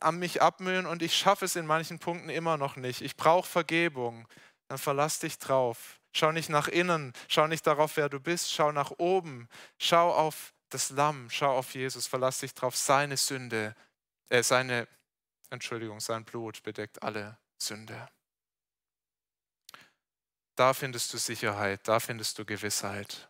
an 0.00 0.18
mich 0.18 0.42
abmühen 0.42 0.86
und 0.86 1.02
ich 1.02 1.16
schaffe 1.16 1.46
es 1.46 1.56
in 1.56 1.66
manchen 1.66 1.98
Punkten 1.98 2.28
immer 2.28 2.56
noch 2.56 2.76
nicht. 2.76 3.00
Ich 3.00 3.16
brauche 3.16 3.48
Vergebung. 3.48 4.28
Dann 4.68 4.78
verlass 4.78 5.20
dich 5.20 5.38
drauf. 5.38 6.00
Schau 6.12 6.32
nicht 6.32 6.48
nach 6.48 6.68
innen, 6.68 7.12
schau 7.28 7.46
nicht 7.46 7.66
darauf, 7.66 7.96
wer 7.96 8.08
du 8.08 8.20
bist, 8.20 8.52
schau 8.52 8.72
nach 8.72 8.90
oben. 8.98 9.48
Schau 9.78 10.12
auf 10.12 10.54
das 10.70 10.90
Lamm, 10.90 11.28
schau 11.30 11.56
auf 11.56 11.74
Jesus, 11.74 12.06
verlass 12.06 12.40
dich 12.40 12.54
drauf. 12.54 12.76
Seine 12.76 13.16
Sünde, 13.16 13.74
äh, 14.28 14.42
seine, 14.42 14.88
Entschuldigung, 15.50 16.00
sein 16.00 16.24
Blut 16.24 16.62
bedeckt 16.62 17.02
alle 17.02 17.38
Sünde. 17.58 18.08
Da 20.56 20.72
findest 20.72 21.12
du 21.12 21.18
Sicherheit, 21.18 21.86
da 21.86 22.00
findest 22.00 22.38
du 22.38 22.44
Gewissheit. 22.44 23.28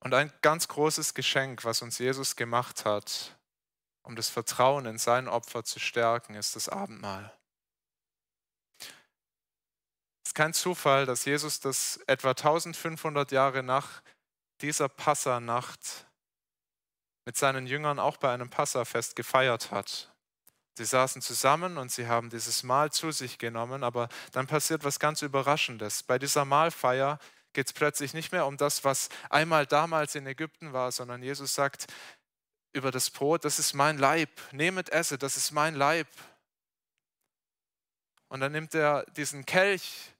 Und 0.00 0.14
ein 0.14 0.32
ganz 0.42 0.68
großes 0.68 1.14
Geschenk, 1.14 1.64
was 1.64 1.82
uns 1.82 1.98
Jesus 1.98 2.36
gemacht 2.36 2.84
hat, 2.84 3.36
um 4.02 4.14
das 4.14 4.28
Vertrauen 4.30 4.86
in 4.86 4.96
sein 4.96 5.28
Opfer 5.28 5.64
zu 5.64 5.80
stärken, 5.80 6.34
ist 6.34 6.54
das 6.54 6.68
Abendmahl. 6.68 7.36
Es 10.22 10.30
ist 10.30 10.34
kein 10.34 10.54
Zufall, 10.54 11.04
dass 11.04 11.24
Jesus 11.24 11.58
das 11.58 11.96
etwa 12.06 12.30
1500 12.30 13.32
Jahre 13.32 13.64
nach 13.64 14.02
dieser 14.60 14.88
Passanacht 14.88 16.06
mit 17.24 17.36
seinen 17.36 17.66
Jüngern 17.66 17.98
auch 17.98 18.18
bei 18.18 18.32
einem 18.32 18.50
Passafest 18.50 19.16
gefeiert 19.16 19.72
hat. 19.72 20.14
Sie 20.78 20.84
saßen 20.84 21.22
zusammen 21.22 21.76
und 21.76 21.90
sie 21.90 22.06
haben 22.06 22.30
dieses 22.30 22.62
Mahl 22.62 22.92
zu 22.92 23.10
sich 23.10 23.38
genommen, 23.38 23.82
aber 23.82 24.08
dann 24.30 24.46
passiert 24.46 24.84
was 24.84 25.00
ganz 25.00 25.22
Überraschendes. 25.22 26.04
Bei 26.04 26.20
dieser 26.20 26.44
Mahlfeier 26.44 27.18
geht 27.52 27.66
es 27.66 27.72
plötzlich 27.72 28.14
nicht 28.14 28.30
mehr 28.30 28.46
um 28.46 28.56
das, 28.56 28.84
was 28.84 29.08
einmal 29.28 29.66
damals 29.66 30.14
in 30.14 30.24
Ägypten 30.24 30.72
war, 30.72 30.92
sondern 30.92 31.20
Jesus 31.20 31.52
sagt 31.52 31.88
über 32.72 32.92
das 32.92 33.10
Brot, 33.10 33.44
das 33.44 33.58
ist 33.58 33.74
mein 33.74 33.98
Leib, 33.98 34.30
nehmet 34.52 34.90
esse, 34.90 35.18
das 35.18 35.36
ist 35.36 35.50
mein 35.50 35.74
Leib. 35.74 36.06
Und 38.28 38.38
dann 38.38 38.52
nimmt 38.52 38.72
er 38.72 39.04
diesen 39.16 39.44
Kelch 39.46 40.12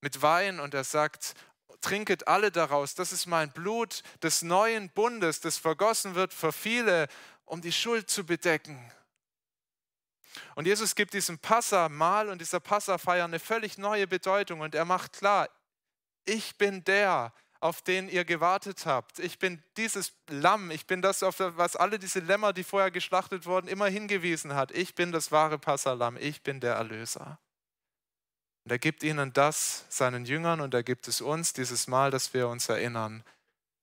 mit 0.00 0.22
Wein 0.22 0.58
und 0.58 0.72
er 0.72 0.84
sagt, 0.84 1.34
trinket 1.82 2.28
alle 2.28 2.50
daraus, 2.50 2.94
das 2.94 3.12
ist 3.12 3.26
mein 3.26 3.52
Blut 3.52 4.02
des 4.22 4.40
neuen 4.40 4.88
Bundes, 4.88 5.40
das 5.42 5.58
vergossen 5.58 6.14
wird 6.14 6.32
für 6.32 6.52
viele, 6.52 7.08
um 7.44 7.60
die 7.60 7.72
Schuld 7.72 8.08
zu 8.08 8.24
bedecken. 8.24 8.90
Und 10.54 10.66
Jesus 10.66 10.94
gibt 10.94 11.14
diesem 11.14 11.38
Passa-Mahl 11.38 12.28
und 12.28 12.40
dieser 12.40 12.60
Passa-Feier 12.60 13.24
eine 13.24 13.38
völlig 13.38 13.78
neue 13.78 14.06
Bedeutung 14.06 14.60
und 14.60 14.74
er 14.74 14.84
macht 14.84 15.14
klar, 15.14 15.48
ich 16.24 16.56
bin 16.56 16.84
der, 16.84 17.32
auf 17.60 17.82
den 17.82 18.08
ihr 18.08 18.24
gewartet 18.24 18.86
habt. 18.86 19.18
Ich 19.18 19.38
bin 19.38 19.62
dieses 19.76 20.12
Lamm. 20.28 20.70
Ich 20.70 20.86
bin 20.86 21.02
das, 21.02 21.22
auf 21.22 21.36
was 21.38 21.76
alle 21.76 21.98
diese 21.98 22.20
Lämmer, 22.20 22.52
die 22.52 22.64
vorher 22.64 22.90
geschlachtet 22.90 23.46
wurden, 23.46 23.68
immer 23.68 23.88
hingewiesen 23.88 24.54
hat. 24.54 24.72
Ich 24.72 24.94
bin 24.94 25.12
das 25.12 25.32
wahre 25.32 25.58
Passalam. 25.58 26.16
Ich 26.16 26.42
bin 26.42 26.60
der 26.60 26.74
Erlöser. 26.74 27.38
Und 28.64 28.72
er 28.72 28.78
gibt 28.78 29.02
ihnen 29.02 29.32
das, 29.32 29.84
seinen 29.88 30.24
Jüngern, 30.24 30.60
und 30.60 30.74
er 30.74 30.82
gibt 30.82 31.06
es 31.06 31.20
uns, 31.20 31.52
dieses 31.52 31.86
Mal, 31.86 32.10
dass 32.10 32.34
wir 32.34 32.48
uns 32.48 32.68
erinnern. 32.68 33.22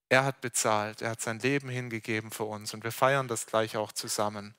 Er 0.10 0.26
hat 0.26 0.42
bezahlt. 0.42 1.02
Er 1.02 1.12
hat 1.12 1.22
sein 1.22 1.40
Leben 1.40 1.70
hingegeben 1.70 2.32
für 2.32 2.44
uns. 2.44 2.74
Und 2.74 2.84
wir 2.84 2.92
feiern 2.92 3.28
das 3.28 3.46
gleich 3.46 3.78
auch 3.78 3.92
zusammen. 3.92 4.56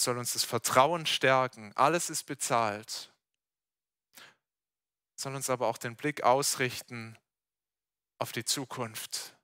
Soll 0.00 0.18
uns 0.18 0.34
das 0.34 0.44
Vertrauen 0.44 1.06
stärken. 1.06 1.72
Alles 1.74 2.10
ist 2.10 2.24
bezahlt 2.24 3.10
soll 5.16 5.34
uns 5.34 5.50
aber 5.50 5.66
auch 5.66 5.78
den 5.78 5.96
Blick 5.96 6.22
ausrichten 6.22 7.18
auf 8.18 8.32
die 8.32 8.44
Zukunft. 8.44 9.34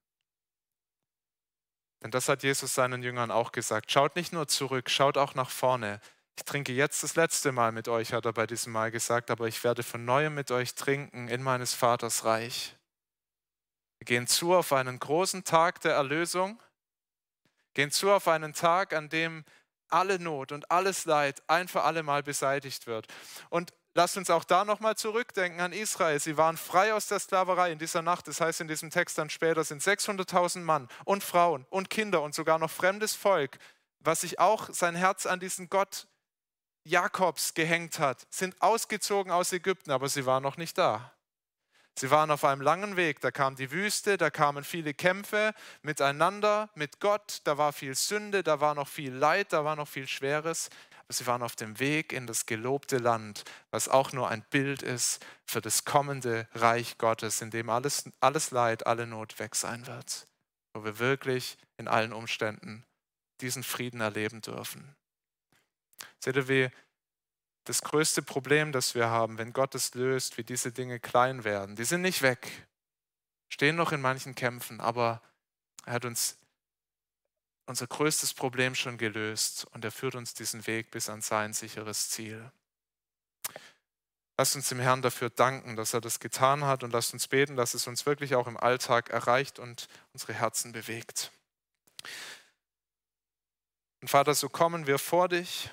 Denn 2.02 2.10
das 2.10 2.28
hat 2.28 2.42
Jesus 2.42 2.74
seinen 2.74 3.02
Jüngern 3.02 3.30
auch 3.30 3.52
gesagt. 3.52 3.90
Schaut 3.90 4.16
nicht 4.16 4.32
nur 4.32 4.48
zurück, 4.48 4.90
schaut 4.90 5.16
auch 5.16 5.34
nach 5.34 5.50
vorne. 5.50 6.00
Ich 6.36 6.44
trinke 6.44 6.72
jetzt 6.72 7.02
das 7.02 7.16
letzte 7.16 7.52
Mal 7.52 7.72
mit 7.72 7.88
euch, 7.88 8.12
hat 8.12 8.24
er 8.24 8.32
bei 8.32 8.46
diesem 8.46 8.72
Mal 8.72 8.90
gesagt, 8.90 9.30
aber 9.30 9.46
ich 9.48 9.62
werde 9.64 9.82
von 9.82 10.04
neuem 10.04 10.34
mit 10.34 10.50
euch 10.50 10.74
trinken 10.74 11.28
in 11.28 11.42
meines 11.42 11.74
Vaters 11.74 12.24
Reich. 12.24 12.76
Wir 13.98 14.06
gehen 14.06 14.26
zu 14.26 14.54
auf 14.54 14.72
einen 14.72 14.98
großen 14.98 15.44
Tag 15.44 15.80
der 15.82 15.94
Erlösung, 15.94 16.60
gehen 17.74 17.90
zu 17.90 18.10
auf 18.10 18.26
einen 18.28 18.52
Tag, 18.52 18.94
an 18.94 19.08
dem 19.08 19.44
alle 19.92 20.18
Not 20.18 20.52
und 20.52 20.70
alles 20.70 21.04
Leid 21.04 21.42
ein 21.48 21.68
für 21.68 21.82
alle 21.82 22.02
Mal 22.02 22.22
beseitigt 22.22 22.86
wird. 22.86 23.06
Und 23.50 23.72
Lasst 23.94 24.16
uns 24.16 24.30
auch 24.30 24.44
da 24.44 24.64
nochmal 24.64 24.96
zurückdenken 24.96 25.60
an 25.60 25.74
Israel. 25.74 26.18
Sie 26.18 26.38
waren 26.38 26.56
frei 26.56 26.94
aus 26.94 27.08
der 27.08 27.18
Sklaverei 27.18 27.72
in 27.72 27.78
dieser 27.78 28.00
Nacht. 28.00 28.26
Das 28.26 28.40
heißt 28.40 28.62
in 28.62 28.68
diesem 28.68 28.88
Text 28.88 29.18
dann 29.18 29.28
später 29.28 29.64
sind 29.64 29.82
600.000 29.82 30.60
Mann 30.60 30.88
und 31.04 31.22
Frauen 31.22 31.66
und 31.68 31.90
Kinder 31.90 32.22
und 32.22 32.34
sogar 32.34 32.58
noch 32.58 32.70
fremdes 32.70 33.14
Volk, 33.14 33.58
was 34.00 34.22
sich 34.22 34.38
auch 34.38 34.70
sein 34.72 34.94
Herz 34.94 35.26
an 35.26 35.40
diesen 35.40 35.68
Gott 35.68 36.06
Jakobs 36.84 37.52
gehängt 37.52 37.98
hat, 37.98 38.26
sind 38.30 38.60
ausgezogen 38.60 39.30
aus 39.30 39.52
Ägypten, 39.52 39.90
aber 39.90 40.08
sie 40.08 40.26
waren 40.26 40.42
noch 40.42 40.56
nicht 40.56 40.78
da. 40.78 41.12
Sie 41.98 42.10
waren 42.10 42.30
auf 42.30 42.44
einem 42.44 42.62
langen 42.62 42.96
Weg, 42.96 43.20
da 43.20 43.30
kam 43.30 43.54
die 43.54 43.70
Wüste, 43.70 44.16
da 44.16 44.30
kamen 44.30 44.64
viele 44.64 44.94
Kämpfe 44.94 45.52
miteinander, 45.82 46.70
mit 46.74 47.00
Gott, 47.00 47.40
da 47.44 47.58
war 47.58 47.72
viel 47.72 47.94
Sünde, 47.94 48.42
da 48.42 48.60
war 48.60 48.74
noch 48.74 48.88
viel 48.88 49.12
Leid, 49.12 49.52
da 49.52 49.64
war 49.64 49.76
noch 49.76 49.88
viel 49.88 50.08
Schweres. 50.08 50.70
Sie 51.08 51.26
waren 51.26 51.42
auf 51.42 51.56
dem 51.56 51.78
Weg 51.78 52.12
in 52.14 52.26
das 52.26 52.46
gelobte 52.46 52.96
Land, 52.96 53.44
was 53.70 53.88
auch 53.88 54.12
nur 54.12 54.28
ein 54.28 54.42
Bild 54.48 54.82
ist 54.82 55.24
für 55.44 55.60
das 55.60 55.84
kommende 55.84 56.48
Reich 56.54 56.96
Gottes, 56.96 57.42
in 57.42 57.50
dem 57.50 57.68
alles, 57.68 58.04
alles 58.20 58.50
Leid, 58.50 58.86
alle 58.86 59.06
Not 59.06 59.38
weg 59.38 59.54
sein 59.54 59.86
wird, 59.86 60.26
wo 60.72 60.84
wir 60.84 60.98
wirklich 60.98 61.58
in 61.76 61.88
allen 61.88 62.14
Umständen 62.14 62.86
diesen 63.42 63.62
Frieden 63.62 64.00
erleben 64.00 64.40
dürfen. 64.40 64.96
Seht 66.18 66.36
ihr, 66.36 66.48
wie 66.48 66.70
das 67.64 67.82
größte 67.82 68.22
Problem, 68.22 68.72
das 68.72 68.94
wir 68.94 69.08
haben, 69.08 69.38
wenn 69.38 69.52
Gott 69.52 69.74
es 69.74 69.94
löst, 69.94 70.36
wie 70.38 70.44
diese 70.44 70.72
Dinge 70.72 70.98
klein 70.98 71.44
werden. 71.44 71.76
Die 71.76 71.84
sind 71.84 72.02
nicht 72.02 72.22
weg, 72.22 72.66
stehen 73.48 73.76
noch 73.76 73.92
in 73.92 74.00
manchen 74.00 74.34
Kämpfen, 74.34 74.80
aber 74.80 75.22
er 75.84 75.94
hat 75.94 76.04
uns 76.04 76.36
unser 77.66 77.86
größtes 77.86 78.34
Problem 78.34 78.74
schon 78.74 78.98
gelöst 78.98 79.66
und 79.72 79.84
er 79.84 79.92
führt 79.92 80.14
uns 80.14 80.34
diesen 80.34 80.66
Weg 80.66 80.90
bis 80.90 81.08
an 81.08 81.22
sein 81.22 81.52
sicheres 81.52 82.10
Ziel. 82.10 82.50
Lasst 84.36 84.56
uns 84.56 84.68
dem 84.68 84.80
Herrn 84.80 85.02
dafür 85.02 85.30
danken, 85.30 85.76
dass 85.76 85.94
er 85.94 86.00
das 86.00 86.18
getan 86.18 86.64
hat 86.64 86.82
und 86.82 86.92
lasst 86.92 87.12
uns 87.12 87.28
beten, 87.28 87.54
dass 87.54 87.74
es 87.74 87.86
uns 87.86 88.06
wirklich 88.06 88.34
auch 88.34 88.46
im 88.46 88.56
Alltag 88.56 89.10
erreicht 89.10 89.58
und 89.58 89.88
unsere 90.12 90.32
Herzen 90.32 90.72
bewegt. 90.72 91.30
Und 94.00 94.08
Vater, 94.08 94.34
so 94.34 94.48
kommen 94.48 94.86
wir 94.86 94.98
vor 94.98 95.28
dich. 95.28 95.70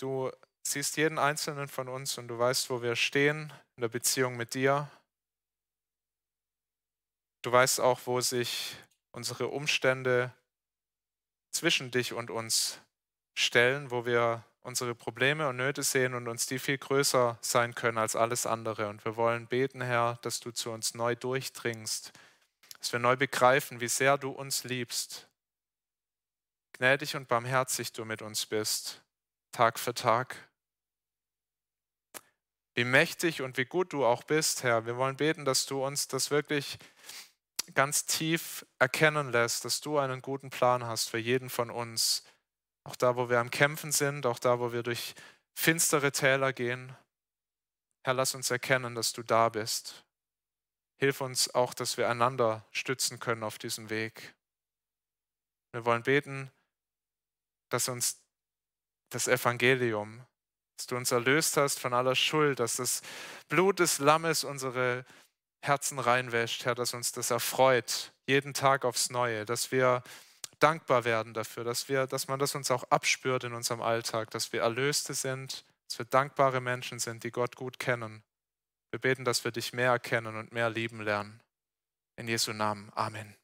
Du 0.00 0.32
siehst 0.62 0.96
jeden 0.96 1.18
einzelnen 1.18 1.68
von 1.68 1.86
uns 1.86 2.16
und 2.16 2.28
du 2.28 2.38
weißt, 2.38 2.70
wo 2.70 2.80
wir 2.80 2.96
stehen 2.96 3.52
in 3.76 3.82
der 3.82 3.88
Beziehung 3.88 4.34
mit 4.34 4.54
dir. 4.54 4.90
Du 7.42 7.52
weißt 7.52 7.80
auch, 7.80 8.00
wo 8.06 8.22
sich 8.22 8.76
unsere 9.12 9.48
Umstände 9.48 10.32
zwischen 11.50 11.90
dich 11.90 12.14
und 12.14 12.30
uns 12.30 12.78
stellen, 13.34 13.90
wo 13.90 14.06
wir 14.06 14.42
unsere 14.62 14.94
Probleme 14.94 15.46
und 15.48 15.56
Nöte 15.56 15.82
sehen 15.82 16.14
und 16.14 16.28
uns 16.28 16.46
die 16.46 16.58
viel 16.58 16.78
größer 16.78 17.36
sein 17.42 17.74
können 17.74 17.98
als 17.98 18.16
alles 18.16 18.46
andere. 18.46 18.88
Und 18.88 19.04
wir 19.04 19.16
wollen 19.16 19.48
beten, 19.48 19.82
Herr, 19.82 20.18
dass 20.22 20.40
du 20.40 20.50
zu 20.50 20.70
uns 20.70 20.94
neu 20.94 21.14
durchdringst, 21.14 22.12
dass 22.78 22.92
wir 22.92 23.00
neu 23.00 23.16
begreifen, 23.16 23.82
wie 23.82 23.88
sehr 23.88 24.16
du 24.16 24.30
uns 24.30 24.64
liebst, 24.64 25.28
gnädig 26.72 27.16
und 27.16 27.28
barmherzig 27.28 27.92
du 27.92 28.06
mit 28.06 28.22
uns 28.22 28.46
bist, 28.46 29.02
Tag 29.52 29.78
für 29.78 29.94
Tag. 29.94 30.48
Wie 32.74 32.84
mächtig 32.84 33.42
und 33.42 33.56
wie 33.56 33.64
gut 33.64 33.92
du 33.92 34.04
auch 34.04 34.22
bist, 34.22 34.62
Herr. 34.62 34.86
Wir 34.86 34.96
wollen 34.96 35.16
beten, 35.16 35.44
dass 35.44 35.66
du 35.66 35.84
uns 35.84 36.08
das 36.08 36.30
wirklich 36.30 36.78
ganz 37.74 38.06
tief 38.06 38.64
erkennen 38.78 39.32
lässt, 39.32 39.64
dass 39.64 39.80
du 39.80 39.98
einen 39.98 40.22
guten 40.22 40.50
Plan 40.50 40.86
hast 40.86 41.08
für 41.08 41.18
jeden 41.18 41.50
von 41.50 41.70
uns. 41.70 42.24
Auch 42.84 42.96
da, 42.96 43.16
wo 43.16 43.28
wir 43.28 43.40
am 43.40 43.50
Kämpfen 43.50 43.92
sind, 43.92 44.24
auch 44.24 44.38
da, 44.38 44.60
wo 44.60 44.72
wir 44.72 44.82
durch 44.82 45.14
finstere 45.54 46.12
Täler 46.12 46.52
gehen. 46.52 46.96
Herr, 48.04 48.14
lass 48.14 48.34
uns 48.34 48.50
erkennen, 48.50 48.94
dass 48.94 49.12
du 49.12 49.22
da 49.22 49.48
bist. 49.48 50.04
Hilf 50.96 51.20
uns 51.20 51.54
auch, 51.54 51.74
dass 51.74 51.96
wir 51.96 52.08
einander 52.08 52.66
stützen 52.70 53.18
können 53.18 53.42
auf 53.42 53.58
diesem 53.58 53.90
Weg. 53.90 54.34
Wir 55.72 55.84
wollen 55.84 56.02
beten, 56.02 56.50
dass 57.68 57.88
uns 57.88 58.19
das 59.10 59.28
Evangelium, 59.28 60.24
dass 60.76 60.86
du 60.86 60.96
uns 60.96 61.10
erlöst 61.10 61.56
hast 61.56 61.78
von 61.78 61.92
aller 61.92 62.14
Schuld, 62.14 62.60
dass 62.60 62.76
das 62.76 63.02
Blut 63.48 63.80
des 63.80 63.98
Lammes 63.98 64.44
unsere 64.44 65.04
Herzen 65.62 65.98
reinwäscht, 65.98 66.64
Herr, 66.64 66.74
dass 66.74 66.94
uns 66.94 67.12
das 67.12 67.30
erfreut, 67.30 68.12
jeden 68.26 68.54
Tag 68.54 68.84
aufs 68.84 69.10
Neue, 69.10 69.44
dass 69.44 69.72
wir 69.72 70.02
dankbar 70.58 71.04
werden 71.04 71.34
dafür, 71.34 71.64
dass, 71.64 71.88
wir, 71.88 72.06
dass 72.06 72.28
man 72.28 72.38
das 72.38 72.54
uns 72.54 72.70
auch 72.70 72.84
abspürt 72.84 73.44
in 73.44 73.54
unserem 73.54 73.82
Alltag, 73.82 74.30
dass 74.30 74.52
wir 74.52 74.62
Erlöste 74.62 75.14
sind, 75.14 75.64
dass 75.88 75.98
wir 75.98 76.06
dankbare 76.06 76.60
Menschen 76.60 76.98
sind, 76.98 77.24
die 77.24 77.30
Gott 77.30 77.56
gut 77.56 77.78
kennen. 77.78 78.22
Wir 78.90 79.00
beten, 79.00 79.24
dass 79.24 79.44
wir 79.44 79.52
dich 79.52 79.72
mehr 79.72 79.90
erkennen 79.90 80.36
und 80.36 80.52
mehr 80.52 80.70
lieben 80.70 81.00
lernen. 81.00 81.40
In 82.16 82.28
Jesu 82.28 82.52
Namen. 82.52 82.92
Amen. 82.94 83.39